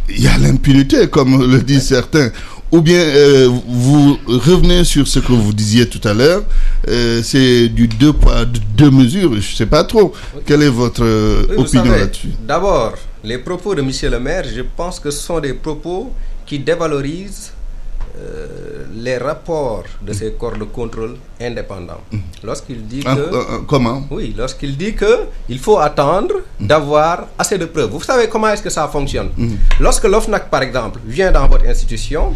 il 0.10 0.24
y 0.24 0.28
a 0.28 0.36
l'impunité 0.40 1.08
comme 1.08 1.52
le 1.52 1.62
disent 1.62 1.86
certains? 1.88 2.32
Ou 2.72 2.82
bien 2.82 3.06
vous 3.68 4.18
revenez 4.26 4.84
sur 4.84 5.08
ce 5.08 5.20
que 5.20 5.32
vous 5.32 5.54
disiez 5.54 5.88
tout 5.88 6.02
à 6.08 6.16
l'heure, 6.16 6.42
c'est 7.22 7.68
du 7.68 7.88
deux 7.88 8.14
poids, 8.14 8.46
deux 8.76 8.90
mesures, 8.90 9.30
je 9.34 9.36
ne 9.36 9.56
sais 9.56 9.68
pas 9.68 9.84
trop. 9.84 10.12
Quelle 10.48 10.64
est 10.64 10.70
votre 10.70 11.06
opinion 11.56 11.92
là-dessus? 11.92 12.30
D'abord, 12.48 12.94
les 13.24 13.38
propos 13.38 13.74
de 13.76 13.82
M. 13.82 13.90
le 14.12 14.20
maire, 14.20 14.44
je 14.44 14.62
pense 14.62 15.00
que 15.00 15.10
ce 15.10 15.22
sont 15.22 15.40
des 15.40 15.54
propos 15.54 16.12
qui 16.46 16.60
dévalorisent 16.60 17.54
euh, 18.20 18.86
les 18.96 19.18
rapports 19.18 19.86
de 20.02 20.14
ces 20.14 20.34
corps 20.34 20.58
de 20.58 20.66
contrôle 20.66 21.16
indépendants. 21.42 22.02
Mm. 22.12 22.18
Lorsqu'il 22.44 22.86
dit 22.86 23.02
ah, 23.06 23.16
que... 23.16 23.22
Euh, 23.22 23.34
euh, 23.34 23.60
comment? 23.66 24.04
Oui, 24.12 24.36
lorsqu'il 24.38 24.78
dit 24.78 24.94
que 24.94 25.22
il 25.50 25.58
faut 25.58 25.80
attendre 25.80 26.36
mm. 26.60 26.68
d'avoir 26.68 27.28
assez 27.40 27.58
de 27.58 27.66
preuves. 27.66 27.90
Vous 27.90 28.04
savez 28.04 28.28
comment 28.28 28.50
est-ce 28.50 28.62
que 28.62 28.70
ça 28.70 28.88
fonctionne? 28.88 29.30
Mm. 29.36 29.56
Lorsque 29.80 30.04
l'OFNAC, 30.04 30.50
par 30.50 30.62
exemple, 30.62 31.00
vient 31.06 31.32
dans 31.32 31.48
votre 31.48 31.66
institution, 31.66 32.34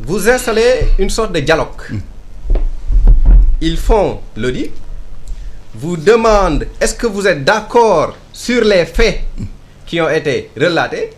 vous 0.00 0.28
installez 0.28 0.90
une 0.98 1.08
sorte 1.10 1.32
de 1.32 1.40
dialogue. 1.40 2.00
Ils 3.60 3.76
font 3.76 4.20
l'audit, 4.36 4.70
vous 5.74 5.96
demandent 5.96 6.66
est-ce 6.80 6.94
que 6.94 7.06
vous 7.06 7.26
êtes 7.26 7.44
d'accord 7.44 8.16
sur 8.32 8.64
les 8.64 8.84
faits? 8.86 9.20
Qui 9.90 10.00
ont 10.00 10.08
été 10.08 10.50
relatés. 10.56 11.10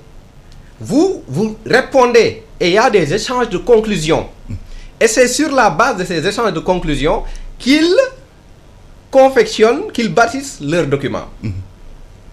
Vous, 0.81 1.23
vous 1.29 1.59
répondez 1.67 2.43
et 2.59 2.69
il 2.69 2.73
y 2.73 2.79
a 2.79 2.89
des 2.89 3.13
échanges 3.13 3.51
de 3.51 3.59
conclusions. 3.59 4.31
Et 4.99 5.07
c'est 5.07 5.29
sur 5.29 5.51
la 5.53 5.69
base 5.69 5.99
de 5.99 6.05
ces 6.05 6.27
échanges 6.27 6.55
de 6.55 6.61
conclusions 6.61 7.23
qu'ils 7.59 7.95
confectionnent, 9.11 9.93
qu'ils 9.93 10.09
bâtissent 10.15 10.59
leurs 10.63 10.87
documents. 10.87 11.29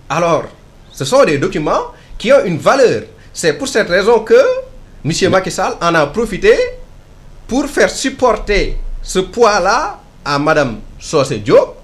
Alors, 0.09 0.45
ce 0.93 1.03
sont 1.03 1.25
des 1.25 1.37
documents 1.37 1.91
qui 2.17 2.31
ont 2.31 2.45
une 2.45 2.57
valeur. 2.57 3.03
C'est 3.33 3.53
pour 3.53 3.67
cette 3.67 3.89
raison 3.89 4.19
que 4.21 4.39
M. 5.03 5.11
Macky 5.29 5.51
Sall 5.51 5.73
en 5.81 5.93
a 5.93 6.07
profité 6.07 6.53
pour 7.49 7.65
faire 7.67 7.89
supporter 7.89 8.77
ce 9.01 9.19
poids-là 9.19 9.99
à 10.23 10.39
Mme 10.39 10.77
Sosé 10.99 11.39
Diop. 11.39 11.75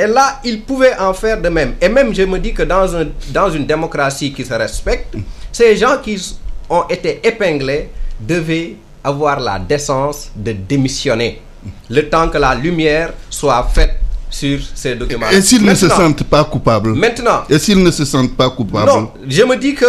Et 0.00 0.06
là, 0.06 0.38
il 0.44 0.62
pouvait 0.62 0.96
en 0.96 1.12
faire 1.12 1.40
de 1.42 1.48
même. 1.48 1.74
Et 1.80 1.88
même, 1.88 2.14
je 2.14 2.22
me 2.22 2.38
dis 2.38 2.54
que 2.54 2.62
dans, 2.62 2.94
un, 2.94 3.08
dans 3.30 3.50
une 3.50 3.66
démocratie 3.66 4.32
qui 4.32 4.44
se 4.44 4.54
respecte, 4.54 5.16
ces 5.50 5.76
gens 5.76 5.98
qui 6.00 6.36
ont 6.70 6.84
été 6.88 7.20
épinglés 7.26 7.88
devaient 8.20 8.76
avoir 9.02 9.40
la 9.40 9.58
décence 9.58 10.30
de 10.36 10.52
démissionner 10.52 11.42
le 11.90 12.08
temps 12.08 12.28
que 12.28 12.38
la 12.38 12.54
lumière 12.54 13.12
soit 13.28 13.68
faite 13.74 13.96
sur 14.30 14.60
ces 14.72 14.94
documents. 14.94 15.30
Et 15.30 15.42
s'ils 15.42 15.64
ne 15.64 15.74
se 15.74 15.88
sentent 15.88 16.22
pas 16.22 16.44
coupables? 16.44 16.94
Maintenant. 16.94 17.42
Et 17.50 17.58
s'ils 17.58 17.82
ne 17.82 17.90
se 17.90 18.04
sentent 18.04 18.36
pas 18.36 18.50
coupables? 18.50 18.86
Non, 18.86 19.10
je 19.26 19.42
me 19.42 19.56
dis 19.56 19.74
que 19.74 19.86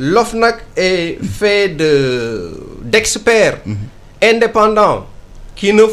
l'OFNAC 0.00 0.56
est 0.76 1.18
fait 1.22 1.68
d'experts 2.82 3.58
mhm. 3.64 3.76
indépendants 4.22 5.06
qui 5.54 5.72
ne 5.72 5.84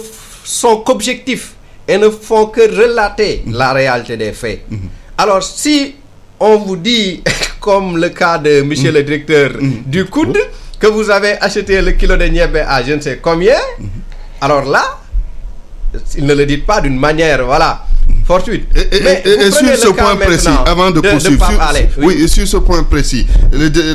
sont 0.43 0.77
qu'objectifs 0.77 1.53
et 1.87 1.97
ne 1.97 2.09
font 2.09 2.47
que 2.47 2.61
relater 2.61 3.43
mhm. 3.45 3.53
la 3.53 3.73
réalité 3.73 4.17
des 4.17 4.31
faits. 4.33 4.61
Mhm. 4.69 4.79
Alors 5.17 5.43
si 5.43 5.95
on 6.39 6.57
vous 6.57 6.77
dit 6.77 7.23
comme 7.59 7.97
le 7.97 8.09
cas 8.09 8.37
de 8.37 8.61
monsieur 8.61 8.91
le 8.91 9.03
directeur 9.03 9.51
du 9.85 10.05
coude, 10.05 10.37
que 10.79 10.87
vous 10.87 11.09
avez 11.09 11.37
acheté 11.39 11.81
le 11.81 11.91
kilo 11.91 12.17
de 12.17 12.25
niébé 12.25 12.59
à 12.59 12.83
je 12.83 12.93
ne 12.93 12.99
sais 12.99 13.19
combien, 13.21 13.55
alors 14.41 14.65
là, 14.65 14.99
ils 16.17 16.25
ne 16.25 16.33
le 16.33 16.45
dit 16.45 16.57
pas 16.57 16.81
d'une 16.81 16.99
manière, 16.99 17.45
voilà, 17.45 17.85
fortuite. 18.25 18.65
Et, 18.91 19.51
sur 19.51 19.77
ce 19.77 19.87
point 19.89 20.17
précis, 20.17 20.49
avant 20.65 20.91
de, 20.91 20.99
poursuivre, 20.99 21.39
oui. 21.99 22.27
sur 22.27 22.45
ce 22.45 22.57
point 22.57 22.83
précis, 22.83 23.25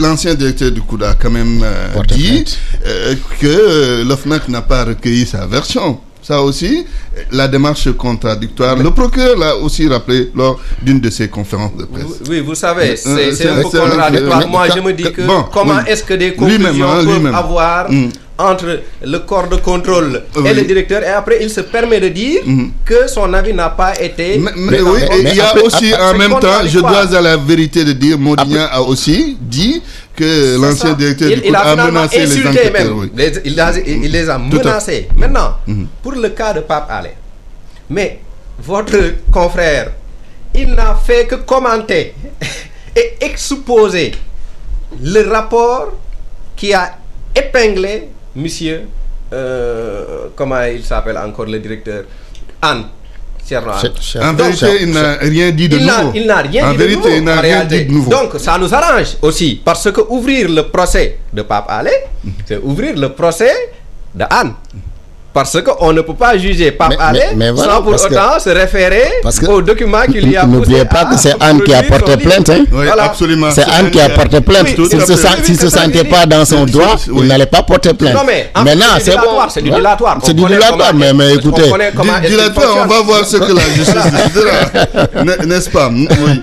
l'ancien 0.01 0.35
directeur 0.35 0.71
du 0.71 0.81
COUD 0.81 1.03
a 1.03 1.15
quand 1.15 1.31
même 1.31 1.61
euh, 1.63 1.89
dit 2.09 2.45
euh, 2.87 3.15
que 3.39 3.47
euh, 3.47 4.05
l'OFNAC 4.05 4.49
n'a 4.49 4.63
pas 4.63 4.85
recueilli 4.85 5.27
sa 5.27 5.47
version. 5.47 6.01
Ça 6.29 6.43
aussi, 6.43 6.85
la 7.33 7.49
démarche 7.49 7.91
contradictoire. 7.97 8.77
Le 8.77 8.91
procureur 8.91 9.35
l'a 9.39 9.57
aussi 9.57 9.89
rappelé 9.89 10.31
lors 10.35 10.61
d'une 10.83 11.01
de 11.01 11.09
ses 11.09 11.29
conférences 11.29 11.75
de 11.75 11.85
presse. 11.87 12.21
Oui, 12.29 12.41
vous 12.41 12.55
savez, 12.55 12.97
c'est 12.97 13.49
un 13.49 13.63
peu 13.63 13.71
contradictoire. 13.79 14.47
Moi, 14.47 14.67
je 14.75 14.81
me 14.81 14.93
dis 14.93 15.11
que 15.11 15.23
comment 15.51 15.81
est-ce 15.87 16.05
que 16.05 16.15
des 16.15 16.35
conclusions 16.35 16.91
hein, 16.91 17.05
peuvent 17.05 17.35
avoir 17.35 17.91
mm 17.91 18.09
entre 18.39 18.81
le 19.05 19.19
corps 19.19 19.49
de 19.49 19.57
contrôle 19.57 20.23
et 20.47 20.55
le 20.55 20.63
directeur 20.63 21.03
et 21.03 21.09
après 21.09 21.39
il 21.43 21.51
se 21.51 21.61
permet 21.61 21.99
de 21.99 22.09
dire 22.09 22.41
mhm. 22.47 22.71
que 22.85 23.09
son 23.09 23.35
avis 23.35 23.53
n'a 23.53 23.71
pas 23.71 24.01
été 24.01 24.39
mais, 24.39 24.81
oui, 24.81 25.01
il 25.19 25.35
y 25.35 25.41
a 25.41 25.53
aussi 25.65 25.93
en 25.95 26.15
même 26.17 26.39
temps 26.39 26.63
je 26.65 26.79
dois 26.79 27.13
à 27.17 27.21
la 27.21 27.37
vérité 27.37 27.85
de 27.85 27.93
dire 27.93 28.17
Modinia 28.17 28.67
a 28.67 28.81
aussi 28.81 29.37
dit 29.41 29.83
que 30.19 30.59
l'ancien 30.61 30.95
directeur 30.95 31.31
il, 31.31 31.41
du 31.43 31.55
a, 31.55 31.77
menacé 31.77 32.27
les 32.27 32.47
enquêteurs 32.47 33.05
il, 33.87 34.11
les 34.13 34.29
a 34.29 34.39
menacés. 34.39 35.09
Maintenant 35.17 35.57
mhm. 35.67 35.87
pour 36.03 36.13
le 36.13 36.31
cas 36.31 36.53
de 36.53 36.61
Pape 36.61 36.89
Allais 36.91 37.17
mais 37.91 38.21
votre 38.59 38.99
confrère 39.31 39.93
il 40.55 40.75
n'a 40.75 40.95
fait 40.97 41.27
que 41.27 41.37
commenter 41.37 42.15
et 42.97 43.25
exposer 43.25 44.13
le 45.01 45.23
rapport 45.31 45.93
qui 46.57 46.73
a 46.75 46.99
épinglé 47.37 48.09
monsieur, 48.35 48.83
euh, 49.33 50.29
comment 50.35 50.63
il 50.65 50.83
s'appelle 50.85 51.19
encore 51.19 51.47
le 51.47 51.59
directeur 51.61 52.05
Anne. 52.63 52.85
En 53.57 54.33
vérité, 54.35 54.67
il 54.83 54.91
n'a 54.91 55.15
rien 55.21 55.51
dit 55.51 55.69
de 55.69 55.79
nouveau. 55.79 56.13
Il 56.15 56.27
n'a 56.27 56.37
rien, 56.43 57.65
dit, 57.65 57.85
de 57.85 57.93
nouveau. 57.93 58.11
Donc, 58.11 58.35
ça 58.39 58.59
nous 58.59 58.73
arrange 58.75 59.17
aussi. 59.23 59.61
Parce 59.65 59.91
que 59.91 60.01
ouvrir 60.09 60.49
le 60.49 60.63
procès 60.69 61.19
de 61.33 61.43
Pape 61.43 61.67
Allé, 61.69 61.91
c'est 62.47 62.59
ouvrir 62.59 62.97
le 62.97 63.13
procès 63.13 63.53
de 64.15 64.25
Anne. 64.29 64.55
Parce 65.33 65.59
qu'on 65.63 65.93
ne 65.93 66.01
peut 66.01 66.15
pas 66.15 66.37
juger 66.39 66.73
Pape 66.73 66.95
Allé 66.99 67.21
sans 67.57 67.83
pour 67.83 67.93
autant 67.93 68.39
se 68.41 68.49
référer 68.51 69.05
au 69.49 69.63
document 69.63 70.03
qu'il 70.11 70.31
y 70.31 70.37
a 70.37 70.47
N'oubliez 70.47 70.85
pas 70.85 71.05
que 71.05 71.17
c'est 71.19 71.35
Anne 71.41 71.63
qui 71.63 71.73
a 71.75 71.83
porté 71.83 72.17
plainte. 72.17 72.49
Hein? 72.49 72.65
Oui, 72.73 72.87
absolument. 72.99 73.51
C'est 73.51 73.65
Anne 73.65 73.91
qui 73.91 74.01
a 74.01 74.09
porté 74.09 74.41
plainte. 74.41 74.69
S'il 74.69 74.99
ne 74.99 75.57
se, 75.57 75.69
sentait 75.69 76.05
pas 76.05 76.27
dans 76.27 76.45
son 76.45 76.65
droit, 76.65 76.97
il 77.07 77.27
n'allait 77.27 77.47
pas 77.47 77.63
porter 77.63 77.93
plainte. 77.95 78.15
Non, 78.15 78.23
mais 78.27 78.51
maintenant, 78.57 78.87
c'est 79.01 79.17
bon. 79.17 79.39
C'est 79.49 79.63
du 79.63 79.71
dilatoire. 79.71 80.19
C'est 80.25 80.35
du 80.35 80.45
dilatoire, 80.45 80.95
mais, 80.95 81.13
mais 81.13 81.35
écoutez. 81.35 81.71
Dilatoire, 82.27 82.85
on 82.85 82.87
va 82.87 83.03
voir 83.03 83.25
ce 83.25 83.37
que 83.37 83.53
la 83.53 83.63
justice 83.75 83.95
décidera. 84.35 85.45
N'est-ce 85.47 85.71
pas? 85.71 85.91
Oui. 85.91 86.43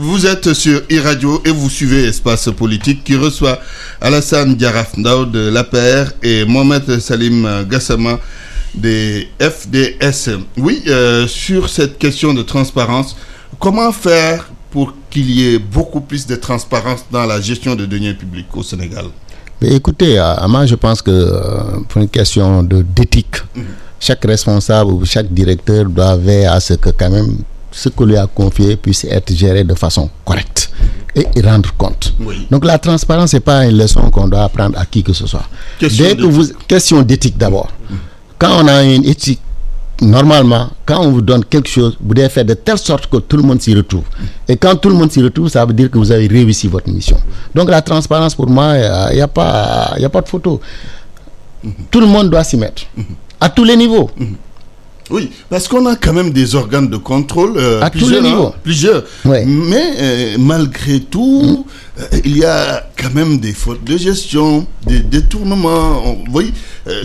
Vous 0.00 0.26
êtes 0.26 0.52
sur 0.52 0.80
e-radio 0.90 1.40
et 1.44 1.50
vous 1.50 1.70
suivez 1.70 2.08
Espace 2.08 2.48
Politique 2.56 3.04
qui 3.04 3.14
reçoit 3.16 3.58
Alassane 4.00 4.54
Diaraf 4.56 4.96
de 4.98 5.48
l'APR 5.48 6.10
et 6.22 6.44
Mohamed 6.44 6.98
Salim 6.98 7.64
Des 8.74 9.28
FDS. 9.40 10.30
Oui, 10.58 10.82
euh, 10.88 11.28
sur 11.28 11.68
cette 11.68 11.96
question 11.96 12.34
de 12.34 12.42
transparence, 12.42 13.16
comment 13.60 13.92
faire 13.92 14.50
pour 14.70 14.92
qu'il 15.10 15.30
y 15.30 15.54
ait 15.54 15.58
beaucoup 15.60 16.00
plus 16.00 16.26
de 16.26 16.34
transparence 16.34 17.04
dans 17.10 17.24
la 17.24 17.40
gestion 17.40 17.76
de 17.76 17.86
deniers 17.86 18.14
publics 18.14 18.48
au 18.56 18.64
Sénégal? 18.64 19.04
Mais 19.62 19.74
écoutez, 19.76 20.20
moi 20.48 20.66
je 20.66 20.74
pense 20.74 21.00
que 21.00 21.10
euh, 21.12 21.80
pour 21.88 22.02
une 22.02 22.08
question 22.08 22.64
d'éthique, 22.64 23.36
mhm. 23.54 23.64
chaque 24.00 24.24
responsable 24.24 24.90
ou 24.90 25.04
chaque 25.04 25.32
directeur 25.32 25.84
doit 25.84 26.16
veiller 26.16 26.46
à 26.46 26.58
ce 26.58 26.74
que 26.74 26.90
quand 26.90 27.10
même 27.10 27.38
ce 27.70 27.88
que 27.88 28.04
lui 28.04 28.16
a 28.16 28.26
confié 28.26 28.76
puisse 28.76 29.04
être 29.04 29.32
géré 29.34 29.62
de 29.64 29.74
façon 29.74 30.10
correcte 30.24 30.70
et 31.14 31.26
rendre 31.42 31.72
compte. 31.76 32.14
Donc 32.50 32.64
la 32.64 32.78
transparence, 32.78 33.32
n'est 33.34 33.40
pas 33.40 33.66
une 33.66 33.78
leçon 33.78 34.10
qu'on 34.10 34.28
doit 34.28 34.42
apprendre 34.44 34.78
à 34.78 34.84
qui 34.86 35.02
que 35.02 35.12
ce 35.12 35.26
soit. 35.26 35.44
Question 35.78 36.14
d'éthique 36.14 36.66
question 36.66 37.02
d'éthique 37.02 37.38
d'abord. 37.38 37.68
Quand 38.38 38.62
on 38.64 38.66
a 38.66 38.82
une 38.82 39.04
éthique, 39.04 39.40
normalement, 40.02 40.70
quand 40.84 41.00
on 41.00 41.12
vous 41.12 41.20
donne 41.22 41.44
quelque 41.44 41.68
chose, 41.68 41.96
vous 42.00 42.14
devez 42.14 42.28
faire 42.28 42.44
de 42.44 42.54
telle 42.54 42.78
sorte 42.78 43.06
que 43.06 43.18
tout 43.18 43.36
le 43.36 43.42
monde 43.44 43.60
s'y 43.62 43.74
retrouve. 43.74 44.02
Et 44.48 44.56
quand 44.56 44.74
tout 44.76 44.88
le 44.88 44.96
monde 44.96 45.10
s'y 45.12 45.22
retrouve, 45.22 45.48
ça 45.48 45.64
veut 45.64 45.72
dire 45.72 45.90
que 45.90 45.98
vous 45.98 46.10
avez 46.10 46.26
réussi 46.26 46.66
votre 46.66 46.90
mission. 46.90 47.16
Donc 47.54 47.70
la 47.70 47.80
transparence, 47.80 48.34
pour 48.34 48.48
moi, 48.48 48.74
il 49.10 49.14
n'y 49.16 49.20
a, 49.22 49.28
pas, 49.28 49.94
a 50.00 50.08
pas 50.08 50.20
de 50.20 50.28
photo. 50.28 50.60
Tout 51.90 52.00
le 52.00 52.06
monde 52.06 52.28
doit 52.28 52.44
s'y 52.44 52.56
mettre. 52.56 52.82
À 53.40 53.48
tous 53.48 53.64
les 53.64 53.76
niveaux. 53.76 54.10
Oui, 55.10 55.30
parce 55.50 55.68
qu'on 55.68 55.86
a 55.86 55.96
quand 55.96 56.12
même 56.12 56.30
des 56.30 56.54
organes 56.54 56.88
de 56.88 56.96
contrôle. 56.96 57.54
Euh, 57.56 57.82
à 57.82 57.90
plusieurs, 57.90 58.10
tous 58.10 58.14
les 58.24 58.30
niveaux. 58.30 58.54
plusieurs. 58.62 59.04
Mais 59.24 59.92
euh, 59.98 60.36
malgré 60.38 61.00
tout, 61.00 61.66
euh, 61.68 61.83
il 62.24 62.38
y 62.38 62.44
a 62.44 62.84
quand 63.00 63.14
même 63.14 63.38
des 63.38 63.52
fautes 63.52 63.84
de 63.84 63.96
gestion, 63.96 64.66
des 64.86 64.98
détournements. 64.98 66.00
Vous 66.26 66.32
voyez, 66.32 66.52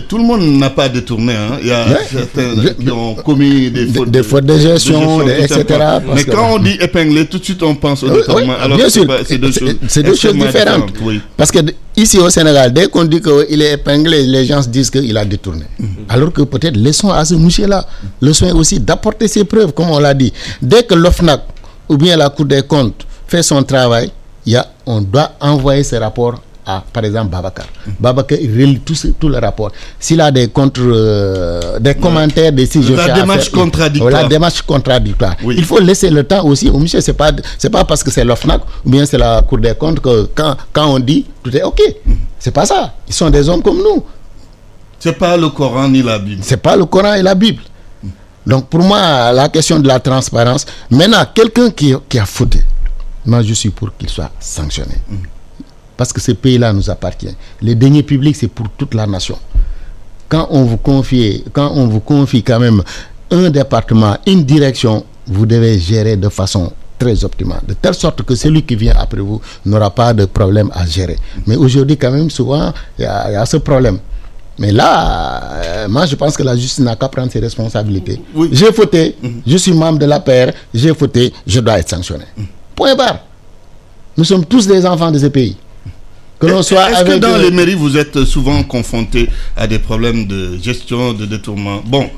tout 0.08 0.18
le 0.18 0.24
monde 0.24 0.42
n'a 0.58 0.70
pas 0.70 0.88
détourné. 0.88 1.32
Hein. 1.34 1.58
Il 1.62 1.68
y 1.68 1.72
a 1.72 1.86
certains 2.10 2.56
qui 2.74 2.90
ont 2.90 3.14
commis 3.14 3.70
des 3.70 3.86
fautes, 3.86 4.10
de, 4.10 4.22
fautes 4.22 4.46
de 4.46 4.58
gestion, 4.58 5.22
etc. 5.28 5.64
Mais 6.12 6.24
quand 6.24 6.54
on 6.54 6.58
dit 6.58 6.76
épingler, 6.80 7.26
tout 7.26 7.38
de 7.38 7.44
suite 7.44 7.62
on 7.62 7.76
pense 7.76 8.02
au 8.02 8.10
détournement. 8.10 8.54
alors 8.60 8.76
bien 8.78 8.88
sûr, 8.88 9.06
c'est 9.24 9.38
deux, 9.38 9.52
choses, 9.52 9.74
deux 9.96 10.14
choses 10.16 10.34
différentes. 10.34 10.92
Parce 11.36 11.52
que 11.52 11.58
ici 11.96 12.18
au 12.18 12.28
Sénégal, 12.28 12.72
dès 12.72 12.88
qu'on 12.88 13.04
dit 13.04 13.20
qu'il 13.20 13.62
est 13.62 13.74
épinglé, 13.74 14.24
les 14.26 14.44
gens 14.44 14.60
se 14.62 14.68
disent 14.68 14.90
qu'il 14.90 15.16
a 15.16 15.24
détourné. 15.24 15.66
Mhm. 15.78 15.88
Alors 16.08 16.32
que 16.32 16.42
peut-être 16.42 16.76
laissons 16.76 17.10
à 17.10 17.24
ce 17.24 17.34
monsieur-là 17.34 17.86
le 18.20 18.32
soin 18.32 18.52
aussi 18.54 18.80
d'apporter 18.80 19.28
ses 19.28 19.44
preuves, 19.44 19.72
comme 19.72 19.90
on 19.90 20.00
l'a 20.00 20.14
dit. 20.14 20.32
Dès 20.60 20.82
que 20.82 20.94
l'OFNAC 20.94 21.42
ou 21.88 21.96
bien 21.96 22.16
la 22.16 22.28
Cour 22.30 22.46
des 22.46 22.62
comptes 22.62 23.06
fait 23.28 23.42
son 23.44 23.62
travail, 23.62 24.10
y 24.46 24.56
a, 24.56 24.66
on 24.90 25.00
doit 25.00 25.32
envoyer 25.40 25.82
ce 25.84 25.96
rapport 25.96 26.40
à, 26.66 26.82
par 26.92 27.04
exemple, 27.04 27.30
Babacar. 27.30 27.66
Mhm. 27.86 27.94
Babacar, 28.00 28.38
il 28.40 28.50
relit 28.52 28.80
tout, 28.80 28.94
tout 29.18 29.28
le 29.28 29.38
rapport. 29.38 29.70
S'il 29.98 30.20
a 30.20 30.30
des 30.30 30.48
contre, 30.48 30.80
euh, 30.84 31.78
des 31.78 31.94
commentaires, 31.94 32.52
des 32.52 32.66
si 32.66 32.80
La 32.82 33.08
démarche 33.20 33.50
contradictoire. 33.50 34.12
La 34.12 34.24
démarche 34.28 34.62
contradictoire. 34.62 35.36
Il 35.44 35.64
faut 35.64 35.80
laisser 35.80 36.10
le 36.10 36.24
temps 36.24 36.44
aussi 36.44 36.68
au 36.68 36.78
monsieur. 36.78 37.00
C'est 37.00 37.14
pas, 37.14 37.30
c'est 37.58 37.70
pas 37.70 37.84
parce 37.84 38.02
que 38.02 38.10
c'est 38.10 38.24
l'OFNAC 38.24 38.60
ou 38.84 38.90
bien 38.90 39.06
c'est 39.06 39.18
la 39.18 39.42
Cour 39.42 39.58
des 39.58 39.74
comptes 39.74 40.00
que 40.00 40.28
quand, 40.34 40.56
quand 40.72 40.86
on 40.94 40.98
dit 40.98 41.24
tout 41.42 41.54
est 41.56 41.62
OK. 41.62 41.80
Mhm. 42.06 42.16
C'est 42.38 42.52
pas 42.52 42.66
ça. 42.66 42.94
Ils 43.08 43.14
sont 43.14 43.30
des 43.30 43.48
hommes 43.48 43.62
comme 43.62 43.78
nous. 43.78 44.04
C'est 44.98 45.16
pas 45.18 45.36
le 45.36 45.48
Coran 45.48 45.88
ni 45.88 46.02
la 46.02 46.18
Bible. 46.18 46.42
C'est 46.44 46.58
pas 46.58 46.76
le 46.76 46.84
Coran 46.84 47.14
et 47.14 47.22
la 47.22 47.34
Bible. 47.34 47.62
Donc 48.46 48.68
pour 48.68 48.80
moi, 48.80 49.32
la 49.32 49.48
question 49.48 49.78
de 49.78 49.86
la 49.88 50.00
transparence, 50.00 50.66
maintenant, 50.90 51.24
quelqu'un 51.34 51.70
qui, 51.70 51.94
qui, 52.08 52.18
a 52.18 52.26
fauté, 52.26 52.60
moi 53.26 53.42
je 53.42 53.54
suis 53.54 53.70
pour 53.70 53.96
qu'il 53.96 54.08
soit 54.08 54.30
sanctionné. 54.40 54.94
Parce 55.96 56.12
que 56.12 56.20
ce 56.20 56.32
pays-là 56.32 56.72
nous 56.72 56.88
appartient. 56.88 57.34
Les 57.60 57.74
deniers 57.74 58.02
publics, 58.02 58.36
c'est 58.36 58.48
pour 58.48 58.68
toute 58.70 58.94
la 58.94 59.06
nation. 59.06 59.38
Quand 60.28 60.46
on 60.50 60.64
vous 60.64 60.78
confie, 60.78 61.44
quand 61.52 61.72
on 61.74 61.86
vous 61.88 62.00
confie 62.00 62.42
quand 62.42 62.58
même 62.58 62.82
un 63.30 63.50
département, 63.50 64.16
une 64.26 64.44
direction, 64.44 65.04
vous 65.26 65.44
devez 65.44 65.78
gérer 65.78 66.16
de 66.16 66.28
façon 66.28 66.72
très 66.98 67.24
optimale, 67.24 67.60
de 67.66 67.74
telle 67.74 67.94
sorte 67.94 68.22
que 68.22 68.34
celui 68.34 68.62
qui 68.62 68.76
vient 68.76 68.94
après 68.96 69.20
vous 69.20 69.40
n'aura 69.64 69.90
pas 69.90 70.12
de 70.14 70.24
problème 70.26 70.70
à 70.72 70.86
gérer. 70.86 71.16
Mais 71.46 71.56
aujourd'hui, 71.56 71.96
quand 71.96 72.10
même, 72.10 72.30
souvent, 72.30 72.72
il 72.98 73.02
y, 73.02 73.04
y, 73.04 73.36
a 73.36 73.46
ce 73.46 73.56
problème. 73.58 73.98
Mais 74.58 74.70
là, 74.72 75.42
euh, 75.64 75.88
moi, 75.88 76.04
je 76.06 76.14
pense 76.16 76.36
que 76.36 76.42
la 76.42 76.54
justice 76.54 76.80
n'a 76.80 76.94
qu'à 76.94 77.08
prendre 77.08 77.32
ses 77.32 77.40
responsabilités. 77.40 78.20
J'ai 78.52 78.70
fauté, 78.72 79.16
je 79.46 79.56
suis 79.56 79.72
membre 79.72 79.98
de 79.98 80.04
la 80.06 80.20
paire, 80.20 80.52
j'ai 80.74 80.94
fauté, 80.94 81.32
je 81.46 81.60
dois 81.60 81.78
être 81.78 81.88
sanctionné. 81.88 82.24
Mhm. 82.36 82.46
Point 82.74 82.94
barre. 82.94 83.20
Nous 84.16 84.24
sommes 84.24 84.44
tous 84.44 84.66
des 84.66 84.84
enfants 84.86 85.10
de 85.10 85.18
ce 85.18 85.26
pays. 85.26 85.56
Que 86.38 86.46
l'on 86.46 86.62
soit 86.62 86.90
Est-ce 86.90 87.04
que 87.04 87.18
dans 87.18 87.36
les 87.36 87.50
mairies, 87.50 87.74
vous 87.74 87.96
êtes 87.98 88.24
souvent 88.24 88.62
confrontés 88.62 89.28
à 89.56 89.66
des 89.66 89.78
problèmes 89.78 90.26
de 90.26 90.56
gestion, 90.62 91.12
de 91.12 91.26
détournement? 91.26 91.82
Bon, 91.84 92.08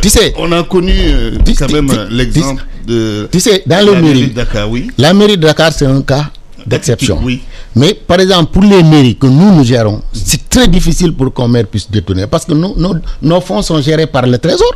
tu 0.00 0.08
sais, 0.08 0.32
on 0.38 0.52
a 0.52 0.62
connu 0.62 0.92
euh, 0.94 1.36
quand 1.58 1.72
même 1.72 1.90
l'exemple 2.10 2.64
de 2.86 3.28
tu 3.32 3.40
sais, 3.40 3.62
dans 3.66 3.84
la 3.84 4.00
mairie 4.00 4.28
de 4.28 4.32
Dakar. 4.34 4.70
Oui. 4.70 4.90
La 4.96 5.12
mairie 5.12 5.36
de 5.36 5.42
Dakar, 5.42 5.72
c'est 5.72 5.86
un 5.86 6.02
cas 6.02 6.30
d'exception. 6.66 7.18
Oui. 7.22 7.42
Mais 7.74 7.94
par 7.94 8.20
exemple, 8.20 8.52
pour 8.52 8.62
les 8.62 8.82
mairies 8.82 9.16
que 9.16 9.26
nous 9.26 9.52
nous 9.54 9.64
gérons, 9.64 10.02
c'est 10.12 10.48
très 10.48 10.68
difficile 10.68 11.12
pour 11.12 11.34
qu'un 11.34 11.48
maire 11.48 11.66
puisse 11.66 11.90
détourner 11.90 12.26
parce 12.28 12.44
que 12.44 12.52
nous, 12.52 12.74
nos, 13.22 13.40
fonds 13.40 13.62
sont 13.62 13.80
gérés 13.80 14.06
par 14.06 14.26
le 14.26 14.38
Trésor. 14.38 14.72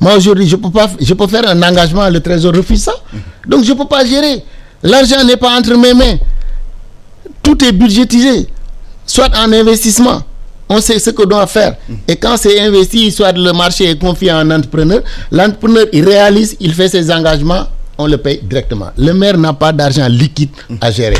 Moi 0.00 0.16
aujourd'hui, 0.16 0.46
je 0.48 0.56
peux 0.56 0.70
pas, 0.70 0.90
je 1.00 1.14
peux 1.14 1.26
faire 1.26 1.48
un 1.48 1.62
engagement, 1.62 2.08
le 2.08 2.20
Trésor 2.20 2.54
refuse 2.54 2.82
ça. 2.82 2.94
Donc 3.46 3.64
je 3.64 3.72
peux 3.72 3.86
pas 3.86 4.04
gérer. 4.04 4.44
L'argent 4.82 5.24
n'est 5.24 5.36
pas 5.36 5.56
entre 5.56 5.74
mes 5.76 5.94
mains. 5.94 6.16
Tout 7.42 7.62
est 7.64 7.72
budgétisé, 7.72 8.48
soit 9.06 9.30
en 9.36 9.52
investissement. 9.52 10.22
On 10.68 10.80
sait 10.80 10.98
ce 10.98 11.10
que 11.10 11.24
doit 11.24 11.46
faire. 11.46 11.76
Et 12.08 12.16
quand 12.16 12.36
c'est 12.36 12.58
investi, 12.60 13.10
soit 13.12 13.32
le 13.32 13.52
marché 13.52 13.90
est 13.90 13.98
confié 13.98 14.30
à 14.30 14.38
un 14.38 14.50
entrepreneur, 14.50 15.02
l'entrepreneur, 15.30 15.86
il 15.92 16.04
réalise, 16.08 16.56
il 16.58 16.72
fait 16.74 16.88
ses 16.88 17.10
engagements 17.12 17.66
on 17.98 18.06
le 18.06 18.16
paye 18.18 18.40
directement. 18.42 18.90
Le 18.96 19.12
maire 19.12 19.38
n'a 19.38 19.52
pas 19.52 19.72
d'argent 19.72 20.06
liquide 20.08 20.50
à 20.80 20.90
gérer. 20.90 21.16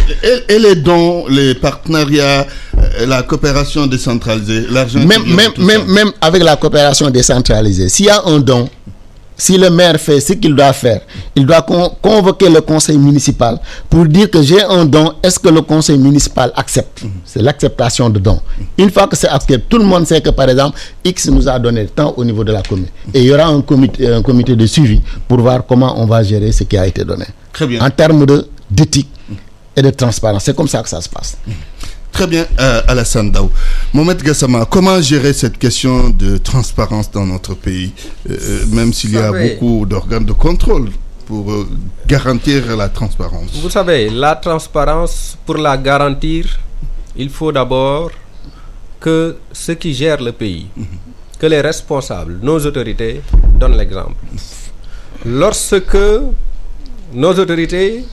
Et, 0.49 0.59
les 0.59 0.75
dons, 0.77 1.27
les 1.29 1.55
partenariats, 1.55 2.47
euh, 2.79 3.07
la 3.07 3.23
coopération 3.23 3.87
décentralisée, 3.87 4.67
l'argent... 4.71 5.01
Même, 5.01 5.25
même, 5.25 5.53
même, 5.59 5.85
même 5.87 6.11
avec 6.21 6.43
la 6.43 6.57
coopération 6.57 7.11
décentralisée, 7.11 7.89
s'il 7.89 8.07
y 8.07 8.11
a 8.11 8.23
un 8.27 8.39
don, 8.39 8.69
si 9.37 9.59
le 9.59 9.69
maire 9.71 9.99
fait 10.01 10.21
ce 10.21 10.33
qu'il 10.35 10.55
doit 10.55 10.73
faire, 10.73 11.01
il 11.35 11.45
doit 11.45 11.63
convoquer 12.01 12.49
le 12.49 12.61
conseil 12.61 12.99
municipal 12.99 13.59
pour 13.91 14.07
dire 14.07 14.31
que 14.31 14.43
j'ai 14.43 14.63
un 14.63 14.85
don, 14.85 15.15
est-ce 15.23 15.39
que 15.39 15.49
le 15.49 15.63
conseil 15.63 15.99
municipal 15.99 16.53
accepte? 16.55 17.03
C'est 17.25 17.43
l'acceptation 17.43 18.09
de 18.11 18.19
don. 18.21 18.41
Une 18.79 18.91
fois 18.91 19.07
que 19.09 19.17
c'est 19.17 19.29
accepté, 19.29 19.65
tout 19.69 19.79
le 19.79 19.85
monde 19.85 20.07
sait 20.07 20.21
que 20.21 20.31
par 20.31 20.49
exemple, 20.49 20.79
X 21.05 21.29
nous 21.29 21.49
a 21.49 21.59
donné 21.59 21.83
le 21.83 21.89
temps 21.89 22.15
au 22.17 22.25
niveau 22.25 22.45
de 22.45 22.53
la 22.53 22.63
commune. 22.63 22.87
Et 23.13 23.21
il 23.23 23.27
y 23.27 23.33
aura 23.33 23.47
un 23.47 23.61
comité, 23.61 24.07
un 24.09 24.23
comité 24.23 24.55
de 24.55 24.67
suivi 24.67 25.01
pour 25.27 25.41
voir 25.41 25.67
comment 25.67 26.01
on 26.01 26.07
va 26.07 26.23
gérer 26.23 26.53
ce 26.53 26.65
qui 26.65 26.77
a 26.79 26.87
été 26.87 27.05
donné. 27.05 27.27
Très 27.53 27.67
bien. 27.67 27.81
En 27.85 27.91
termes 27.91 28.25
d'éthique 28.71 29.11
et 29.77 29.83
de 29.83 29.91
transparence, 29.91 30.45
c'est 30.45 30.55
comme 30.57 30.69
ça 30.69 30.83
que 30.83 30.89
ça 30.89 31.01
se 31.01 31.09
passe. 31.09 31.37
Très 32.15 32.29
bien, 32.29 32.47
euh, 32.61 32.81
Alassane 32.87 33.33
Daou. 33.33 33.51
Mohamed 33.93 34.23
Gassama, 34.23 34.65
comment 34.67 35.01
gérer 35.03 35.33
cette 35.33 35.59
question 35.59 36.11
de 36.11 36.37
transparence 36.37 37.11
dans 37.11 37.27
notre 37.27 37.55
pays, 37.55 37.93
euh, 38.31 38.37
euh, 38.41 38.67
même 38.69 38.93
s'il 38.93 39.11
y 39.15 39.19
a 39.19 39.33
beaucoup 39.33 39.85
d'organes 39.85 40.25
de 40.25 40.33
contrôle 40.33 40.91
pour 41.27 41.53
garantir 42.07 42.77
la 42.77 42.89
transparence? 42.89 43.51
Vous 43.61 43.69
savez, 43.69 44.11
la 44.11 44.37
transparence, 44.37 45.37
pour 45.45 45.57
la 45.57 45.77
garantir, 45.77 46.45
il 47.17 47.31
faut 47.31 47.51
d'abord 47.51 48.13
que 49.01 49.37
ceux 49.51 49.75
qui 49.75 49.93
gèrent 49.93 50.23
le 50.23 50.31
pays, 50.31 50.69
mhm. 50.77 50.87
que 51.41 51.47
les 51.47 51.61
responsables, 51.63 52.39
nos 52.41 52.65
autorités, 52.65 53.23
donnent 53.59 53.77
l'exemple. 53.77 54.15
Lorsque 55.27 55.99
nos 57.13 57.33
autorités 57.41 58.05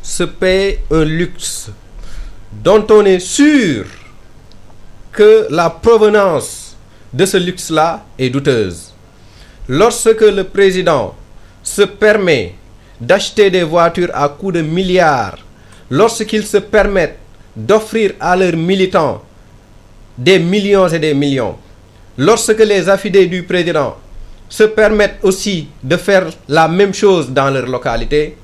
se 0.00 0.22
paient 0.22 0.84
un 0.92 1.02
luxe 1.04 1.70
dont 2.52 2.84
on 2.90 3.04
est 3.04 3.20
sûr 3.20 3.84
que 5.12 5.46
la 5.50 5.70
provenance 5.70 6.76
de 7.12 7.24
ce 7.24 7.36
luxe-là 7.36 8.04
est 8.18 8.30
douteuse. 8.30 8.92
Lorsque 9.68 10.20
le 10.20 10.42
président 10.44 11.14
se 11.62 11.82
permet 11.82 12.54
d'acheter 13.00 13.50
des 13.50 13.62
voitures 13.62 14.10
à 14.12 14.28
coût 14.28 14.52
de 14.52 14.62
milliards, 14.62 15.38
lorsqu'il 15.90 16.44
se 16.46 16.58
permet 16.58 17.16
d'offrir 17.56 18.12
à 18.20 18.36
leurs 18.36 18.56
militants 18.56 19.22
des 20.18 20.38
millions 20.38 20.88
et 20.88 20.98
des 20.98 21.14
millions, 21.14 21.56
lorsque 22.18 22.58
les 22.58 22.88
affidés 22.88 23.26
du 23.26 23.42
président 23.44 23.96
se 24.48 24.64
permettent 24.64 25.18
aussi 25.22 25.68
de 25.82 25.96
faire 25.96 26.26
la 26.48 26.66
même 26.68 26.92
chose 26.92 27.30
dans 27.30 27.50
leur 27.50 27.66
localité, 27.66 28.36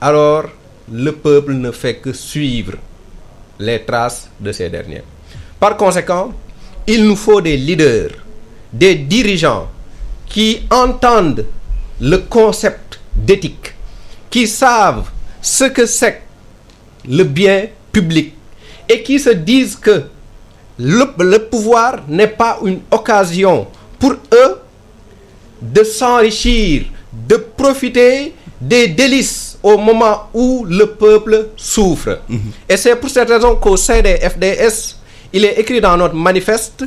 alors 0.00 0.44
le 0.90 1.12
peuple 1.12 1.52
ne 1.52 1.70
fait 1.70 1.96
que 1.96 2.12
suivre 2.12 2.72
les 3.58 3.82
traces 3.84 4.28
de 4.40 4.52
ces 4.52 4.68
derniers. 4.68 5.02
Par 5.58 5.76
conséquent, 5.76 6.32
il 6.86 7.04
nous 7.06 7.16
faut 7.16 7.40
des 7.40 7.56
leaders, 7.56 8.10
des 8.72 8.94
dirigeants 8.96 9.68
qui 10.26 10.62
entendent 10.70 11.46
le 12.00 12.16
concept 12.18 12.98
d'éthique, 13.14 13.74
qui 14.30 14.46
savent 14.48 15.08
ce 15.40 15.64
que 15.64 15.86
c'est 15.86 16.22
le 17.08 17.24
bien 17.24 17.66
public 17.92 18.34
et 18.88 19.02
qui 19.02 19.18
se 19.20 19.30
disent 19.30 19.76
que 19.76 20.04
le, 20.78 21.38
pouvoir 21.38 22.00
n'est 22.08 22.26
pas 22.28 22.58
une 22.64 22.80
occasion 22.90 23.66
pour 23.98 24.12
eux 24.32 24.58
de 25.60 25.84
s'enrichir, 25.84 26.86
de 27.12 27.36
profiter 27.36 28.34
des 28.60 28.88
délices 28.88 29.51
au 29.62 29.78
moment 29.78 30.28
où 30.34 30.64
le 30.68 30.86
peuple 30.86 31.48
souffre. 31.56 32.18
Et 32.68 32.76
c'est 32.76 32.96
pour 32.96 33.10
cette 33.10 33.28
raison 33.28 33.54
qu'au 33.56 33.76
sein 33.76 34.00
des 34.02 34.16
FDS, 34.16 34.96
il 35.32 35.44
est 35.44 35.58
écrit 35.60 35.80
dans 35.80 35.96
notre 35.96 36.14
manifeste 36.14 36.84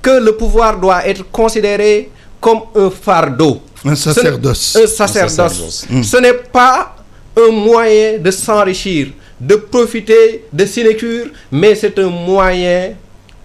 que 0.00 0.18
le 0.22 0.32
pouvoir 0.36 0.78
doit 0.78 1.06
être 1.06 1.30
considéré 1.30 2.10
comme 2.40 2.60
un 2.74 2.90
fardeau. 2.90 3.62
Un 3.84 3.94
sacerdoce. 3.94 4.76
Un 4.82 4.86
sacerdoce. 4.86 5.86
Mhm. 5.88 6.02
Ce 6.02 6.16
n'est 6.16 6.34
pas 6.34 6.96
un 7.36 7.50
moyen 7.50 8.18
de 8.18 8.30
s'enrichir, 8.30 9.08
de 9.40 9.56
profiter 9.56 10.44
de 10.52 10.64
sinécures, 10.66 11.26
mais 11.50 11.74
c'est 11.74 11.98
un 11.98 12.08
moyen 12.08 12.94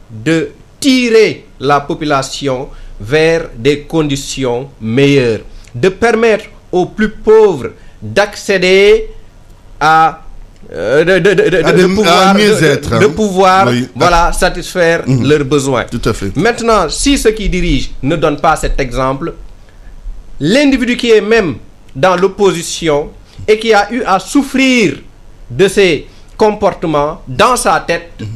de 0.10 0.50
tirer 0.80 1.46
la 1.60 1.80
population 1.82 2.70
vers 3.00 3.50
des 3.56 3.82
conditions 3.82 4.70
meilleures, 4.82 5.42
de 5.74 5.90
permettre 5.90 6.46
aux 6.72 6.86
plus 6.86 7.10
pauvres 7.10 7.72
d'accéder 8.02 9.08
à 9.80 10.22
de, 10.70 11.88
pouvoir, 11.96 12.36
de, 12.36 13.08
pouvoir 13.08 13.68
voilà, 13.96 14.32
satisfaire 14.34 15.04
mhm. 15.08 15.28
leurs 15.28 15.46
besoins. 15.46 15.86
Tout 15.86 16.02
à 16.06 16.14
fait. 16.14 16.36
Maintenant, 16.36 16.90
si 16.90 17.18
ceux 17.18 17.32
qui 17.32 17.50
dirigent 17.50 17.90
ne 18.04 18.16
donnent 18.16 18.40
pas 18.40 18.56
cet 18.56 18.80
exemple, 18.80 19.34
l'individu 20.40 20.96
qui 20.98 21.12
est 21.12 21.22
même 21.22 21.56
dans 21.96 22.16
l'opposition 22.16 23.10
et 23.48 23.58
qui 23.58 23.74
a 23.74 23.92
eu 23.92 24.04
à 24.04 24.20
souffrir 24.20 24.98
de 25.50 25.68
ces 25.68 26.08
comportements 26.38 27.22
dans 27.28 27.56
sa 27.56 27.80
tête, 27.80 28.12
mhm. 28.20 28.28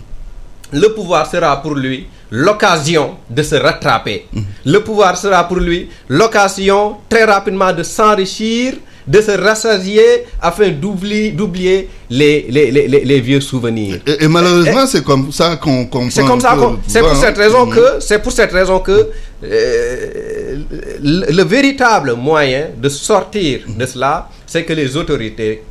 le 0.82 0.88
pouvoir 0.93 1.30
sera 1.30 1.61
pour 1.61 1.76
lui 1.76 2.07
l'occasion 2.32 3.18
de 3.30 3.43
se 3.43 3.55
rattraper. 3.55 4.26
Mhm. 4.34 4.43
Le 4.66 4.80
pouvoir 4.80 5.18
sera 5.18 5.47
pour 5.47 5.57
lui 5.57 5.89
l'occasion 6.09 6.97
très 7.09 7.26
rapidement 7.26 7.72
de 7.74 7.84
s'enrichir 7.84 8.74
de 9.07 9.21
se 9.21 9.31
rassasier 9.31 10.25
afin 10.41 10.69
d'oublier 10.69 11.89
les, 12.09 12.45
les, 12.49 12.71
les, 12.71 12.87
les, 12.87 13.21
vieux 13.21 13.41
souvenirs. 13.41 13.99
Et, 14.05 14.27
malheureusement, 14.27 14.85
c'est 14.87 15.03
comme 15.03 15.31
ça 15.31 15.55
qu'on 15.57 15.85
comprend. 15.85 16.09
C'est 16.09 16.25
comme 16.25 16.39
ça 16.39 16.57
C'est 16.87 17.01
pour 17.01 17.15
cette 17.15 17.37
raison 17.37 17.67
que, 17.69 17.99
c'est 17.99 18.19
pour 18.19 18.31
cette 18.31 18.51
raison 18.51 18.79
que 18.79 19.09
euh, 19.43 20.57
le, 21.01 21.43
véritable 21.43 22.13
moyen 22.13 22.67
de 22.77 22.89
sortir 22.89 23.61
de 23.67 23.85
cela, 23.85 24.29
c'est 24.45 24.63
que 24.63 24.73
les 24.73 24.95
autorités 24.95 25.63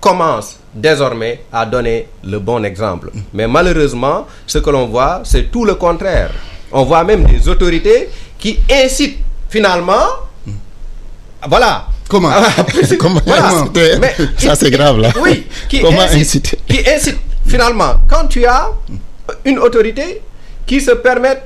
commencent 0.00 0.58
désormais 0.74 1.40
à 1.52 1.66
donner 1.66 2.06
le 2.24 2.38
bon 2.38 2.64
exemple. 2.64 3.10
Mais 3.34 3.46
malheureusement, 3.46 4.26
ce 4.46 4.58
que 4.58 4.70
l'on 4.70 4.86
voit, 4.86 5.20
c'est 5.24 5.50
tout 5.50 5.64
le 5.64 5.74
contraire. 5.74 6.30
On 6.72 6.84
voit 6.84 7.04
même 7.04 7.24
des 7.24 7.48
autorités 7.48 8.08
qui 8.38 8.58
incitent 8.70 9.18
finalement, 9.50 10.06
voilà, 11.48 11.86
Comment 12.10 12.30
ah, 12.32 12.42
Comment 12.98 13.20
Ça, 14.36 14.54
c'est 14.56 14.70
grave, 14.70 14.98
là. 14.98 15.10
Oui. 15.22 15.46
Qui 15.68 15.80
Comment 15.80 16.00
incite, 16.02 16.56
Qui 16.68 16.80
incite, 16.90 17.18
finalement, 17.46 17.94
quand 18.08 18.26
tu 18.26 18.44
as 18.44 18.68
une 19.44 19.60
autorité 19.60 20.20
qui 20.66 20.80
se 20.80 20.90
permet 20.90 21.40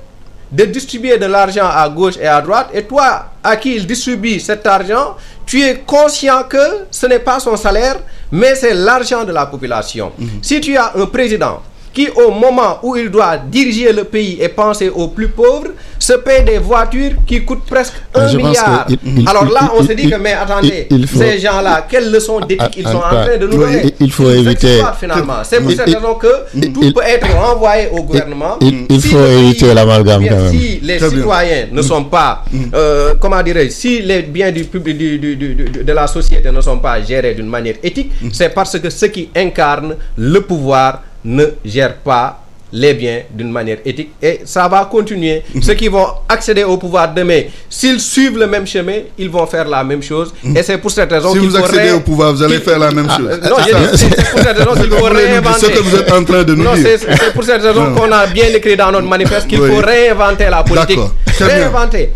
de 0.51 0.65
distribuer 0.65 1.19
de 1.19 1.27
l'argent 1.27 1.67
à 1.71 1.87
gauche 1.91 2.15
et 2.19 2.27
à 2.27 2.41
droite, 2.41 2.71
et 2.73 2.85
toi, 2.85 3.27
à 3.43 3.57
qui 3.57 3.75
il 3.77 3.87
distribue 3.87 4.41
cet 4.41 4.67
argent, 4.67 5.17
tu 5.45 5.61
es 5.63 5.81
conscient 5.87 6.45
que 6.45 6.87
ce 6.91 7.07
n'est 7.07 7.19
pas 7.19 7.41
son 7.41 7.57
salaire, 7.57 7.97
mais 8.33 8.55
c'est 8.55 8.73
l'argent 8.73 9.25
de 9.25 9.33
la 9.33 9.45
population. 9.47 10.13
Mhm. 10.19 10.29
Si 10.41 10.61
tu 10.63 10.77
as 10.79 10.93
un 10.97 11.07
président 11.07 11.61
qui, 11.93 12.09
au 12.09 12.31
moment 12.31 12.79
où 12.83 12.97
il 12.97 13.11
doit 13.11 13.37
diriger 13.37 13.93
le 13.93 14.05
pays 14.05 14.39
et 14.41 14.49
penser 14.49 14.89
aux 14.89 15.09
plus 15.09 15.29
pauvres, 15.29 15.69
se 15.99 16.13
paie 16.15 16.43
des 16.43 16.59
voitures 16.59 17.13
qui 17.27 17.45
coûtent 17.45 17.65
presque 17.65 17.95
un 18.15 18.33
milliard. 18.35 18.87
Alors 19.27 19.45
là, 19.51 19.73
on 19.79 19.83
se 19.83 19.93
dit 19.93 20.09
que, 20.11 20.17
mais 20.17 20.33
attendez, 20.33 20.89
ces 21.13 21.39
gens-là, 21.39 21.87
quelles 21.89 22.11
leçons 22.11 22.41
d'éthique 22.41 22.77
ils 22.79 22.85
sont 22.87 22.97
en 22.99 23.11
train 23.25 23.37
de 23.41 23.47
nous 23.47 23.59
donner? 23.59 23.95
Il 24.01 24.13
faut 24.13 24.31
éviter. 24.31 24.81
Finalement, 24.99 25.43
c'est 25.43 25.61
pour 25.61 25.71
cette 25.73 25.87
raison 25.87 26.15
que 26.15 26.67
tout 26.69 26.93
peut 26.93 27.03
être 27.07 27.27
renvoyé 27.35 27.89
au 27.93 28.03
gouvernement. 28.03 28.59
Il, 28.61 29.01
faut 29.03 29.25
éviter 29.27 29.75
l'amalgame 29.75 30.27
quand 30.29 30.37
même. 30.37 30.51
Si 30.53 30.81
les 30.83 30.99
citoyens 30.99 31.67
ne 31.73 31.83
sont 31.83 32.05
pas, 32.05 32.45
mm. 32.51 32.59
euh, 32.75 33.15
comment 33.21 33.43
dirais 33.43 33.69
si 33.71 34.01
les 34.03 34.23
biens 34.23 34.51
du 34.53 34.65
public, 34.65 35.21
de 35.21 35.93
la 35.93 36.07
société 36.07 36.51
ne 36.51 36.61
sont 36.61 36.79
pas 36.79 37.03
gérés 37.03 37.35
d'une 37.35 37.49
manière 37.49 37.75
éthique, 37.83 38.13
mm. 38.23 38.29
c'est 38.33 38.49
parce 38.51 38.79
que 38.79 38.91
ceux 38.91 39.09
qui 39.09 39.29
incarnent 39.37 39.97
le 40.17 40.41
pouvoir 40.41 41.03
ne 41.25 41.45
gèrent 41.65 41.97
pas 41.97 42.44
les 42.75 42.93
biens 42.95 43.20
d'une 43.31 43.51
manière 43.53 43.79
éthique 43.85 44.11
et 44.20 44.41
ça 44.45 44.66
va 44.68 44.85
continuer. 44.91 45.43
Mhm. 45.55 45.62
Ceux 45.62 45.75
qui 45.75 45.87
vont 45.89 46.07
accéder 46.29 46.64
au 46.64 46.77
pouvoir 46.77 47.14
demain, 47.14 47.43
s'ils 47.70 48.01
suivent 48.01 48.37
le 48.37 48.49
même 48.49 48.66
chemin, 48.66 48.99
ils 49.16 49.31
vont 49.31 49.47
faire 49.47 49.68
la 49.68 49.85
même 49.85 50.03
chose. 50.03 50.35
Mhm. 50.43 50.57
Et 50.57 50.62
c'est 50.62 50.79
pour 50.79 50.91
cette 50.91 51.11
raison 51.12 51.33
Si 51.33 51.39
vous 51.39 51.57
accédez 51.57 51.93
au 51.93 52.01
pouvoir, 52.01 52.33
vous 52.35 52.43
allez 52.43 52.59
faire 52.59 52.79
la 52.81 52.91
même 52.91 53.07
ah, 53.09 53.16
chose. 53.16 53.41
non, 53.49 53.57
c'est 53.95 54.09
pour 54.31 54.41
cette 54.41 54.59
raison 54.59 54.75
qu'il 54.83 54.91
faut 54.91 55.05
réinventer. 55.05 55.61
Ce 55.61 55.66
que 55.70 55.79
vous 55.83 55.97
êtes 55.97 56.12
en 56.12 56.25
train 56.25 56.43
de 56.43 56.55
nous 56.55 56.64
non, 56.64 56.75
dire. 56.75 56.99
C'est 56.99 57.33
pour 57.33 57.45
cette 57.45 57.62
raison 57.62 57.95
qu'on 57.95 58.11
a 58.11 58.27
bien 58.27 58.47
écrit 58.49 58.77
dans 58.77 58.91
notre 58.91 59.07
manifeste 59.07 59.47
qu'il 59.47 59.59
faut 59.59 59.77
réinventer 59.81 60.51
la 60.51 60.64
politique. 60.64 60.99
Réinventer. 61.39 62.11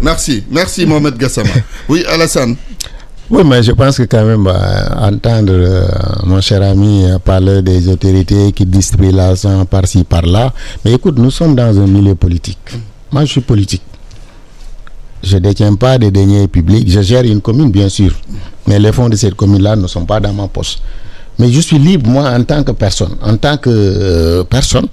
Merci. 0.00 0.44
Merci 0.50 0.86
Mohamed 0.86 1.16
Gassama. 1.18 1.50
Oui, 1.88 2.04
Alassane. 2.08 2.56
Oui, 3.32 3.44
mais 3.46 3.62
je 3.62 3.72
pense 3.72 3.96
que 3.96 4.02
quand 4.02 4.26
même, 4.26 4.46
euh, 4.46 5.06
entendre 5.08 5.54
euh, 5.54 5.88
mon 6.24 6.42
cher 6.42 6.60
ami 6.62 7.06
euh, 7.06 7.18
parler 7.18 7.62
des 7.62 7.88
autorités 7.88 8.52
qui 8.52 8.66
distribuent 8.66 9.10
l'argent 9.10 9.64
par-ci, 9.64 10.04
par-là, 10.04 10.52
mais 10.84 10.92
écoute, 10.92 11.18
nous 11.18 11.30
sommes 11.30 11.54
dans 11.56 11.80
un 11.80 11.86
milieu 11.86 12.14
politique. 12.14 12.58
Moi, 13.10 13.24
je 13.24 13.30
suis 13.30 13.40
politique. 13.40 13.80
Je 15.22 15.36
ne 15.36 15.40
détiens 15.40 15.74
pas 15.76 15.96
des 15.96 16.10
deniers 16.10 16.46
publics. 16.46 16.90
Je 16.90 17.00
gère 17.00 17.24
une 17.24 17.40
commune, 17.40 17.70
bien 17.70 17.88
sûr. 17.88 18.12
Mais 18.66 18.78
les 18.78 18.92
fonds 18.92 19.08
de 19.08 19.16
cette 19.16 19.34
commune-là 19.34 19.76
ne 19.76 19.86
sont 19.86 20.04
pas 20.04 20.20
dans 20.20 20.34
ma 20.34 20.46
poche. 20.48 20.76
Mais 21.38 21.50
je 21.50 21.60
suis 21.60 21.78
libre, 21.78 22.10
moi, 22.10 22.28
en 22.28 22.44
tant 22.44 22.62
que 22.62 22.72
personne, 22.72 23.16
en 23.22 23.38
tant 23.38 23.56
que 23.56 24.42
personne, 24.42 24.88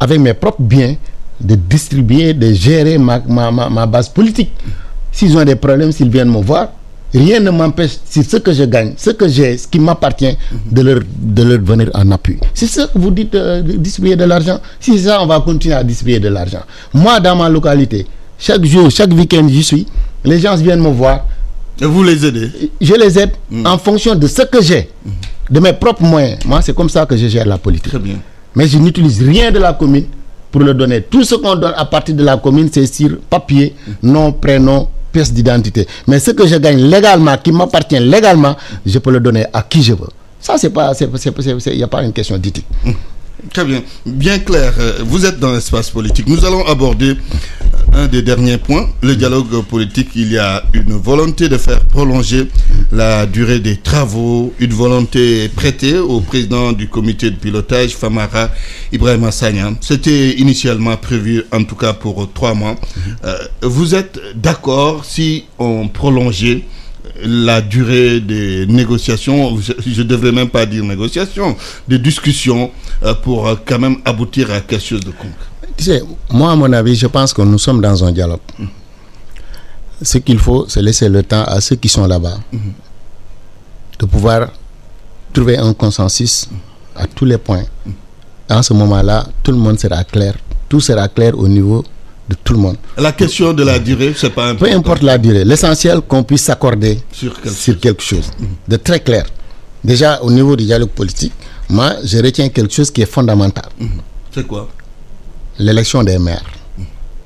avec 0.00 0.18
mes 0.18 0.32
propres 0.32 0.62
biens, 0.62 0.96
de 1.38 1.54
distribuer, 1.56 2.32
de 2.32 2.54
gérer 2.54 2.96
ma, 2.96 3.20
ma, 3.28 3.50
ma 3.50 3.84
base 3.84 4.08
politique. 4.08 4.50
s'ils 5.12 5.36
ont 5.36 5.44
des 5.44 5.56
problèmes, 5.56 5.92
s'ils 5.92 6.08
viennent 6.10 6.30
me 6.30 6.40
voir, 6.42 6.68
rien 7.18 7.40
ne 7.40 7.50
m'empêche, 7.50 7.96
si 8.04 8.22
ce 8.22 8.36
que 8.36 8.52
je 8.52 8.64
gagne, 8.64 8.94
ce 8.96 9.10
que 9.10 9.28
j'ai, 9.28 9.56
ce 9.58 9.66
qui 9.68 9.78
m'appartient, 9.78 10.36
de 10.70 10.82
leur, 10.82 11.00
de 11.18 11.42
leur 11.42 11.60
venir 11.60 11.90
en 11.94 12.10
appui. 12.10 12.38
C'est 12.54 12.66
ça 12.66 12.86
que 12.86 12.98
vous 12.98 13.10
dites, 13.10 13.34
euh, 13.34 13.62
distribuer 13.62 14.16
de 14.16 14.24
l'argent. 14.24 14.60
Si 14.80 14.98
ça, 14.98 15.22
on 15.22 15.26
va 15.26 15.40
continuer 15.40 15.74
à 15.74 15.82
distribuer 15.84 16.20
de 16.20 16.28
l'argent. 16.28 16.62
Moi, 16.92 17.18
dans 17.20 17.36
ma 17.36 17.48
localité, 17.48 18.06
chaque 18.38 18.64
jour, 18.64 18.90
chaque 18.90 19.10
week-end, 19.12 19.46
j'y 19.48 19.62
suis, 19.62 19.86
les 20.24 20.38
gens 20.40 20.56
viennent 20.56 20.80
me 20.82 20.90
voir. 20.90 21.26
Et 21.80 21.84
vous 21.84 22.02
les 22.02 22.24
aidez? 22.24 22.50
Je 22.80 22.94
les 22.94 23.18
aide 23.18 23.32
en 23.64 23.78
fonction 23.78 24.14
de 24.14 24.26
ce 24.26 24.42
que 24.42 24.62
j'ai, 24.62 24.88
de 25.50 25.60
mes 25.60 25.72
propres 25.72 26.02
moyens. 26.02 26.38
Moi, 26.46 26.60
c'est 26.62 26.74
comme 26.74 26.88
ça 26.88 27.04
que 27.06 27.16
je 27.16 27.26
gère 27.28 27.46
la 27.46 27.58
politique. 27.58 27.88
Très 27.90 27.98
bien. 27.98 28.16
Mais 28.54 28.66
je 28.66 28.78
n'utilise 28.78 29.22
rien 29.22 29.50
de 29.52 29.58
la 29.58 29.74
commune 29.74 30.06
pour 30.50 30.62
le 30.62 30.72
donner. 30.72 31.02
Tout 31.02 31.22
ce 31.24 31.34
qu'on 31.34 31.54
donne 31.56 31.74
à 31.76 31.84
partir 31.84 32.14
de 32.14 32.24
la 32.24 32.38
commune, 32.38 32.70
c'est 32.72 32.86
sur 32.86 33.18
papier, 33.28 33.74
nom, 34.02 34.32
prénom, 34.32 34.88
d'identité. 35.32 35.86
Mais 36.06 36.18
ce 36.18 36.30
que 36.32 36.46
je 36.46 36.56
gagne 36.56 36.78
légalement, 36.78 37.36
qui 37.38 37.52
m'appartient 37.52 37.98
légalement, 37.98 38.56
je 38.84 38.98
peux 38.98 39.10
le 39.10 39.20
donner 39.20 39.46
à 39.52 39.62
qui 39.62 39.82
je 39.82 39.92
veux. 39.94 40.08
Ça, 40.40 40.56
c'est 40.58 40.70
pas, 40.70 40.92
il 41.00 41.76
n'y 41.76 41.82
a 41.82 41.88
pas 41.88 42.02
une 42.02 42.12
question 42.12 42.38
d'éthique. 42.38 42.66
Très 43.52 43.64
bien. 43.64 43.82
Bien 44.04 44.38
clair, 44.38 44.74
euh, 44.78 44.98
vous 45.04 45.24
êtes 45.24 45.38
dans 45.38 45.52
l'espace 45.52 45.90
politique. 45.90 46.26
Nous 46.26 46.44
allons 46.44 46.66
aborder 46.66 47.10
euh, 47.12 48.04
un 48.04 48.06
des 48.06 48.22
derniers 48.22 48.58
points, 48.58 48.88
le 49.02 49.16
dialogue 49.16 49.62
politique. 49.64 50.08
Il 50.14 50.32
y 50.32 50.38
a 50.38 50.64
une 50.72 50.92
volonté 50.92 51.48
de 51.48 51.56
faire 51.56 51.80
prolonger 51.86 52.48
la 52.92 53.26
durée 53.26 53.60
des 53.60 53.76
travaux, 53.76 54.52
une 54.58 54.72
volonté 54.72 55.48
prêtée 55.48 55.98
au 55.98 56.20
président 56.20 56.72
du 56.72 56.88
comité 56.88 57.30
de 57.30 57.36
pilotage, 57.36 57.94
Famara 57.96 58.50
Ibrahima 58.92 59.30
Sagna. 59.30 59.70
C'était 59.80 60.32
initialement 60.32 60.96
prévu, 60.96 61.44
en 61.52 61.64
tout 61.64 61.76
cas 61.76 61.92
pour 61.92 62.30
trois 62.32 62.54
mois. 62.54 62.76
Euh, 63.24 63.36
vous 63.62 63.94
êtes 63.94 64.18
d'accord 64.34 65.04
si 65.04 65.44
on 65.58 65.88
prolongeait 65.88 66.64
la 67.24 67.60
durée 67.60 68.20
des 68.20 68.66
négociations, 68.66 69.58
je 69.58 70.02
ne 70.02 70.06
devrais 70.06 70.32
même 70.32 70.48
pas 70.48 70.66
dire 70.66 70.84
négociations, 70.84 71.56
des 71.88 71.98
discussions 71.98 72.70
euh, 73.02 73.14
pour 73.14 73.46
euh, 73.48 73.54
quand 73.64 73.78
même 73.78 73.96
aboutir 74.04 74.50
à 74.50 74.60
quelque 74.60 74.82
chose 74.84 75.00
de 75.00 75.10
concret. 75.10 75.30
Tu 75.76 75.84
sais, 75.84 76.02
moi, 76.30 76.52
à 76.52 76.56
mon 76.56 76.72
avis, 76.72 76.94
je 76.94 77.06
pense 77.06 77.32
que 77.32 77.42
nous 77.42 77.58
sommes 77.58 77.80
dans 77.80 78.04
un 78.04 78.12
dialogue. 78.12 78.40
Ce 80.02 80.18
qu'il 80.18 80.38
faut, 80.38 80.66
c'est 80.68 80.82
laisser 80.82 81.08
le 81.08 81.22
temps 81.22 81.44
à 81.44 81.60
ceux 81.60 81.76
qui 81.76 81.88
sont 81.88 82.06
là-bas 82.06 82.38
de 83.98 84.06
pouvoir 84.06 84.48
trouver 85.32 85.56
un 85.56 85.72
consensus 85.72 86.48
à 86.94 87.06
tous 87.06 87.24
les 87.24 87.38
points. 87.38 87.64
En 88.50 88.62
ce 88.62 88.72
moment-là, 88.74 89.26
tout 89.42 89.52
le 89.52 89.58
monde 89.58 89.78
sera 89.78 90.04
clair. 90.04 90.34
Tout 90.68 90.80
sera 90.80 91.08
clair 91.08 91.38
au 91.38 91.48
niveau 91.48 91.84
de 92.28 92.34
tout 92.42 92.52
le 92.54 92.58
monde. 92.58 92.76
La 92.96 93.12
question 93.12 93.52
de 93.52 93.62
la 93.62 93.78
durée, 93.78 94.12
c'est 94.16 94.30
pas 94.30 94.48
important. 94.48 94.64
Peu 94.72 94.76
importe 94.76 95.02
la 95.02 95.16
durée, 95.18 95.44
l'essentiel 95.44 96.00
qu'on 96.00 96.22
puisse 96.24 96.42
s'accorder 96.42 96.98
Sur 97.12 97.40
quelque 97.40 97.56
sur 97.56 97.78
quelque 97.78 98.02
chose 98.02 98.30
de 98.66 98.76
très 98.76 99.00
clair. 99.00 99.26
Déjà, 99.84 100.20
au 100.22 100.30
niveau 100.32 100.56
du 100.56 100.64
dialogue 100.64 100.88
politique, 100.90 101.32
moi, 101.68 101.94
je 102.04 102.18
retiens 102.18 102.48
quelque 102.48 102.72
chose 102.72 102.90
qui 102.90 103.02
est 103.02 103.06
fondamental 103.10 103.66
C'est 104.34 104.46
quoi? 104.46 104.68
L'élection 105.58 106.02
des 106.02 106.18
maires. 106.18 106.44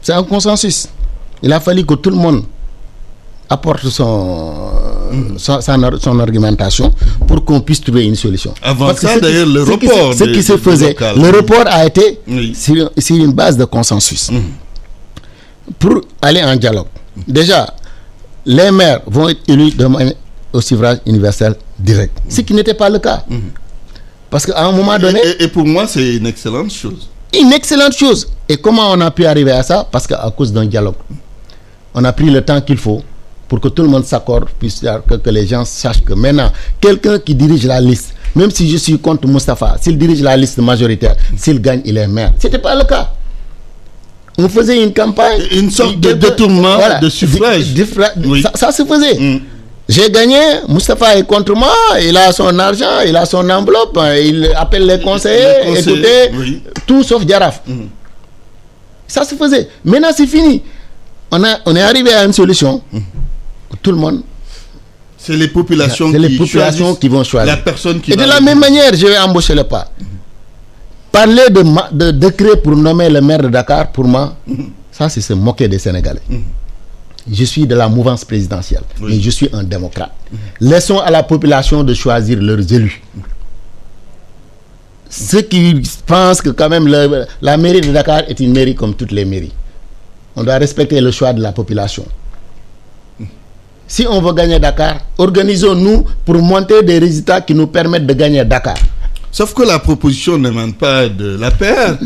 C'est 0.03 0.13
un 0.13 0.23
consensus. 0.23 0.89
Il 1.43 1.53
a 1.53 1.61
fallu 1.61 1.85
que 1.87 1.95
tout 1.95 2.11
le 2.11 2.17
monde 2.17 2.45
apporte 3.49 3.89
son, 3.89 4.71
son, 5.39 5.61
son 5.61 5.83
ar- 5.83 5.99
son 6.01 6.21
argumentation 6.21 6.93
pour 7.27 7.45
qu'on 7.45 7.61
puisse 7.63 7.81
trouver 7.81 8.05
une 8.05 8.15
solution. 8.15 8.55
Avant 8.63 8.87
Parce 8.89 9.01
ça, 9.01 9.19
d'ailleurs, 9.19 9.47
le 9.47 9.63
report 9.63 10.15
Ce 10.15 10.25
qui 10.25 10.43
se 10.43 10.57
faisait, 10.57 10.95
le 11.17 11.31
report 11.37 11.65
a 11.67 11.87
été 11.87 12.21
sur, 12.55 12.91
sur 12.99 13.17
une 13.17 13.33
base 13.33 13.57
de 13.57 13.65
consensus. 13.65 14.31
Pour 15.79 16.01
aller 16.23 16.43
en 16.43 16.57
dialogue. 16.57 16.87
Déjà, 17.27 17.75
les 18.47 18.71
maires 18.71 19.01
vont 19.07 19.29
être 19.29 19.41
élus 19.49 19.71
de 19.73 19.87
manière 19.87 20.15
au 20.53 20.61
suffrage 20.61 20.99
universel 21.07 21.55
direct. 21.79 22.19
Ce 22.29 22.41
qui 22.41 22.55
n'était 22.55 22.75
pas 22.75 22.91
le 22.91 22.99
cas. 22.99 23.25
Parce 24.31 24.47
qu'à 24.47 24.65
un 24.67 24.73
moment 24.73 24.99
donné, 24.99 25.21
et, 25.25 25.45
et 25.45 25.49
pour 25.49 25.65
moi, 25.67 25.87
c'est 25.87 26.17
une 26.17 26.27
excellente 26.27 26.71
chose. 26.73 27.09
une 27.39 27.53
excellente 27.53 27.97
chose. 27.97 28.29
Et 28.49 28.57
comment 28.57 28.91
on 28.93 29.01
a 29.01 29.11
pu 29.11 29.25
arriver 29.27 29.53
à 29.53 29.63
ça? 29.63 29.87
Parce 29.91 30.07
qu'à 30.07 30.33
cause 30.37 30.53
d'un 30.53 30.67
dialogue. 30.67 30.95
On 31.95 32.05
a 32.05 32.13
pris 32.13 32.31
le 32.31 32.41
temps 32.43 32.61
qu'il 32.61 32.79
faut 32.79 33.03
pour 33.49 33.61
que 33.61 33.67
tout 33.69 33.83
le 33.83 33.89
monde 33.89 34.05
s'accorde, 34.05 34.49
puisse 34.61 34.81
que, 35.09 35.17
que 35.17 35.31
les 35.31 35.45
gens 35.47 35.65
sachent 35.65 36.05
que 36.05 36.13
maintenant, 36.15 36.53
quelqu'un 36.81 37.19
qui 37.19 37.35
dirige 37.35 37.67
la 37.67 37.81
liste, 37.81 38.15
même 38.37 38.51
si 38.53 38.71
je 38.71 38.77
suis 38.77 38.97
contre 38.97 39.27
Mustapha, 39.27 39.77
s'il 39.81 39.99
dirige 39.99 40.23
la 40.23 40.37
liste 40.37 40.59
majoritaire, 40.59 41.17
s'il 41.37 41.61
gagne, 41.61 41.83
il 41.85 41.99
est 41.99 42.07
maire. 42.07 42.33
Ce 42.39 42.47
n'était 42.47 42.61
pas 42.61 42.77
le 42.77 42.85
cas. 42.85 43.13
On 44.45 44.49
faisait 44.49 44.83
une 44.83 44.93
campagne. 44.93 45.43
Une 45.53 45.71
sorte 45.71 45.99
de 46.01 46.13
détournement 46.13 46.79
de 47.01 47.09
suffrage. 47.09 47.65
Oui. 48.25 48.43
ça, 48.43 48.53
ça 48.55 48.73
se 48.73 48.85
faisait. 48.85 49.15
Mm. 49.19 49.41
J'ai 49.89 50.09
gagné, 50.09 50.39
Mustapha 50.69 51.17
est 51.17 51.25
contre 51.27 51.53
moi, 51.57 51.75
il 52.01 52.17
a 52.17 52.31
son 52.33 52.57
argent, 52.61 53.01
il 53.05 53.17
a 53.17 53.27
son 53.27 53.49
enveloppe, 53.51 53.99
il 54.23 54.49
appelle 54.57 54.87
les 54.87 55.01
conseillers, 55.01 55.65
Les 55.65 55.69
conseillers, 55.75 56.25
écoutez, 56.25 56.31
oui. 56.39 56.63
tout 56.87 57.03
sauf 57.03 57.25
Diaraf. 57.27 57.61
Ça 59.09 59.25
se 59.25 59.35
faisait. 59.35 59.69
Maintenant, 59.85 60.11
c'est 60.17 60.29
fini. 60.29 60.63
On, 61.33 61.43
a, 61.43 61.59
on 61.67 61.75
est 61.75 61.83
arrivé 61.83 62.13
à 62.13 62.25
une 62.25 62.33
solution. 62.33 62.81
Tout 63.83 63.91
le 63.91 63.97
monde. 63.97 64.23
C'est 65.19 65.37
les 65.37 65.49
populations, 65.49 66.11
C'est 66.13 66.19
les 66.21 66.29
qui, 66.29 66.37
populations 66.39 66.95
qui 66.95 67.09
vont 67.09 67.25
choisir. 67.25 67.53
La 67.53 67.57
personne 67.61 68.01
qui 68.01 68.13
Et 68.13 68.17
de 68.17 68.23
la 68.23 68.41
même 68.41 68.61
manière, 68.61 68.95
je 68.95 69.07
vais 69.09 69.19
embaucher 69.19 69.55
le 69.57 69.65
pas. 69.65 69.91
Parler 71.13 71.51
de, 71.51 71.63
ma- 71.63 71.91
de 71.93 72.11
décret 72.13 72.57
pour 72.63 72.77
nommer 72.77 73.09
le 73.11 73.21
maire 73.21 73.43
de 73.43 73.49
Dakar, 73.49 73.91
pour 73.91 74.05
moi, 74.05 74.37
ça, 74.93 75.09
c'est 75.09 75.21
se 75.21 75.33
moquer 75.33 75.67
des 75.69 75.79
Sénégalais. 75.79 76.21
Je 77.31 77.45
suis 77.45 77.67
de 77.67 77.75
la 77.75 77.89
mouvance 77.89 78.25
présidentielle, 78.25 78.83
Oui. 79.01 79.15
mais 79.17 79.21
je 79.21 79.31
suis 79.31 79.49
un 79.53 79.63
démocrate. 79.65 80.13
Laissons 80.61 80.99
à 81.01 81.11
la 81.11 81.23
population 81.23 81.83
de 81.83 81.93
choisir 81.95 82.39
leurs 82.41 82.73
élus. 82.73 83.03
Ceux 85.09 85.43
qui 85.43 85.83
pensent 86.07 86.41
que 86.41 86.51
quand 86.51 86.69
même 86.69 86.87
le- 86.87 87.27
la 87.43 87.57
mairie 87.57 87.81
de 87.81 87.91
Dakar 87.93 88.23
est 88.29 88.39
une 88.41 88.53
mairie 88.53 88.75
comme 88.77 88.95
toutes 88.95 89.11
les 89.13 89.25
mairies. 89.25 89.53
On 90.37 90.45
doit 90.45 90.59
respecter 90.59 91.01
le 91.01 91.11
choix 91.11 91.33
de 91.33 91.43
la 91.43 91.51
population. 91.53 92.05
Si 93.89 94.07
on 94.09 94.21
veut 94.23 94.33
gagner 94.33 94.61
Dakar, 94.61 94.99
organisons-nous 95.19 96.05
pour 96.25 96.37
monter 96.37 96.83
des 96.85 97.01
résultats 97.01 97.41
qui 97.41 97.55
nous 97.55 97.67
permettent 97.67 98.07
de 98.07 98.15
gagner 98.15 98.45
Dakar. 98.45 98.77
Sauf 99.33 99.55
que 99.55 99.63
la 99.63 99.79
proposition 99.79 100.39
n'émane 100.39 100.73
pas 100.73 101.09
de 101.09 101.37
l'APR. 101.39 101.97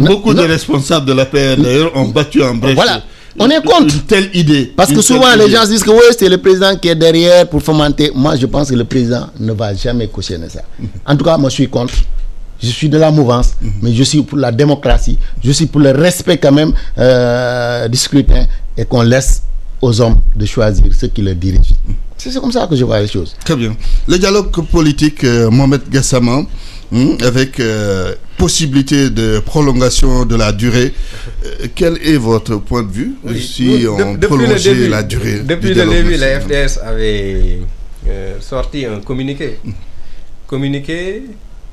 Beaucoup 0.00 0.34
de 0.34 0.42
responsables 0.42 1.06
de 1.06 1.12
l'APR, 1.14 1.56
d'ailleurs, 1.60 1.96
ont 1.96 2.08
battu 2.08 2.42
en 2.42 2.54
brèche. 2.54 2.74
Voilà. 2.74 3.02
On 3.38 3.48
est 3.48 3.62
contre. 3.64 3.94
Une 3.94 4.00
telle 4.02 4.30
idée. 4.34 4.72
Parce 4.76 4.92
que 4.92 5.00
souvent 5.00 5.34
les 5.36 5.44
idée. 5.44 5.54
gens 5.56 5.64
disent 5.66 5.82
que 5.82 5.90
oui, 5.90 6.02
c'est 6.18 6.28
le 6.28 6.38
président 6.38 6.76
qui 6.76 6.88
est 6.88 6.94
derrière 6.94 7.48
pour 7.48 7.62
fomenter. 7.62 8.10
Moi, 8.14 8.36
je 8.36 8.46
pense 8.46 8.68
que 8.70 8.74
le 8.74 8.84
président 8.84 9.28
ne 9.38 9.52
va 9.52 9.74
jamais 9.74 10.08
cautionner 10.08 10.48
ça. 10.48 10.62
En 11.06 11.16
tout 11.16 11.24
cas, 11.24 11.38
moi, 11.38 11.48
je 11.48 11.54
suis 11.54 11.68
contre. 11.68 11.94
Je 12.60 12.66
suis 12.70 12.88
de 12.88 12.98
la 12.98 13.12
mouvance, 13.12 13.52
mais 13.80 13.94
je 13.94 14.02
suis 14.02 14.22
pour 14.22 14.36
la 14.36 14.50
démocratie. 14.50 15.16
Je 15.44 15.52
suis 15.52 15.66
pour 15.66 15.80
le 15.80 15.90
respect 15.92 16.38
quand 16.38 16.50
même 16.50 16.72
euh, 16.98 17.86
du 17.86 17.96
scrutin 17.96 18.46
et 18.76 18.84
qu'on 18.84 19.02
laisse 19.02 19.42
aux 19.80 20.00
hommes 20.00 20.16
de 20.34 20.44
choisir 20.44 20.86
ceux 20.92 21.06
qui 21.06 21.22
le 21.22 21.36
dirigent. 21.36 21.76
C'est 22.18 22.34
comme 22.40 22.52
ça 22.52 22.66
que 22.66 22.74
je 22.76 22.84
vois 22.84 23.00
les 23.00 23.06
choses. 23.08 23.34
Très 23.44 23.56
bien. 23.56 23.76
Le 24.08 24.18
dialogue 24.18 24.50
politique, 24.66 25.22
euh, 25.24 25.50
Mohamed 25.50 25.88
Gassama, 25.88 26.42
hum, 26.92 27.16
avec 27.24 27.60
euh, 27.60 28.14
possibilité 28.36 29.08
de 29.10 29.38
prolongation 29.40 30.24
de 30.26 30.34
la 30.36 30.52
durée, 30.52 30.92
euh, 31.46 31.66
quel 31.74 31.96
est 32.04 32.16
votre 32.16 32.56
point 32.56 32.82
de 32.82 32.90
vue 32.92 33.14
Oui, 33.24 33.40
si 33.40 33.86
on 33.88 34.16
prolongeait 34.16 34.74
début- 34.74 34.88
la 34.88 35.02
durée 35.04 35.40
Depuis 35.40 35.72
du 35.72 35.80
le 35.80 35.86
début, 35.86 36.16
la 36.16 36.40
FDS 36.40 36.78
avait 36.84 37.60
euh, 38.08 38.36
sorti 38.40 38.84
un 38.84 39.00
communiqué. 39.00 39.58
communiqué 40.46 41.22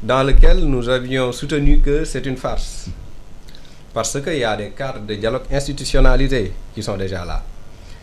dans 0.03 0.23
lequel 0.23 0.59
nous 0.59 0.87
avions 0.89 1.31
soutenu 1.31 1.79
que 1.79 2.05
c'est 2.05 2.25
une 2.25 2.37
farce. 2.37 2.85
Parce 3.93 4.19
qu'il 4.21 4.37
y 4.37 4.43
a 4.43 4.55
des 4.57 4.69
cadres 4.77 4.99
de 5.07 5.15
dialogue 5.15 5.43
institutionnalisés 5.51 6.51
qui 6.75 6.83
sont 6.83 6.97
déjà 6.97 7.23
là. 7.25 7.43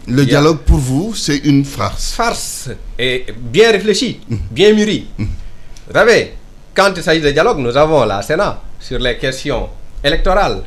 Le 0.08 0.24
dialogue, 0.26 0.58
pour 0.58 0.78
vous, 0.78 1.14
c'est 1.14 1.38
une 1.44 1.64
farce. 1.64 2.12
farce 2.12 2.70
et 2.98 3.24
bien 3.36 3.70
réfléchi, 3.70 4.20
bien 4.50 4.72
mûri. 4.74 5.06
Vous 5.18 5.92
savez, 5.94 6.32
quand 6.74 6.90
il 6.96 7.02
s'agit 7.02 7.20
de 7.20 7.30
dialogue, 7.30 7.58
nous 7.58 7.76
avons 7.76 8.04
la 8.04 8.20
Sénat 8.22 8.60
sur 8.80 8.98
les 8.98 9.16
questions 9.16 9.68
électorales, 10.02 10.62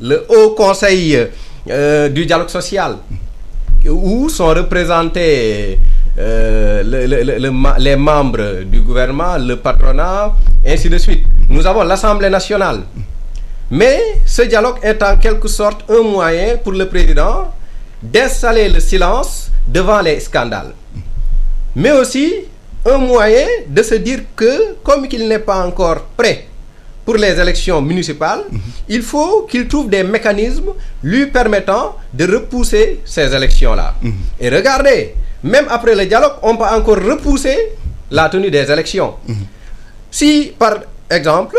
le 0.00 0.24
Haut 0.28 0.50
Conseil 0.50 1.28
euh, 1.70 2.08
du 2.08 2.26
dialogue 2.26 2.48
social, 2.48 2.96
où 3.88 4.28
sont 4.28 4.48
représentés 4.48 5.78
euh, 6.18 6.82
le- 6.82 7.06
le- 7.06 7.22
le- 7.22 7.38
le 7.38 7.50
ma- 7.52 7.78
les 7.78 7.94
membres 7.96 8.64
du 8.64 8.80
gouvernement, 8.80 9.38
le 9.38 9.56
patronat, 9.56 10.34
ainsi 10.66 10.88
de 10.90 10.98
suite. 10.98 11.24
Nous 11.48 11.64
avons 11.66 11.84
l'Assemblée 11.84 12.30
nationale. 12.30 12.80
Mais 13.70 14.00
ce 14.26 14.42
dialogue 14.42 14.78
est 14.82 15.00
en 15.02 15.16
quelque 15.16 15.48
sorte 15.48 15.84
un 15.88 16.02
moyen 16.02 16.56
pour 16.62 16.72
le 16.72 16.86
président 16.88 17.52
d'installer 18.02 18.68
le 18.68 18.80
silence 18.80 19.50
devant 19.66 20.00
les 20.00 20.20
scandales. 20.20 20.72
Mais 21.74 21.92
aussi 21.92 22.32
un 22.84 22.98
moyen 22.98 23.46
de 23.68 23.82
se 23.82 23.94
dire 23.94 24.20
que 24.34 24.74
comme 24.82 25.06
qu'il 25.08 25.28
n'est 25.28 25.38
pas 25.38 25.64
encore 25.64 26.02
prêt 26.16 26.46
pour 27.04 27.14
les 27.16 27.38
élections 27.40 27.80
municipales, 27.80 28.44
il 28.88 29.02
faut 29.02 29.42
qu'il 29.50 29.66
trouve 29.68 29.88
des 29.88 30.02
mécanismes 30.02 30.70
lui 31.02 31.26
permettant 31.26 31.96
de 32.12 32.24
repousser 32.32 33.00
ces 33.04 33.34
élections-là. 33.34 33.94
Et 34.38 34.48
regardez, 34.48 35.14
même 35.42 35.66
après 35.68 35.94
le 35.94 36.06
dialogue, 36.06 36.34
on 36.42 36.56
peut 36.56 36.64
encore 36.64 36.98
repousser 37.02 37.56
la 38.10 38.28
tenue 38.28 38.50
des 38.50 38.70
élections. 38.70 39.14
Si, 40.10 40.52
par 40.58 40.74
exemple, 41.10 41.56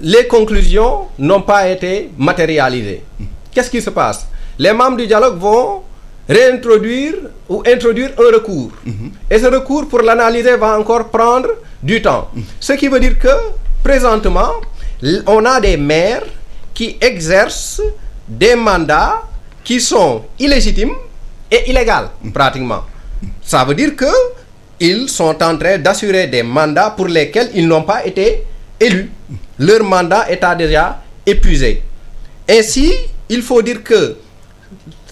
les 0.00 0.26
conclusions 0.26 1.06
n'ont 1.18 1.42
pas 1.42 1.68
été 1.68 2.10
matérialisées, 2.16 3.02
qu'est-ce 3.52 3.70
qui 3.70 3.80
se 3.82 3.90
passe? 3.90 4.28
Les 4.58 4.72
membres 4.72 4.96
du 4.96 5.06
dialogue 5.06 5.38
vont 5.38 5.82
réintroduire 6.28 7.14
ou 7.48 7.62
introduire 7.66 8.10
un 8.18 8.34
recours. 8.34 8.72
Et 9.30 9.38
ce 9.38 9.46
recours, 9.46 9.88
pour 9.88 10.02
l'analyser, 10.02 10.56
va 10.56 10.78
encore 10.78 11.08
prendre 11.08 11.48
du 11.82 12.02
temps. 12.02 12.28
Ce 12.60 12.72
qui 12.74 12.88
veut 12.88 13.00
dire 13.00 13.18
que, 13.18 13.28
présentement, 13.82 14.52
on 15.26 15.44
a 15.44 15.60
des 15.60 15.76
maires 15.76 16.24
qui 16.74 16.96
exercent 17.00 17.80
des 18.26 18.54
mandats 18.56 19.22
qui 19.64 19.80
sont 19.80 20.24
illégitimes 20.38 20.94
et 21.50 21.70
illégaux, 21.70 22.08
pratiquement. 22.34 22.82
Ça 23.42 23.64
veut 23.64 23.74
dire 23.74 23.94
que 23.96 24.06
ils 24.80 25.08
sont 25.08 25.42
en 25.42 25.56
train 25.56 25.78
d'assurer 25.78 26.26
des 26.26 26.42
mandats 26.42 26.90
pour 26.90 27.06
lesquels 27.08 27.50
ils 27.54 27.66
n'ont 27.66 27.82
pas 27.82 28.04
été 28.06 28.44
élus. 28.78 29.10
Leur 29.58 29.82
mandat 29.82 30.30
est 30.30 30.44
déjà 30.56 31.02
épuisé. 31.26 31.82
Ainsi, 32.48 32.92
il 33.28 33.42
faut 33.42 33.60
dire 33.62 33.82
que 33.82 34.16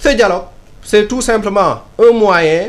ce 0.03 0.09
dialogue, 0.11 0.45
c'est 0.83 1.07
tout 1.09 1.21
simplement 1.23 1.83
un 1.99 2.13
moyen 2.13 2.69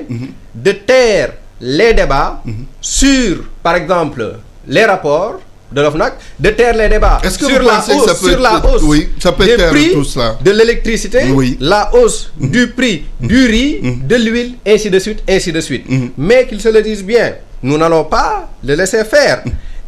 de 0.54 0.72
taire 0.72 1.34
les 1.62 1.94
débats 1.94 2.42
sur, 2.82 3.44
par 3.64 3.76
exemple, 3.76 4.36
les 4.68 4.86
rapports 4.86 5.40
de 5.72 5.82
l'OFNAC, 5.82 6.14
de 6.40 6.50
taire 6.52 6.76
les 6.76 6.88
débats 6.88 7.20
sur, 7.30 7.50
la 7.62 7.80
hausse, 7.80 8.06
ça 8.06 8.16
peut 8.16 8.30
sur 8.32 8.40
la 8.40 8.54
être- 8.58 8.74
hausse 8.76 8.82
oui, 8.84 9.10
ça 9.20 9.32
peut 9.34 9.46
des 9.46 9.58
prix 9.58 9.92
tout 9.94 10.04
cela. 10.06 10.38
de 10.42 10.52
l'électricité, 10.52 11.24
Oui. 11.34 11.58
la 11.60 11.94
hausse 11.94 12.32
du 12.40 12.70
prix 12.70 13.06
du 13.20 13.46
riz, 13.48 13.80
de 14.04 14.16
l'huile, 14.16 14.54
ainsi 14.66 14.90
de 14.90 14.98
suite, 15.00 15.24
ainsi 15.30 15.52
de 15.52 15.60
suite. 15.60 15.86
Mais 16.18 16.48
qu'ils 16.48 16.62
se 16.62 16.70
le 16.70 16.82
disent 16.82 17.04
bien, 17.04 17.34
nous 17.62 17.78
n'allons 17.78 18.06
pas 18.06 18.50
le 18.64 18.76
laisser 18.76 19.04
faire. 19.04 19.44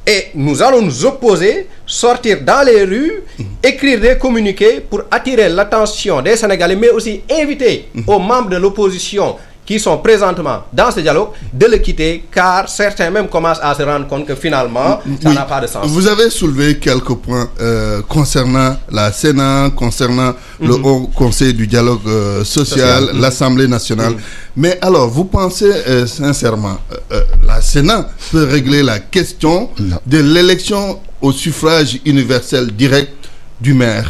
Et 0.05 0.27
nous 0.35 0.61
allons 0.63 0.81
nous 0.81 1.05
opposer, 1.05 1.67
sortir 1.85 2.41
dans 2.41 2.65
les 2.65 2.83
rues, 2.83 3.23
écrire 3.63 3.99
des 3.99 4.17
communiqués 4.17 4.79
pour 4.81 5.01
attirer 5.11 5.49
l'attention 5.49 6.21
des 6.21 6.35
Sénégalais, 6.35 6.75
mais 6.75 6.89
aussi 6.89 7.21
inviter 7.29 7.89
aux 8.07 8.19
membres 8.19 8.49
de 8.49 8.57
l'opposition 8.57 9.35
qui 9.69 9.79
sont 9.79 9.99
présentement 9.99 10.63
dans 10.73 10.89
ce 10.89 10.99
dialogue 10.99 11.27
de 11.53 11.67
le 11.67 11.77
quitter, 11.77 12.23
car 12.33 12.67
certains 12.67 13.11
même 13.11 13.27
commencent 13.27 13.59
à 13.61 13.75
se 13.75 13.83
rendre 13.83 14.07
compte 14.07 14.25
que 14.25 14.33
finalement, 14.33 14.99
ça 15.21 15.29
Oui. 15.29 15.35
n'a 15.35 15.43
pas 15.43 15.61
de 15.61 15.67
sens. 15.67 15.85
Vous 15.85 16.07
avez 16.07 16.31
soulevé 16.31 16.79
quelques 16.79 17.13
points 17.13 17.47
euh, 17.61 18.01
concernant 18.01 18.75
la 18.91 19.11
Sénat, 19.11 19.69
concernant 19.75 20.33
le 20.59 20.75
Mhm. 20.75 20.85
Haut 20.85 21.11
Conseil 21.13 21.53
du 21.53 21.67
dialogue 21.67 21.99
euh, 22.07 22.43
social, 22.43 23.11
l'Assemblée 23.13 23.67
nationale. 23.67 24.13
Mhm. 24.13 24.19
Mais 24.55 24.79
alors, 24.81 25.07
vous 25.07 25.25
pensez 25.25 25.71
euh, 25.71 26.07
sincèrement, 26.07 26.77
euh, 26.91 26.95
euh, 27.11 27.21
la 27.45 27.61
Sénat 27.61 28.09
peut 28.31 28.45
régler 28.45 28.81
la 28.81 28.97
question 28.97 29.69
Non. 29.77 29.97
de 30.03 30.17
l'élection 30.17 30.99
au 31.21 31.31
suffrage 31.31 31.99
universel 32.07 32.71
direct 32.71 33.13
du 33.61 33.75
maire? 33.75 34.09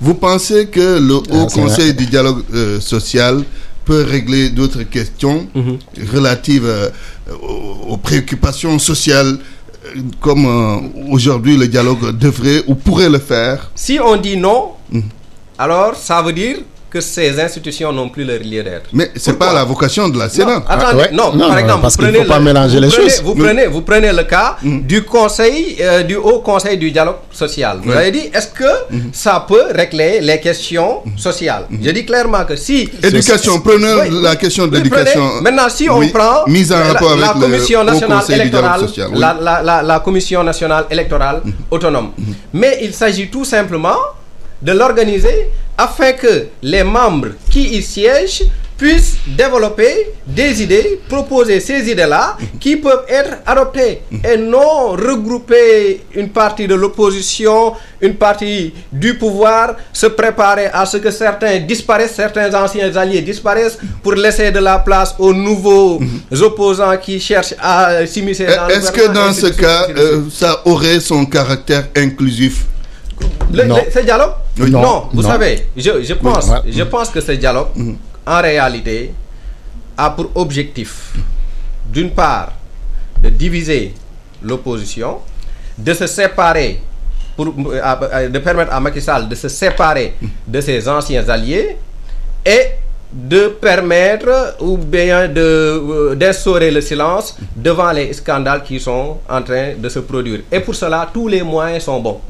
Vous 0.00 0.14
pensez 0.14 0.68
que 0.68 0.98
le 1.00 1.14
Haut 1.16 1.46
Conseil 1.52 1.92
du 1.94 2.06
dialogue 2.06 2.42
euh, 2.54 2.78
social 2.80 3.42
peut 3.84 4.02
régler 4.08 4.50
d'autres 4.50 4.82
questions 4.82 5.48
Mhm. 5.54 5.78
relatives 6.12 6.66
euh, 6.66 6.88
aux, 7.42 7.92
aux 7.92 7.96
préoccupations 7.96 8.78
sociales 8.78 9.38
euh, 9.38 10.00
comme 10.20 10.44
euh, 10.46 10.76
aujourd'hui 11.10 11.56
le 11.56 11.66
dialogue 11.68 12.16
devrait 12.18 12.62
ou 12.66 12.74
pourrait 12.74 13.08
le 13.08 13.18
faire 13.18 13.70
Si 13.74 13.98
on 14.02 14.16
dit 14.16 14.36
non, 14.36 14.72
Mhm. 14.92 15.04
alors 15.58 15.94
ça 15.96 16.22
veut 16.22 16.32
dire 16.32 16.58
que 16.90 17.00
ces 17.00 17.38
institutions 17.40 17.92
n'ont 17.92 18.08
plus 18.08 18.24
leur 18.24 18.40
lieu 18.40 18.62
d'être. 18.64 18.90
Mais 18.92 19.10
c'est 19.14 19.30
Pourquoi 19.32 19.46
pas 19.48 19.54
la 19.54 19.64
vocation 19.64 20.08
de 20.08 20.18
la 20.18 20.24
Non, 20.24 20.30
Sénat. 20.30 20.56
attendez, 20.68 20.84
Ah, 20.90 20.96
ouais? 20.96 21.08
non, 21.12 21.32
Non, 21.32 21.38
par 21.38 21.50
non, 21.50 21.56
exemple, 21.58 21.82
parce 21.82 21.96
vous 21.96 22.02
prenez 22.02 22.18
faut 22.18 22.24
pas 22.24 22.38
le- 22.38 22.44
mélanger 22.44 22.76
vous 22.76 22.82
les 22.82 22.88
prenez- 22.88 23.08
choses. 23.10 23.22
Vous 23.22 23.34
prenez, 23.36 23.66
vous 23.68 23.82
prenez 23.82 24.12
le 24.12 24.24
cas 24.24 24.56
du 24.62 25.04
conseil, 25.04 25.76
euh, 25.80 26.02
du 26.02 26.16
haut 26.16 26.40
conseil 26.40 26.76
du 26.78 26.90
dialogue 26.90 27.16
social. 27.30 27.78
Vous 27.82 27.90
Oui. 27.90 27.96
avez 27.96 28.10
dit, 28.10 28.28
est-ce 28.34 28.48
que 28.48 28.64
ça 29.12 29.44
peut 29.46 29.66
régler 29.72 30.20
les 30.20 30.40
questions 30.40 31.02
sociales? 31.16 31.66
Je 31.80 31.90
dis 31.90 32.04
clairement 32.04 32.44
que 32.44 32.56
si. 32.56 32.88
Éducation, 33.02 33.62
Oui, 33.64 34.10
la 34.22 34.34
question 34.36 34.66
d'éducation. 34.66 35.20
prenez- 35.28 35.42
Maintenant, 35.42 35.68
si 35.68 35.88
on 35.88 35.98
Oui, 35.98 36.08
prend 36.08 36.44
mise 36.48 36.72
en 36.72 36.78
la- 36.80 36.92
rapport 36.92 37.16
la, 37.16 37.28
avec 37.30 37.42
le 37.42 37.46
commission 37.46 37.84
nationale 37.84 38.24
électorale, 38.30 38.80
la, 39.14 39.36
la- 39.40 39.62
la- 39.62 39.82
la 39.82 40.00
commission 40.00 40.42
nationale 40.42 40.86
électorale 40.90 41.42
autonome. 41.70 42.10
Mais 42.52 42.78
il 42.82 42.92
s'agit 42.92 43.28
tout 43.28 43.44
simplement 43.44 43.96
de 44.60 44.72
l'organiser 44.72 45.50
afin 45.84 46.12
que 46.12 46.34
les 46.62 46.84
membres 46.84 47.28
qui 47.50 47.62
y 47.78 47.82
siègent 47.82 48.44
puissent 48.76 49.16
développer 49.26 49.94
des 50.26 50.62
idées, 50.62 51.00
proposer 51.06 51.60
ces 51.60 51.80
idées-là 51.92 52.36
qui 52.58 52.76
peuvent 52.76 53.04
être 53.08 53.34
adoptées 53.46 54.00
et 54.30 54.36
non 54.38 54.92
regrouper 54.92 56.00
une 56.14 56.30
partie 56.30 56.66
de 56.66 56.74
l'opposition, 56.74 57.74
une 58.00 58.14
partie 58.14 58.72
du 58.90 59.18
pouvoir, 59.18 59.76
se 59.92 60.06
préparer 60.06 60.66
à 60.72 60.86
ce 60.86 60.96
que 60.96 61.10
certains 61.10 61.58
disparaissent, 61.60 62.14
certains 62.14 62.50
anciens 62.54 62.94
alliés 62.96 63.20
disparaissent 63.20 63.78
pour 64.02 64.14
laisser 64.14 64.50
de 64.50 64.60
la 64.60 64.78
place 64.78 65.14
aux 65.18 65.34
nouveaux 65.34 66.00
opposants 66.40 66.96
qui 66.96 67.20
cherchent 67.20 67.54
à 67.60 68.06
s'immiscer 68.06 68.46
dans 68.46 68.66
le 68.66 68.72
Est-ce 68.74 68.92
que 68.92 69.06
dans 69.12 69.32
ce 69.34 69.48
cas, 69.48 69.88
euh, 69.94 70.22
ça 70.32 70.62
aurait 70.64 71.00
son 71.00 71.26
caractère 71.26 71.84
inclusif? 71.96 72.64
Le- 73.52 73.64
Non. 73.64 73.76
le- 73.76 73.90
ce 73.92 73.98
dialogue. 73.98 74.32
Non, 74.68 74.80
Non, 74.80 75.08
vous 75.12 75.22
non. 75.22 75.28
savez, 75.28 75.68
je, 75.76 76.02
je 76.02 76.14
pense, 76.14 76.48
ouais. 76.48 76.70
je 76.70 76.82
pense 76.82 77.08
que 77.10 77.20
ce 77.20 77.32
dialogue, 77.32 77.68
en 78.26 78.40
réalité, 78.42 79.12
a 79.96 80.10
pour 80.10 80.30
objectif, 80.34 81.14
d'une 81.90 82.10
part, 82.10 82.52
de 83.22 83.28
diviser 83.30 83.94
l'opposition, 84.42 85.18
de 85.76 85.92
se 85.94 86.06
séparer, 86.06 86.80
pour, 87.36 87.46
de 87.52 88.38
permettre 88.38 88.72
à 88.72 88.80
Macky 88.80 89.00
Sall 89.00 89.28
de 89.28 89.34
se 89.34 89.48
séparer 89.48 90.14
de 90.46 90.60
ses 90.60 90.86
anciens 90.88 91.26
alliés 91.28 91.76
et 92.44 92.62
de 93.12 93.48
permettre 93.48 94.56
ou 94.60 94.76
bien 94.76 95.28
euh, 95.36 96.14
d'instaurer 96.14 96.70
le 96.70 96.80
silence 96.80 97.36
devant 97.56 97.90
les 97.92 98.12
scandales 98.12 98.62
qui 98.62 98.78
sont 98.78 99.18
en 99.28 99.42
train 99.42 99.74
de 99.76 99.88
se 99.88 99.98
produire. 100.00 100.40
Et 100.52 100.60
pour 100.60 100.74
cela, 100.74 101.08
tous 101.12 101.26
les 101.28 101.42
moyens 101.42 101.84
sont 101.84 102.00
bons. 102.00 102.20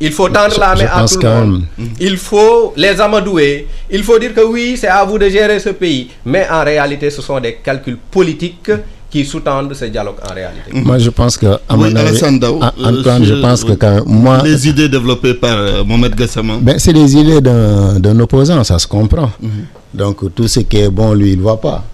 Il 0.00 0.12
faut 0.12 0.28
tendre 0.28 0.54
Je- 0.54 0.60
la 0.60 0.74
main 0.74 0.88
à 0.92 1.06
tout 1.06 1.18
le 1.22 1.28
monde. 1.28 1.62
Il 2.00 2.16
faut 2.18 2.74
les 2.76 3.00
amadouer. 3.00 3.66
Il 3.90 4.02
faut 4.02 4.18
dire 4.18 4.34
que 4.34 4.42
oui, 4.44 4.76
c'est 4.76 4.88
à 4.88 5.04
vous 5.04 5.18
de 5.18 5.28
gérer 5.28 5.58
ce 5.58 5.70
pays. 5.70 6.08
Mais 6.24 6.46
en 6.50 6.62
réalité, 6.64 7.08
ce 7.10 7.22
sont 7.22 7.40
des 7.40 7.54
calculs 7.64 7.96
politiques 8.10 8.70
qui 9.10 9.24
sous-tendent 9.24 9.72
ce 9.72 9.86
dialogue 9.86 10.16
en 10.28 10.34
réalité. 10.34 10.70
Moi, 10.72 10.98
je 10.98 11.08
pense 11.10 11.38
que, 11.38 11.46
à 11.46 11.58
Oui, 11.76 11.90
mon 11.90 11.96
avis, 11.96 12.20
Ah, 12.60 12.72
euh, 12.78 12.84
Antoine, 12.98 13.24
je 13.24 13.34
je- 13.36 13.40
pense 13.40 13.64
que 13.64 13.72
quand 13.72 13.94
même, 13.94 14.02
moi, 14.06 14.42
Les 14.44 14.68
idées 14.68 14.88
développées 14.88 15.32
par 15.34 15.56
euh, 15.56 15.84
Mohamed 15.84 16.14
Gassama. 16.14 16.54
ben, 16.60 16.78
c'est 16.78 16.92
des 16.92 17.16
idées 17.16 17.40
d'un 17.40 17.98
d'un 17.98 18.18
opposant, 18.20 18.62
ça 18.64 18.78
se 18.78 18.86
comprend. 18.86 19.30
Mhm. 19.40 19.50
Donc, 19.94 20.34
tout 20.34 20.48
ce 20.48 20.60
qui 20.60 20.76
est 20.78 20.90
bon, 20.90 21.14
lui, 21.14 21.32
il 21.32 21.38
ne 21.38 21.42
voit 21.42 21.60
pas. 21.60 21.84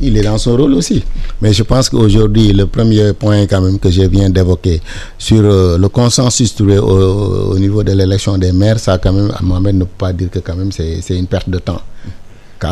Il 0.00 0.16
est 0.16 0.22
dans 0.22 0.38
son 0.38 0.56
rôle 0.56 0.74
aussi. 0.74 1.02
Mais 1.40 1.52
je 1.52 1.62
pense 1.62 1.88
qu'aujourd'hui, 1.88 2.52
le 2.52 2.66
premier 2.66 3.12
point 3.12 3.46
quand 3.46 3.60
même 3.60 3.78
que 3.78 3.90
je 3.90 4.02
viens 4.02 4.30
d'évoquer 4.30 4.80
sur 5.18 5.40
euh, 5.44 5.78
le 5.78 5.88
consensus 5.88 6.54
trouvé 6.54 6.78
au, 6.78 7.52
au 7.52 7.58
niveau 7.58 7.82
de 7.82 7.92
l'élection 7.92 8.36
des 8.38 8.52
maires, 8.52 8.78
ça 8.78 8.98
quand 8.98 9.12
même, 9.12 9.30
à 9.34 9.42
Mohamed 9.42 9.76
ne 9.76 9.84
pas 9.84 10.12
dire 10.12 10.30
que 10.30 10.38
quand 10.40 10.56
même 10.56 10.72
c'est 10.72 11.00
une 11.16 11.26
perte 11.26 11.48
de 11.48 11.58
temps. 11.58 11.80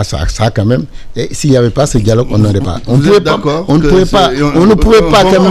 Ça, 0.03 0.19
ça 0.29 0.51
quand 0.51 0.65
même, 0.65 0.85
et 1.17 1.29
s'il 1.35 1.51
n'y 1.51 1.57
avait 1.57 1.71
pas 1.71 1.85
ce 1.87 1.99
dialogue, 1.99 2.29
on 2.31 2.39
n'aurait 2.39 2.61
pas. 2.61 2.77
On 2.87 2.95
Vous 2.95 3.03
pouvait 3.09 3.21
pas, 3.21 3.31
d'accord 3.33 3.65
on 3.69 3.77
ne 3.79 3.89
pouvait 3.89 4.05
pas, 4.07 4.31
on 4.55 4.65
ne 4.67 4.75
pouvait 4.75 5.03
pas 5.03 5.23
quand 5.25 5.31
même, 5.33 5.47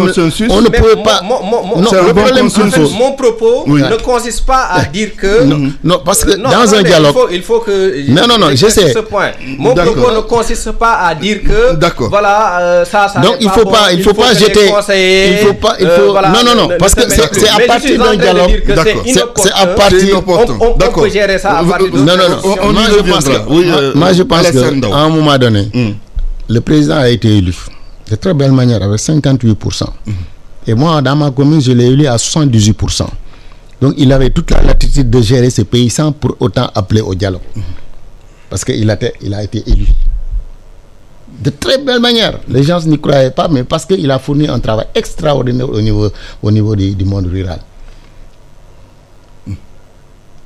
on 0.49 0.61
ne 0.61 0.69
pouvait 0.69 0.95
mon- 0.95 1.03
pas. 1.03 1.21
mon- 1.23 1.43
mon- 1.43 1.63
mon- 1.65 1.81
non, 1.81 1.89
C'est 1.89 1.99
un 1.99 2.03
le 2.07 2.13
bon 2.13 2.21
problème, 2.21 2.45
En 2.45 2.49
fait, 2.49 2.61
consensus. 2.61 2.97
mon 2.97 3.11
propos 3.13 3.63
Oui. 3.67 3.81
ne 3.81 3.95
consiste 3.97 4.45
pas 4.45 4.67
à 4.71 4.85
dire 4.85 5.09
que. 5.17 5.43
non, 5.43 5.71
non, 5.83 5.99
parce 6.03 6.23
que 6.23 6.31
Euh, 6.31 6.37
non, 6.37 6.49
dans 6.49 6.73
un 6.73 6.81
dialogue, 6.83 7.13
Il 7.15 7.19
faut, 7.19 7.29
il 7.31 7.41
faut 7.43 7.59
que. 7.59 8.11
Non, 8.11 8.27
non, 8.27 8.37
non, 8.39 8.49
je 8.51 8.55
j'éclaircisse 8.55 8.83
sais. 8.87 8.93
ce 8.93 8.99
point. 8.99 9.31
Mon 9.57 9.73
propos 9.75 10.11
ne 10.15 10.21
consiste 10.21 10.71
pas 10.71 10.93
à 11.07 11.13
dire 11.15 11.39
que. 11.43 11.75
D'accord. 11.75 12.09
Voilà, 12.09 12.59
euh, 12.61 12.85
ça, 12.85 13.07
ça. 13.13 13.19
Donc, 13.19 13.35
il 13.41 13.49
faut 13.49 13.65
bon, 13.65 13.71
pas- 13.71 13.91
il 13.91 14.01
faut 14.01 14.13
pas 14.13 14.33
jeter- 14.33 14.65
il 14.67 15.37
faut 15.47 15.53
pas- 15.53 15.75
il 15.79 15.85
euh, 15.85 15.97
faut- 16.05 16.11
voilà, 16.11 16.29
non, 16.29 16.43
non, 16.45 16.55
non, 16.55 16.67
ne- 16.67 16.73
ne 16.73 16.77
parce 16.77 16.95
que 16.95 17.01
c'est- 17.09 17.21
à 17.49 17.59
partir 17.67 17.99
d'un 17.99 18.15
dialogue- 18.15 18.63
D'accord. 18.67 19.03
c'est 19.37 19.51
à 19.51 19.67
partir-. 19.67 20.21
On, 20.59 20.73
peut 21.01 21.09
gérer 21.09 21.37
ça 21.37 21.57
à 21.59 21.63
partir 21.63 21.87
Non, 21.93 22.05
non, 22.05 22.29
non. 22.29 22.37
On- 22.43 22.67
on 22.67 22.71
y 22.71 22.73
moi, 22.73 22.83
je 22.89 22.95
pense 22.95 23.25
reviendra. 23.25 23.39
que, 23.45 23.49
Oui, 23.53 23.65
moi- 23.67 23.77
euh, 23.81 23.91
moi, 23.95 24.13
je 24.13 24.23
pense 24.29 24.45
Alassane 24.45 24.75
que, 24.75 24.81
Daou. 24.81 24.93
à 24.93 24.99
un 25.03 25.09
moment 25.09 25.37
donné, 25.37 25.69
Mm. 25.73 25.89
le 26.47 26.61
président 26.61 26.95
a 26.97 27.09
été 27.09 27.37
élu 27.37 27.53
de 28.09 28.15
très 28.15 28.33
belle 28.33 28.51
manière, 28.53 28.81
avec 28.81 28.99
58%. 28.99 29.85
Et 30.65 30.73
moi, 30.73 31.01
dans 31.01 31.15
ma 31.15 31.29
commune, 31.31 31.61
je 31.61 31.71
l'ai 31.71 31.87
élu 31.87 32.07
à 32.07 32.17
78%. 32.17 33.05
Donc, 33.81 33.93
il 33.97 34.11
avait 34.11 34.29
toute 34.31 34.49
la 34.51 34.61
latitude 34.61 35.09
de 35.09 35.21
gérer 35.21 35.49
ce 35.49 35.61
pays 35.63 35.89
sans 35.89 36.11
pour 36.11 36.35
autant 36.39 36.69
appeler 36.75 37.01
au 37.01 37.13
dialogue. 37.15 37.41
Parce 38.49 38.65
qu'il 38.65 38.89
a, 38.89 38.95
été- 38.95 39.13
il 39.21 39.33
a 39.33 39.43
été 39.43 39.63
élu. 39.67 39.85
De 41.41 41.51
très 41.51 41.77
belle 41.77 41.99
manière. 42.01 42.39
Les 42.49 42.63
gens 42.63 42.81
n'y 42.85 42.99
croyaient 42.99 43.31
pas, 43.31 43.47
mais 43.47 43.63
parce 43.63 43.85
qu'il 43.85 44.09
a 44.11 44.17
fourni 44.19 44.47
un 44.47 44.59
travail 44.59 44.87
extraordinaire 44.95 45.69
au 45.69 45.79
niveau, 45.79 46.09
au 46.41 46.51
niveau 46.51 46.75
du, 46.75 46.95
du 46.95 47.05
monde 47.05 47.27
rural. 47.27 47.59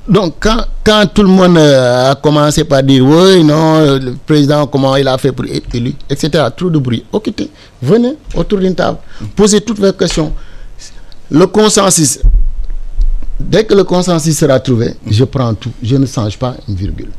Donc, 0.07 0.35
quand, 0.39 0.65
quand 0.83 1.05
tout 1.13 1.23
le 1.23 1.29
monde 1.29 1.57
euh, 1.57 2.11
a 2.11 2.15
commencé 2.15 2.65
par 2.65 2.83
dire 2.83 3.05
oui, 3.05 3.41
non, 3.43 3.79
le 3.99 4.15
président, 4.25 4.67
comment 4.67 4.95
il 4.97 5.07
a 5.07 5.17
fait 5.17 5.31
pour 5.31 5.45
être 5.45 5.73
élu, 5.73 5.93
etc., 6.09 6.43
trop 6.55 6.69
de 6.69 6.77
bruit, 6.77 7.05
ok, 7.11 7.31
venez 7.81 8.15
autour 8.35 8.59
d'une 8.59 8.75
table, 8.75 8.97
posez 9.35 9.61
toutes 9.61 9.79
vos 9.79 9.93
questions. 9.93 10.33
Le 11.31 11.47
consensus, 11.47 12.19
dès 13.39 13.63
que 13.63 13.73
le 13.73 13.85
consensus 13.85 14.37
sera 14.37 14.59
trouvé, 14.59 14.93
je 15.09 15.23
prends 15.23 15.53
tout, 15.53 15.71
je 15.81 15.95
ne 15.95 16.05
change 16.05 16.37
pas 16.37 16.55
une 16.67 16.75
virgule. 16.75 17.11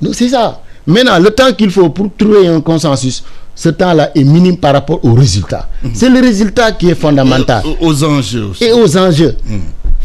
Donc, 0.00 0.14
c'est 0.14 0.28
ça. 0.28 0.60
Maintenant, 0.86 1.18
le 1.18 1.30
temps 1.30 1.52
qu'il 1.54 1.70
faut 1.70 1.88
pour 1.88 2.10
trouver 2.18 2.48
un 2.48 2.60
consensus, 2.60 3.24
ce 3.54 3.70
temps-là 3.70 4.10
est 4.14 4.24
minime 4.24 4.58
par 4.58 4.74
rapport 4.74 5.02
au 5.02 5.14
résultat. 5.14 5.70
C'est 5.94 6.10
le 6.10 6.20
résultat 6.20 6.72
qui 6.72 6.90
est 6.90 6.94
fondamental. 6.94 7.62
Aux, 7.80 7.86
aux 7.88 8.04
enjeux 8.04 8.44
aussi. 8.44 8.62
Et 8.64 8.72
aux 8.72 8.96
enjeux. 8.98 9.34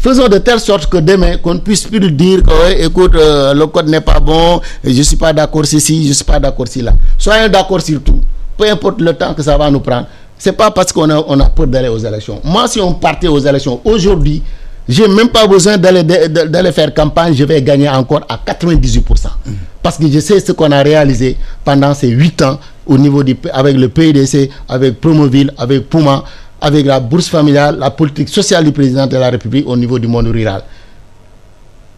Faisons 0.02 0.26
de 0.26 0.38
telle 0.38 0.58
sorte 0.58 0.86
que 0.86 0.96
demain, 0.96 1.36
qu'on 1.36 1.54
ne 1.54 1.60
puisse 1.60 1.84
plus 1.84 2.00
dire 2.10 2.42
que, 2.42 2.82
écoute, 2.84 3.14
euh, 3.14 3.54
le 3.54 3.68
code 3.68 3.86
n'est 3.88 4.00
pas 4.00 4.18
bon, 4.18 4.60
je 4.82 4.90
ne 4.90 5.02
suis 5.04 5.14
pas 5.14 5.32
d'accord 5.32 5.64
ceci, 5.64 6.02
je 6.02 6.08
ne 6.08 6.12
suis 6.12 6.24
pas 6.24 6.40
d'accord 6.40 6.66
là. 6.82 6.92
Soyons 7.16 7.48
d'accord 7.48 7.80
sur 7.80 8.02
tout. 8.02 8.20
Peu 8.58 8.68
importe 8.68 9.00
le 9.00 9.12
temps 9.12 9.32
que 9.32 9.44
ça 9.44 9.56
va 9.56 9.70
nous 9.70 9.78
prendre. 9.78 10.08
C'est 10.36 10.54
pas 10.54 10.72
parce 10.72 10.92
qu'on 10.92 11.08
a, 11.08 11.22
on 11.28 11.38
a 11.38 11.48
peur 11.50 11.68
d'aller 11.68 11.86
aux 11.88 11.98
élections. 11.98 12.40
Moi, 12.42 12.66
si 12.66 12.80
on 12.80 12.94
partait 12.94 13.28
aux 13.28 13.38
élections 13.38 13.80
aujourd'hui, 13.84 14.42
j'ai 14.88 15.06
même 15.06 15.28
pas 15.28 15.46
besoin 15.46 15.78
d'aller 15.78 16.02
d'aller 16.02 16.72
faire 16.72 16.92
campagne, 16.92 17.32
je 17.36 17.44
vais 17.44 17.62
gagner 17.62 17.88
encore 17.88 18.22
à 18.28 18.36
98%. 18.44 19.02
Parce 19.84 19.98
que 19.98 20.10
je 20.10 20.18
sais 20.18 20.40
ce 20.40 20.50
qu'on 20.50 20.72
a 20.72 20.82
réalisé 20.82 21.36
pendant 21.64 21.94
ces 21.94 22.08
8 22.08 22.42
ans 22.42 22.58
au 22.86 22.98
niveau 22.98 23.22
du, 23.22 23.36
avec 23.52 23.76
le 23.76 23.88
PIDC, 23.88 24.50
avec 24.68 25.00
Promoville, 25.00 25.52
avec 25.56 25.88
Puma, 25.88 26.24
avec 26.62 26.86
la 26.86 27.00
bourse 27.00 27.28
familiale, 27.28 27.76
la 27.78 27.90
politique 27.90 28.28
sociale 28.28 28.64
du 28.64 28.72
président 28.72 29.06
de 29.06 29.16
la 29.16 29.30
République 29.30 29.66
au 29.68 29.76
niveau 29.76 29.98
du 29.98 30.06
monde 30.06 30.28
rural. 30.28 30.62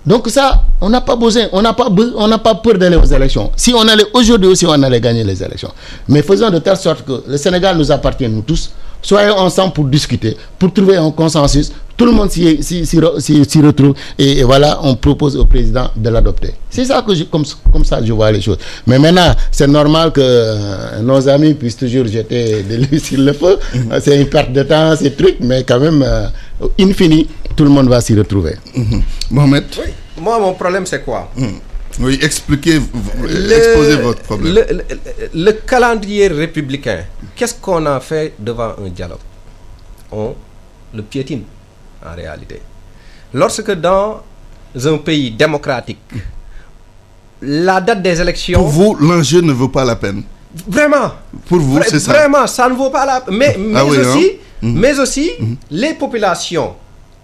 Donc 0.07 0.29
ça, 0.29 0.63
on 0.81 0.89
n'a 0.89 1.01
pas 1.03 1.17
besoin, 1.17 1.45
on 1.53 1.63
n'a 1.63 1.73
pas, 1.75 1.89
pas 2.39 2.55
peur 2.57 2.75
d'aller 2.79 2.97
aux 2.97 3.05
élections. 3.05 3.51
Si 3.57 3.73
on 3.75 3.87
allait 3.87 4.05
aujourd'hui 4.13 4.49
aussi, 4.49 4.67
on 4.67 4.73
allait 4.83 5.01
gagner 5.01 5.23
les 5.25 5.43
élections. 5.43 5.71
Mais 6.09 6.23
faisons 6.23 6.51
de 6.51 6.59
telle 6.59 6.77
sorte 6.77 7.05
que 7.05 7.23
le 7.29 7.37
Sénégal 7.37 7.77
nous 7.77 7.91
appartient, 7.93 8.29
nous 8.29 8.43
tous. 8.43 8.71
Soyons 9.03 9.37
ensemble 9.37 9.75
pour 9.75 9.85
discuter, 9.85 10.37
pour 10.59 10.73
trouver 10.73 10.97
un 10.97 11.11
consensus. 11.11 11.71
Tout 11.97 12.07
le 12.07 12.13
monde 12.13 12.31
s'y 12.31 13.61
retrouve. 13.61 13.95
Et, 14.19 14.43
voilà, 14.43 14.81
on 14.83 14.97
propose 14.97 15.37
au 15.37 15.45
président 15.45 15.91
de 15.95 16.09
l'adopter. 16.11 16.55
C'est 16.69 16.85
ça 16.85 17.03
que 17.03 17.15
je, 17.15 17.25
comme, 17.25 17.45
comme 17.73 17.85
ça 17.85 18.05
je 18.05 18.13
vois 18.13 18.33
les 18.33 18.41
choses. 18.41 18.59
Mais 18.87 18.99
maintenant, 18.99 19.33
c'est 19.53 19.69
normal 19.69 20.11
que 20.13 20.21
euh, 20.23 21.01
nos 21.03 21.29
amis 21.29 21.55
puissent 21.55 21.77
toujours 21.77 22.07
jeter 22.07 22.63
de 22.63 22.77
l'huile 22.77 23.01
sur 23.01 23.21
le 23.21 23.33
feu. 23.33 23.59
Mhm. 23.75 24.01
C'est 24.01 24.21
une 24.21 24.27
perte 24.29 24.53
de 24.53 24.63
temps, 24.65 24.97
ces 24.97 25.13
trucs. 25.13 25.37
Mais 25.41 25.63
quand 25.63 25.79
même, 25.79 26.03
euh, 26.03 26.27
infini, 26.81 27.29
tout 27.55 27.65
le 27.65 27.71
monde 27.71 27.89
va 27.89 28.01
s'y 28.01 28.15
retrouver. 28.17 28.57
Mhm. 28.75 29.03
Mohamed? 29.31 29.65
Oui. 29.79 29.93
Moi, 30.21 30.39
mon 30.41 30.55
problème, 30.55 30.87
c'est 30.87 31.05
quoi? 31.05 31.31
Mhm. 31.37 31.61
Oui, 32.01 32.19
expliquez, 32.23 32.75
exposez 32.77 33.97
votre 34.03 34.23
problème. 34.23 34.53
Le, 34.53 34.67
le, 34.79 34.85
le 35.33 35.53
calendrier 35.53 36.27
républicain, 36.27 37.05
qu'est-ce 37.37 37.55
qu'on 37.55 37.87
a 37.87 38.01
fait 38.01 38.33
devant 38.37 38.73
un 38.85 38.89
dialogue? 38.89 39.19
On 40.11 40.35
le 40.93 41.03
piétine, 41.03 41.43
en 42.05 42.15
réalité. 42.15 42.61
Lorsque 43.33 43.71
dans 43.73 44.23
un 44.85 44.97
pays 44.99 45.31
démocratique, 45.31 45.99
la 47.43 47.81
date 47.81 48.03
des 48.03 48.21
élections... 48.21 48.59
Pour 48.59 48.69
vous, 48.69 48.95
l'enjeu 48.97 49.41
ne 49.41 49.53
vaut 49.53 49.69
pas 49.69 49.85
la 49.85 49.97
peine. 49.97 50.23
Vraiment. 50.69 51.13
Pour 51.47 51.59
vous, 51.59 51.83
c'est 51.83 51.99
ça. 52.01 52.13
Vraiment, 52.13 52.47
ça 52.47 52.69
ne 52.69 52.75
vaut 52.75 52.91
pas 52.91 53.05
la 53.05 53.21
peine. 53.21 53.37
Mais, 53.37 53.57
mais 53.59 53.79
Ah 53.79 53.85
oui, 53.85 53.99
aussi, 53.99 54.31
hein? 54.33 54.39
Mhm. 54.63 54.81
mais 54.81 54.99
aussi 54.99 55.31
les 55.71 55.95
populations. 55.95 56.75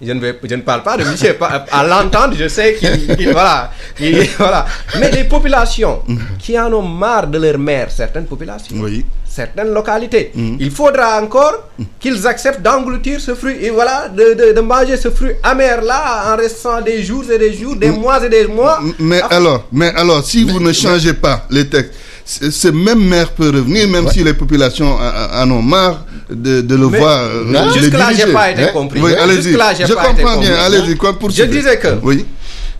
Je 0.03 0.13
ne, 0.13 0.21
vais, 0.21 0.39
je 0.43 0.55
ne 0.55 0.63
parle 0.63 0.83
pas 0.83 0.97
de 0.97 1.33
pas- 1.33 1.65
à 1.71 1.87
l'entendre, 1.87 2.35
je 2.35 2.49
sais 2.49 2.75
qu'il 2.75 3.31
voilà, 3.33 3.71
qu'il- 3.95 4.29
voilà. 4.39 4.65
Mais 4.99 5.11
les 5.11 5.25
populations 5.25 6.01
qui 6.39 6.59
en 6.59 6.73
ont 6.73 6.81
marre 6.83 7.27
de 7.27 7.37
leur 7.39 7.59
mère, 7.59 7.91
certaines 7.91 8.25
populations, 8.25 8.77
Oui. 8.81 9.05
Certaines 9.33 9.73
localités, 9.73 10.33
Mhm. 10.35 10.57
il 10.59 10.71
faudra 10.73 11.23
encore 11.23 11.57
qu'ils 12.01 12.27
acceptent 12.27 12.63
d'engloutir 12.63 13.21
ce 13.21 13.35
fruit 13.35 13.57
et 13.63 13.71
voilà, 13.71 14.09
de, 14.09 14.35
de, 14.35 14.53
de 14.57 14.61
manger 14.61 14.97
ce 14.97 15.09
fruit 15.11 15.33
amer-là 15.43 16.33
en 16.33 16.37
restant 16.37 16.81
des 16.81 17.03
jours 17.05 17.25
et 17.31 17.39
des 17.39 17.53
jours, 17.55 17.77
des 17.77 17.91
mois 17.91 18.25
et 18.25 18.29
des 18.29 18.47
mois. 18.49 18.81
Mais 18.99 19.21
Ah, 19.23 19.37
alors, 19.37 19.67
mais 19.73 19.93
alors, 19.95 20.25
si 20.25 20.43
vous 20.45 20.59
ne 20.61 20.73
changez 20.73 21.15
pas 21.15 21.47
les 21.51 21.67
textes, 21.69 21.93
ce 22.27 22.69
même 22.69 23.03
maire 23.13 23.31
peut 23.31 23.51
revenir, 23.51 23.89
même 23.89 24.09
si 24.09 24.23
les 24.25 24.35
populations 24.35 24.93
en- 24.99 25.51
ont 25.51 25.63
marre 25.63 26.05
de, 26.29 26.61
de 26.61 26.75
le 26.77 26.89
Mais- 26.89 26.99
voir. 26.99 27.19
euh, 27.25 27.71
jusque-là, 27.73 28.09
j'ai 28.11 28.17
diriger. 28.17 28.33
pas 28.33 28.51
été 28.51 28.63
Hein? 28.65 28.71
compris. 28.73 29.01
Oui, 29.01 29.13
Hein? 29.19 29.29
Jusque-là, 29.31 29.75
Je 29.75 29.93
pas 29.95 30.11
été 30.11 30.23
comprends 30.23 30.39
bien. 30.41 30.55
Allez-y. 30.67 30.97
Quoi 30.97 31.19
pour 31.19 31.31
Je 31.31 31.45
disais 31.45 31.79
que 31.79 31.89
Oui. 32.03 32.27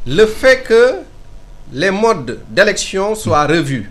le 0.07 0.27
fait 0.27 0.63
que 0.69 0.83
les 1.73 1.91
modes 1.93 2.39
d'élection 2.51 3.15
soient 3.15 3.47
revus 3.47 3.89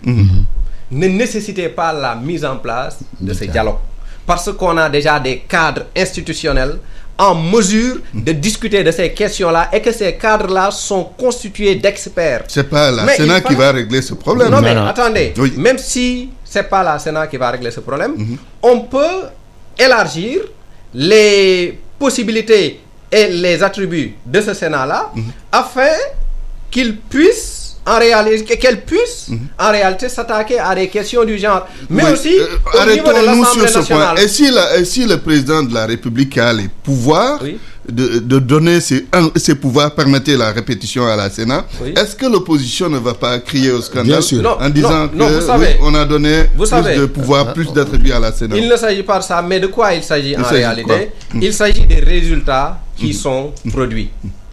ne 0.90 1.06
nécessitait 1.08 1.68
pas 1.68 1.92
la 1.92 2.14
mise 2.14 2.44
en 2.44 2.56
place 2.56 2.98
de 3.20 3.32
ces 3.32 3.46
dialogues. 3.46 3.78
Parce 4.26 4.52
qu'on 4.52 4.76
a 4.76 4.88
déjà 4.88 5.18
des 5.20 5.38
cadres 5.48 5.86
institutionnels 5.96 6.78
en 7.18 7.34
mesure 7.34 7.96
de 8.14 8.32
discuter 8.32 8.82
de 8.82 8.90
ces 8.90 9.12
questions-là 9.12 9.68
et 9.72 9.80
que 9.82 9.92
ces 9.92 10.14
cadres-là 10.14 10.70
sont 10.70 11.04
constitués 11.18 11.74
d'experts. 11.74 12.44
C'est 12.48 12.68
pas 12.68 12.90
la 12.90 13.04
Mais 13.04 13.16
Sénat 13.16 13.40
qui 13.40 13.54
fallait- 13.54 13.58
va 13.58 13.72
régler 13.72 14.02
ce 14.02 14.14
problème. 14.14 14.50
Non, 14.50 14.60
mais 14.62 14.74
non. 14.74 14.86
attendez, 14.86 15.34
Oui. 15.36 15.52
Mhm. 15.54 15.62
même 15.62 15.78
si 15.78 16.30
c'est 16.44 16.62
pas 16.68 16.82
la 16.82 16.98
Sénat 16.98 17.26
qui 17.26 17.36
va 17.36 17.50
régler 17.50 17.70
ce 17.70 17.80
problème, 17.80 18.14
on 18.62 18.80
peut 18.80 19.22
élargir 19.78 20.40
les 20.94 21.78
possibilités 21.98 22.80
et 23.12 23.28
les 23.28 23.62
attributs 23.62 24.14
de 24.24 24.40
ce 24.40 24.54
Sénat-là 24.54 25.10
Mhm. 25.14 25.24
afin 25.52 25.92
qu'il 26.70 26.96
puisse 26.98 27.59
en 27.92 27.98
réalité 27.98 28.56
qu'elle 28.56 28.80
puisse 28.82 29.28
en 29.58 29.70
réalité 29.70 30.08
s'attaquer 30.08 30.58
à 30.58 30.74
des 30.74 30.88
questions 30.88 31.24
du 31.24 31.36
genre 31.38 31.66
mais 31.88 32.04
Oui, 32.04 32.12
aussi 32.12 32.34
euh, 32.38 32.46
au 32.82 32.90
niveau 32.90 33.04
de 33.04 33.10
arrêtons-nous 33.10 33.44
sur 33.46 33.68
ce 33.68 33.78
point. 33.92 34.14
Et 34.22 34.28
si, 34.28 34.50
la- 34.50 34.76
et 34.78 34.84
si 34.84 35.04
le 35.06 35.16
président 35.18 35.62
de 35.62 35.74
la 35.74 35.86
République 35.86 36.36
a 36.38 36.52
les 36.52 36.68
pouvoirs 36.68 37.40
Oui. 37.42 37.58
de, 37.88 38.20
de 38.20 38.38
donner 38.38 38.80
ses, 38.80 39.06
un- 39.12 39.30
ses 39.36 39.54
pouvoirs, 39.56 39.92
permettez 39.94 40.36
la 40.36 40.52
répétition 40.52 41.04
à 41.06 41.16
la 41.16 41.28
Sénat, 41.30 41.64
Oui. 41.82 41.94
est-ce 42.00 42.14
que 42.14 42.26
l'opposition 42.26 42.88
ne 42.88 42.98
va 42.98 43.14
pas 43.14 43.38
crier 43.40 43.72
au 43.72 43.80
scandale 43.82 44.06
Bien 44.06 44.20
sûr. 44.20 44.42
Non, 44.42 44.56
en 44.60 44.68
disant 44.70 45.00
non, 45.04 45.08
que 45.08 45.16
non, 45.16 45.26
vous 45.28 45.40
oui, 45.40 45.46
savez. 45.46 45.76
on 45.82 45.94
a 45.94 46.04
donné 46.04 46.34
Vous 46.54 46.58
plus 46.64 46.66
savez. 46.68 46.96
de 46.96 47.06
pouvoir, 47.06 47.52
plus 47.52 47.72
d'attributs 47.72 48.12
à 48.12 48.20
la 48.20 48.32
Sénat? 48.32 48.56
Il 48.56 48.68
ne 48.68 48.76
s'agit 48.76 49.02
pas 49.02 49.18
de 49.18 49.24
ça, 49.24 49.42
mais 49.42 49.58
de 49.58 49.66
quoi 49.66 49.94
il 49.94 50.04
s'agit 50.04 50.36
en 50.36 50.42
réalité? 50.44 51.10
Il 51.40 51.52
s'agit 51.52 51.86
des 51.86 52.00
résultats 52.00 52.78
qui 52.96 53.12
sont 53.14 53.52
produits. 53.72 54.10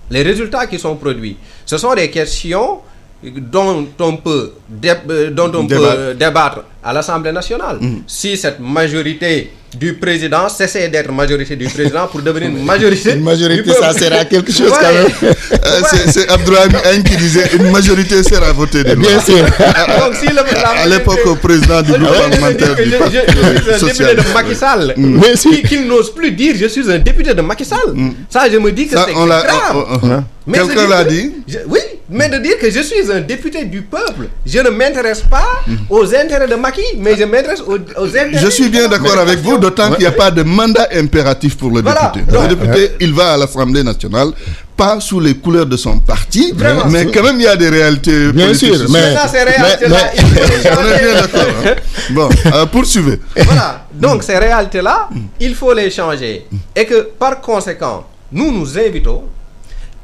Les 0.10 0.24
résultats 0.24 0.66
qui 0.68 0.80
sont 0.80 0.96
produits, 0.96 1.36
ce 1.66 1.78
sont 1.78 1.94
des 1.94 2.10
questions 2.10 2.80
dont 3.24 3.88
on 4.00 4.18
peut, 4.18 4.54
euh, 4.86 5.32
dont 5.32 5.52
on 5.56 5.68
peut 5.68 6.14
débattre 6.18 6.64
à 6.88 6.94
l'Assemblée 6.94 7.32
nationale. 7.34 7.78
Si 8.08 8.38
cette 8.38 8.60
majorité 8.60 9.52
du 9.78 9.94
président 9.96 10.48
cessait 10.48 10.88
d'être 10.88 11.12
majorité 11.12 11.56
du 11.58 11.68
président 11.68 12.08
pour 12.08 12.22
devenir 12.22 12.48
une 12.50 12.64
majorité. 12.64 13.12
Une 13.14 13.24
majorité, 13.24 13.70
ça 13.74 13.92
sert 13.92 14.14
à 14.14 14.24
quelque 14.24 14.52
chose 14.52 14.72
quand 14.72 14.88
Ouais. 14.88 15.04
même. 15.04 15.34
Euh, 15.66 15.82
c'est- 15.92 16.10
C'est 16.12 17.04
qui 17.04 17.16
disait 17.18 17.50
une 17.60 17.70
majorité 17.70 18.24
sera 18.24 18.54
votée 18.54 18.84
de 18.86 18.96
Bien 18.96 19.12
loi. 19.12 19.22
sûr. 19.22 19.36
Donc, 20.00 20.16
si 20.16 20.28
le- 20.28 20.80
À 20.84 20.88
l'époque, 20.88 21.20
au 21.26 21.36
président 21.36 21.82
du 21.82 21.92
groupe 21.92 22.08
parlementaire 22.18 22.76
je 22.78 22.84
du 22.84 22.92
Parti 22.92 23.16
je- 23.18 23.34
je 23.34 23.34
suis 23.34 23.44
un 23.44 23.54
député 23.54 23.80
social. 23.80 24.16
de 24.16 24.34
Macky 24.34 24.56
Sall. 24.56 24.94
Mais 24.98 25.36
si. 25.36 25.62
Qui- 25.64 25.80
n'ose 25.80 26.12
plus 26.14 26.32
dire 26.32 26.56
je 26.58 26.68
suis 26.68 26.90
un 26.90 26.98
député 27.00 27.34
de 27.34 27.42
Macky 27.42 27.66
Sall. 27.66 27.90
Ça, 28.30 28.50
je 28.50 28.58
me 28.58 28.72
dis 28.72 28.88
que 28.88 28.96
c'est 28.98 29.14
grave. 29.14 29.76
on- 29.76 30.08
on- 30.08 30.24
Mais 30.50 30.60
Quelqu'un 30.60 30.88
l'a 30.88 31.04
dit? 31.04 31.34
Oui, 31.68 31.80
mais 32.10 32.30
de 32.30 32.38
dire 32.38 32.58
que 32.58 32.72
je 32.72 32.80
suis 32.80 33.12
un 33.12 33.20
député 33.20 33.66
du 33.66 33.82
peuple. 33.82 34.28
Je 34.46 34.60
ne 34.60 34.70
m'intéresse 34.70 35.20
pas 35.30 35.46
aux 35.90 36.06
intérêts 36.16 36.48
de 36.48 36.56
Macky, 36.56 36.77
mais 36.98 37.16
je 37.18 37.24
m'intéresse 37.24 37.62
aux, 37.62 37.76
aux. 37.76 38.08
Je 38.08 38.50
suis 38.50 38.70
bien 38.70 38.88
d'accord 38.88 39.18
avec 39.18 39.40
vous, 39.40 39.58
d'autant 39.58 39.90
qu'il 39.92 40.00
n'y 40.00 40.06
a 40.06 40.12
pas 40.12 40.32
de 40.32 40.44
mandat 40.44 40.88
impératif 40.94 41.58
pour 41.58 41.72
le 41.72 41.82
Voilà. 41.82 42.12
député. 42.14 42.32
Donc- 42.32 42.44
le 42.50 42.56
député, 42.56 42.92
il 43.00 43.14
va 43.14 43.34
à 43.34 43.38
l'Assemblée 43.38 43.84
nationale, 43.84 44.30
pas 44.76 45.00
sous 45.00 45.20
les 45.20 45.36
couleurs 45.36 45.66
de 45.66 45.76
son 45.78 46.00
parti, 46.00 46.54
Vraiment. 46.56 46.86
mais 46.88 47.06
quand 47.08 47.24
même 47.24 47.38
il 47.40 47.44
y 47.44 47.48
a 47.48 47.56
des 47.56 47.70
réalités 47.70 48.32
Bien 48.32 48.46
politiques 48.48 48.76
sûr, 48.76 48.90
mais- 48.90 49.14
Ça, 49.16 49.28
c'est 49.28 49.44
réalité 49.44 49.88
là. 49.90 49.98
mais- 50.14 50.22
il 50.22 50.26
faut 50.26 50.36
les 50.36 50.42
On 50.42 50.60
est 50.60 50.76
changer. 50.76 51.04
bien 51.04 51.22
d'accord. 51.22 51.54
hein. 51.66 51.76
Bon, 52.12 52.30
euh, 52.54 52.66
poursuivez. 52.68 53.20
Voilà. 53.36 53.86
Donc 53.94 54.24
ces 54.24 54.38
réalités-là, 54.38 55.10
il 55.40 55.56
faut 55.56 55.74
les 55.74 55.90
changer. 55.90 56.46
Et 56.76 56.86
que 56.86 57.10
par 57.18 57.42
conséquent, 57.42 58.06
nous 58.32 58.52
nous 58.52 58.78
invitons 58.78 59.24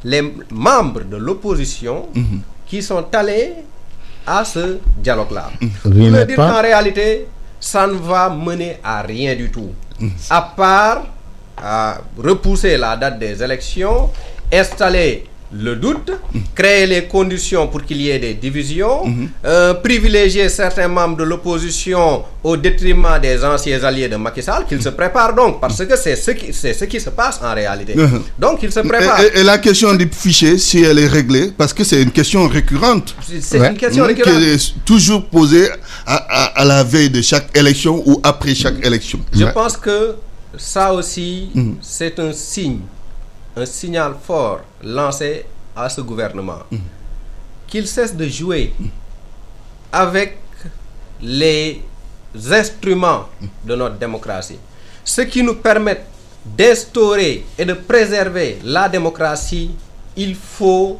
les 0.03 0.21
membres 0.51 1.01
de 1.09 1.17
l'opposition 1.17 2.07
qui 2.65 2.82
sont 2.82 3.05
allés 3.13 3.53
à 4.26 4.43
ce 4.45 4.78
dialogue-là. 4.97 5.51
Rien 5.86 6.26
dire 6.26 6.36
qu'en 6.36 6.61
réalité, 6.61 7.28
ça 7.59 7.88
ne 7.88 7.93
va 7.93 8.30
mener 8.30 8.78
à 8.84 9.01
rien 9.01 9.36
du 9.36 9.49
tout. 9.49 9.71
À 10.30 10.41
part 10.41 11.03
à 11.57 11.97
repousser 12.17 12.78
la 12.78 12.97
date 12.97 13.19
des 13.19 13.41
élections, 13.41 14.09
installer 14.51 15.26
le 15.60 15.76
doute, 15.76 16.12
créer 16.56 16.86
les 16.88 17.04
conditions 17.06 17.68
pour 17.68 17.84
qu'il 17.84 18.01
y 18.01 18.10
ait 18.10 18.20
des 18.20 18.34
divisions, 18.34 19.04
euh, 19.45 19.74
privilégier 19.76 20.49
certains 20.49 20.88
membres 20.88 21.18
de 21.18 21.24
l'opposition 21.24 22.24
au 22.43 22.58
détriment 22.58 23.20
des 23.22 23.43
anciens 23.43 23.84
alliés 23.84 24.10
de 24.10 24.16
Macky 24.16 24.41
Sall, 24.41 24.66
qu'ils 24.68 24.82
se 24.82 24.89
préparent 24.89 25.34
donc, 25.36 25.60
parce 25.62 25.86
que 25.86 25.95
c'est 25.95 26.16
ce, 26.16 26.32
qui, 26.32 26.51
ce 26.54 26.84
qui 26.86 26.99
se 26.99 27.10
passe 27.10 27.39
en 27.43 27.54
réalité. 27.54 27.95
Donc, 28.38 28.60
ils 28.64 28.72
se 28.72 28.80
préparent. 28.80 29.22
Et, 29.22 29.39
et, 29.39 29.43
la 29.43 29.58
question 29.58 29.93
du 29.93 30.10
fichier, 30.12 30.58
si 30.58 30.82
elle 30.82 30.99
est 30.99 31.08
réglée, 31.08 31.51
parce 31.58 31.74
que 31.74 31.84
c'est 31.84 32.01
une 32.01 32.12
question 32.12 32.47
récurrente. 32.47 33.16
C'est 33.41 33.58
une 33.60 33.78
question 33.78 34.06
récurrente. 34.06 34.34
Qui 34.39 34.43
est 34.49 34.74
toujours 34.86 35.26
posée 35.26 35.70
à, 36.06 36.16
à, 36.16 36.62
à, 36.62 36.66
la 36.66 36.84
veille 36.84 37.10
de 37.10 37.22
chaque 37.22 37.56
élection 37.58 38.01
ou 38.06 38.20
après 38.24 38.56
chaque 38.56 38.84
élection. 38.86 39.20
Je 39.34 39.45
pense 39.45 39.78
que 39.78 40.16
ça 40.58 40.93
aussi, 40.93 41.49
mm. 41.54 41.74
c'est 41.82 42.20
un 42.20 42.34
signe 42.34 42.80
un 43.56 43.66
signal 43.66 44.16
fort 44.22 44.62
lancé 44.84 45.45
à 45.76 45.89
ce 45.89 46.01
gouvernement 46.01 46.60
mmh. 46.72 46.78
qu'il 47.68 47.88
cesse 47.88 48.16
de 48.16 48.28
jouer 48.28 48.74
mmh. 48.80 48.86
avec 49.91 50.38
les 51.22 51.82
instruments 52.51 53.30
de 53.64 53.76
notre 53.76 53.95
démocratie, 53.97 54.60
ce 55.04 55.22
qui 55.22 55.43
nous 55.43 55.56
permet 55.56 56.04
d'instaurer 56.45 57.45
et 57.58 57.66
de 57.66 57.74
préserver 57.74 58.60
la 58.64 58.89
démocratie, 58.89 59.72
il 60.16 60.36
faut 60.36 60.99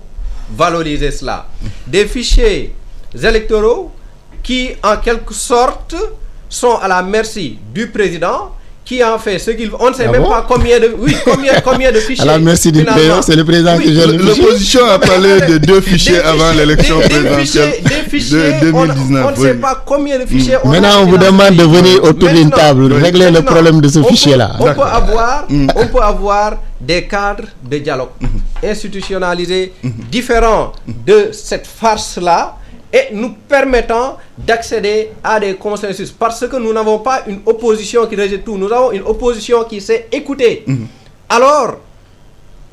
valoriser 0.52 1.12
cela. 1.12 1.48
Des 1.86 2.06
fichiers 2.08 2.76
électoraux 3.14 3.92
qui, 4.42 4.72
en 4.84 4.98
quelque 4.98 5.34
sorte, 5.34 5.96
sont 6.50 6.76
à 6.78 6.88
la 6.88 7.02
merci 7.02 7.58
du 7.74 7.90
président 7.90 8.56
qui 8.86 9.02
en 9.04 9.18
fait 9.18 9.40
ce 9.40 9.52
qu'il 9.52 9.72
on 9.80 9.90
ne 9.90 9.94
sait 9.96 10.06
Ah 10.08 10.12
même 10.12 10.24
bon? 10.24 10.30
pas 10.30 10.46
combien 10.48 10.78
de 10.80 10.94
oui 10.98 11.16
combien 11.24 11.54
combien 11.62 11.90
de 11.92 12.00
fichiers 12.00 12.26
la 12.26 12.38
merci 12.38 12.70
du 12.72 12.84
président, 12.84 13.22
c'est 13.22 13.36
le 13.36 13.46
président 13.46 13.78
Oui, 13.78 13.84
qui 13.86 13.96
gère 13.96 14.10
fichier. 14.10 14.26
L'opposition 14.44 14.86
a 14.86 15.00
parlé 15.00 15.40
de 15.50 15.58
deux 15.58 15.80
fichiers 15.82 16.20
avant 16.20 16.52
l'élection 16.52 17.00
présidentielle 17.00 17.72
fichiers- 17.72 17.82
des 17.84 18.10
fichiers, 18.10 18.54
de 18.62 18.72
on- 18.74 18.80
On, 18.82 18.86
2019. 18.88 19.26
ne 19.38 19.42
oui. 19.42 19.48
sait 19.48 19.54
pas 19.56 19.84
combien 19.86 20.20
de 20.20 20.26
fichiers. 20.26 20.58
on 20.66 20.70
a 20.72 20.80
Maintenant, 20.80 21.02
on 21.04 21.06
vous 21.06 21.18
demande 21.18 21.56
de 21.56 21.64
venir 21.64 22.04
autour 22.04 22.30
d'une 22.30 22.50
table, 22.52 22.92
régler 22.94 23.32
le 23.32 23.42
problème 23.42 23.80
de 23.80 23.88
ce 23.88 24.00
on 24.00 24.04
peut- 24.04 24.10
fichier-là. 24.10 24.52
On 24.60 24.64
peut 24.74 24.82
avoir, 24.82 25.46
on 25.50 25.88
peut 25.88 26.02
avoir 26.02 26.58
des 26.82 27.08
cadres 27.08 27.48
de 27.64 27.78
dialogue 27.78 28.10
institutionnalisés 28.62 29.74
différents 30.12 30.74
de 30.88 31.30
cette 31.32 31.68
farce-là 31.68 32.58
et 32.94 33.08
nous 33.12 33.34
permettant 33.50 34.18
d'accéder 34.38 35.10
à 35.24 35.40
des 35.40 35.56
consensus. 35.56 36.12
Parce 36.12 36.48
que 36.48 36.56
nous 36.58 36.72
n'avons 36.72 37.00
pas 37.00 37.24
une 37.28 37.40
opposition 37.46 38.06
qui 38.06 38.16
rejette 38.16 38.46
tout, 38.46 38.58
nous 38.58 38.72
avons 38.72 38.92
une 38.92 39.02
opposition 39.02 39.64
qui 39.64 39.82
sait 39.82 40.08
écouter. 40.12 40.64
Alors, 41.28 41.78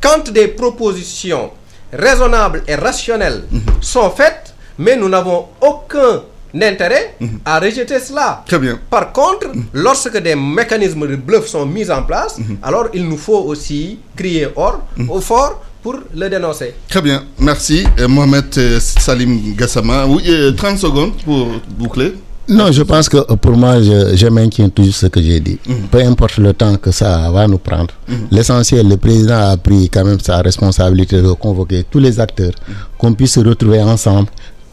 quand 0.00 0.30
des 0.30 0.48
propositions 0.48 1.50
raisonnables 1.92 2.62
et 2.68 2.74
rationnelles 2.74 3.44
sont 3.80 4.10
faites, 4.10 4.54
mais 4.78 4.96
nous 4.96 5.08
n'avons 5.08 5.46
aucun 5.60 6.22
intérêt 6.54 7.16
à 7.44 7.58
rejeter 7.60 7.98
cela. 8.00 8.42
Très 8.46 8.58
bien. 8.58 8.78
Par 8.90 9.12
contre, 9.12 9.48
lorsque 9.72 10.18
des 10.18 10.34
mécanismes 10.34 11.06
de 11.06 11.16
bluff 11.16 11.46
sont 11.46 11.64
mis 11.64 11.90
en 11.90 12.02
place, 12.02 12.38
alors 12.62 12.88
il 12.92 13.08
nous 13.08 13.16
faut 13.16 13.38
aussi 13.38 14.00
crier 14.16 14.48
or, 14.56 14.80
au 15.08 15.20
fort 15.20 15.62
pour 15.82 15.96
le 16.14 16.28
dénoncer. 16.28 16.74
Très 16.88 17.00
bien, 17.02 17.22
merci. 17.38 17.84
Euh, 17.98 18.08
Mohamed 18.08 18.44
euh, 18.58 18.78
Salim 18.80 19.54
Gassama. 19.56 20.06
Oui, 20.06 20.22
euh, 20.28 20.52
30 20.52 20.78
secondes 20.78 21.12
pour 21.24 21.48
boucler. 21.78 22.14
Non, 22.48 22.72
je 22.72 22.82
pense 22.82 23.08
que 23.08 23.16
euh, 23.18 23.36
pour 23.36 23.52
moi, 23.56 23.80
je, 23.80 24.16
je 24.16 24.26
maintiens 24.26 24.68
toujours 24.68 24.94
ce 24.94 25.06
que 25.06 25.22
j'ai 25.22 25.38
dit. 25.40 25.58
Peu 25.90 25.98
importe 26.04 26.38
le 26.38 26.52
temps 26.52 26.76
que 26.76 26.90
ça 26.90 27.30
va 27.30 27.46
nous 27.46 27.58
prendre. 27.58 27.94
L'essentiel, 28.30 28.88
le 28.88 28.96
président 28.96 29.50
a 29.50 29.56
pris 29.56 29.88
quand 29.88 30.04
même 30.04 30.18
sa 30.20 30.38
responsabilité 30.42 31.22
de 31.22 31.32
convoquer 31.32 31.84
tous 31.90 32.00
les 32.00 32.18
acteurs, 32.18 32.52
qu'on 32.98 33.12
puisse 33.14 33.34
se 33.34 33.40
retrouver 33.40 33.80
ensemble, 33.82 34.28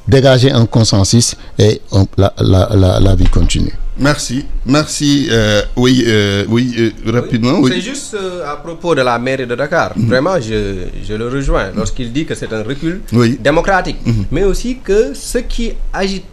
dégager 0.07 0.51
un 0.51 0.65
consensus 0.65 1.35
et 1.59 1.81
on- 1.91 2.07
la, 2.17 2.33
la, 2.39 2.69
la, 2.75 2.99
la 2.99 3.15
vie 3.15 3.27
continue. 3.29 3.73
Merci. 3.99 4.45
Merci. 4.65 5.27
euh, 5.31 5.61
oui, 5.75 6.03
euh, 6.07 6.45
oui 6.49 6.73
euh, 6.77 7.11
rapidement. 7.11 7.57
C'est 7.65 7.73
Oui. 7.75 7.81
juste 7.81 8.15
à 8.45 8.55
propos 8.57 8.93
de 8.95 9.01
la 9.01 9.17
mairie 9.19 9.47
de 9.47 9.55
Dakar. 9.55 9.93
Vraiment, 9.95 10.39
je, 10.39 10.85
je 11.07 11.13
le 11.13 11.27
rejoins 11.27 11.71
lorsqu'il 11.75 12.11
dit 12.13 12.25
que 12.25 12.35
c'est 12.35 12.51
un 12.53 12.63
recul 12.63 13.01
Oui. 13.13 13.37
démocratique. 13.39 13.97
Mais 14.31 14.43
aussi 14.43 14.79
que 14.83 15.13
ceux 15.13 15.41
qui 15.41 15.73
agitent 15.93 16.25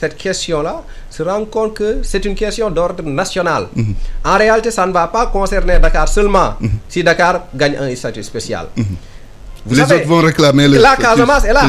cette 0.00 0.16
question-là 0.16 0.82
se 1.08 1.22
rendent 1.22 1.48
compte 1.50 1.74
que 1.74 1.98
c'est 2.02 2.24
une 2.24 2.34
question 2.34 2.70
d'ordre 2.70 3.02
national. 3.04 3.68
En 4.24 4.36
réalité, 4.36 4.70
ça 4.70 4.86
ne 4.86 4.92
va 4.92 5.06
pas 5.08 5.26
concerner 5.26 5.78
Dakar 5.78 6.08
seulement 6.08 6.54
si 6.88 7.02
Dakar 7.02 7.46
gagne 7.54 7.76
un 7.80 7.94
statut 7.96 8.22
spécial. 8.22 8.66
Vous 9.66 9.74
les 9.74 9.80
savez, 9.80 9.94
autres 10.00 10.08
vont 10.08 10.20
réclamer 10.20 10.68
le 10.68 10.76
la 10.78 10.94
Casamance 10.96 11.44
est 11.44 11.52
là. 11.54 11.62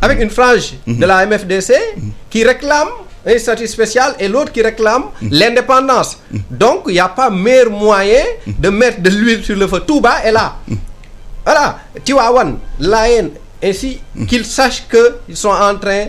avec 0.00 0.20
une 0.20 0.30
frange 0.30 0.74
de 0.86 1.04
la 1.06 1.24
MFDC 1.24 1.72
qui 2.28 2.42
réclame 2.42 2.88
un 3.26 3.38
statut 3.38 3.66
spécial 3.66 4.14
et 4.18 4.28
l'autre 4.28 4.52
qui 4.52 4.62
réclame 4.62 5.04
l'indépendance. 5.22 6.18
Donc, 6.50 6.84
il 6.88 6.92
n'y 6.94 7.00
a 7.00 7.08
pas 7.08 7.30
meilleur 7.30 7.70
moyen 7.70 8.24
de 8.46 8.68
mettre 8.68 9.00
de 9.00 9.10
l'huile 9.10 9.44
sur 9.44 9.56
le 9.56 9.66
feu. 9.66 9.80
Tout 9.86 10.00
bas 10.00 10.18
est 10.24 10.32
là. 10.32 10.56
Voilà, 11.44 11.78
Tiwawan, 12.04 12.58
la 12.80 13.10
haine, 13.10 13.30
ainsi 13.62 14.00
qu'ils 14.28 14.44
sachent 14.44 14.84
qu'ils 14.88 15.36
sont 15.36 15.50
en 15.50 15.76
train 15.76 16.06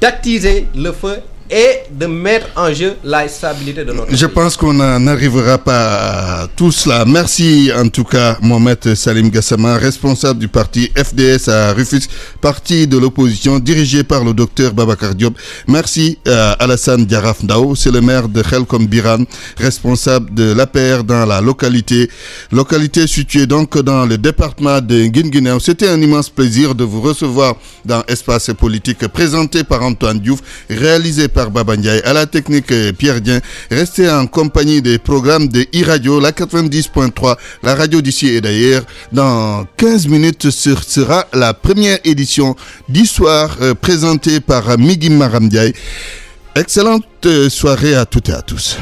d'attiser 0.00 0.66
le 0.74 0.92
feu 0.92 1.20
et 1.50 1.82
de 1.90 2.06
mettre 2.06 2.46
en 2.56 2.72
jeu 2.72 2.94
la 3.04 3.26
stabilité 3.28 3.84
de 3.84 3.92
notre 3.92 4.14
Je 4.14 4.26
pays. 4.26 4.34
pense 4.34 4.56
qu'on 4.56 4.74
n'en 4.74 5.06
arrivera 5.06 5.58
pas 5.58 6.42
à 6.42 6.46
tout 6.48 6.72
cela. 6.72 7.04
Merci 7.06 7.70
en 7.74 7.88
tout 7.88 8.04
cas 8.04 8.36
Mohamed 8.42 8.94
Salim 8.94 9.30
Gassama, 9.30 9.76
responsable 9.78 10.40
du 10.40 10.48
parti 10.48 10.90
FDS 10.96 11.48
à 11.48 11.72
Rufus, 11.72 12.02
parti 12.40 12.86
de 12.86 12.98
l'opposition 12.98 13.58
dirigé 13.58 14.02
par 14.04 14.24
le 14.24 14.34
docteur 14.34 14.72
Babacar 14.74 15.14
Diop. 15.14 15.34
Merci 15.66 16.18
à 16.26 16.52
Alassane 16.52 17.06
Diaraf 17.06 17.42
Ndao, 17.42 17.74
c'est 17.74 17.90
le 17.90 18.00
maire 18.00 18.28
de 18.28 18.42
Khelkom 18.42 18.86
Biran, 18.86 19.24
responsable 19.56 20.34
de 20.34 20.52
l'APR 20.52 21.04
dans 21.04 21.24
la 21.24 21.40
localité, 21.40 22.10
localité 22.52 23.06
située 23.06 23.46
donc 23.46 23.78
dans 23.78 24.04
le 24.04 24.18
département 24.18 24.80
de 24.80 25.06
Guinguinéo. 25.06 25.60
C'était 25.60 25.88
un 25.88 26.00
immense 26.00 26.28
plaisir 26.28 26.74
de 26.74 26.84
vous 26.84 27.00
recevoir 27.00 27.54
dans 27.84 28.02
Espace 28.08 28.50
Politique 28.58 29.06
présenté 29.08 29.64
par 29.64 29.82
Antoine 29.82 30.18
Diouf, 30.18 30.40
réalisé 30.68 31.28
par 31.28 31.37
Ndiaye, 31.46 32.00
à 32.04 32.12
la 32.12 32.26
technique 32.26 32.72
Pierre 32.98 33.20
Dien. 33.20 33.40
Restez 33.70 34.10
en 34.10 34.26
compagnie 34.26 34.82
des 34.82 34.98
programmes 34.98 35.48
de 35.48 35.60
e-radio, 35.74 36.20
la 36.20 36.32
90.3, 36.32 37.36
la 37.62 37.74
radio 37.74 38.00
d'ici 38.00 38.28
et 38.28 38.40
d'ailleurs. 38.40 38.82
Dans 39.12 39.64
15 39.76 40.08
minutes, 40.08 40.50
ce 40.50 40.74
sera 40.74 41.26
la 41.32 41.54
première 41.54 41.98
édition 42.04 42.56
d'Histoire 42.88 43.56
euh, 43.60 43.74
présentée 43.74 44.40
par 44.40 44.76
Migim 44.78 45.16
Maram 45.16 45.44
Ndiaye. 45.44 45.72
Excellente 46.56 47.04
euh, 47.26 47.48
soirée 47.48 47.94
à 47.94 48.04
toutes 48.04 48.28
et 48.30 48.34
à 48.34 48.42
tous. 48.42 48.78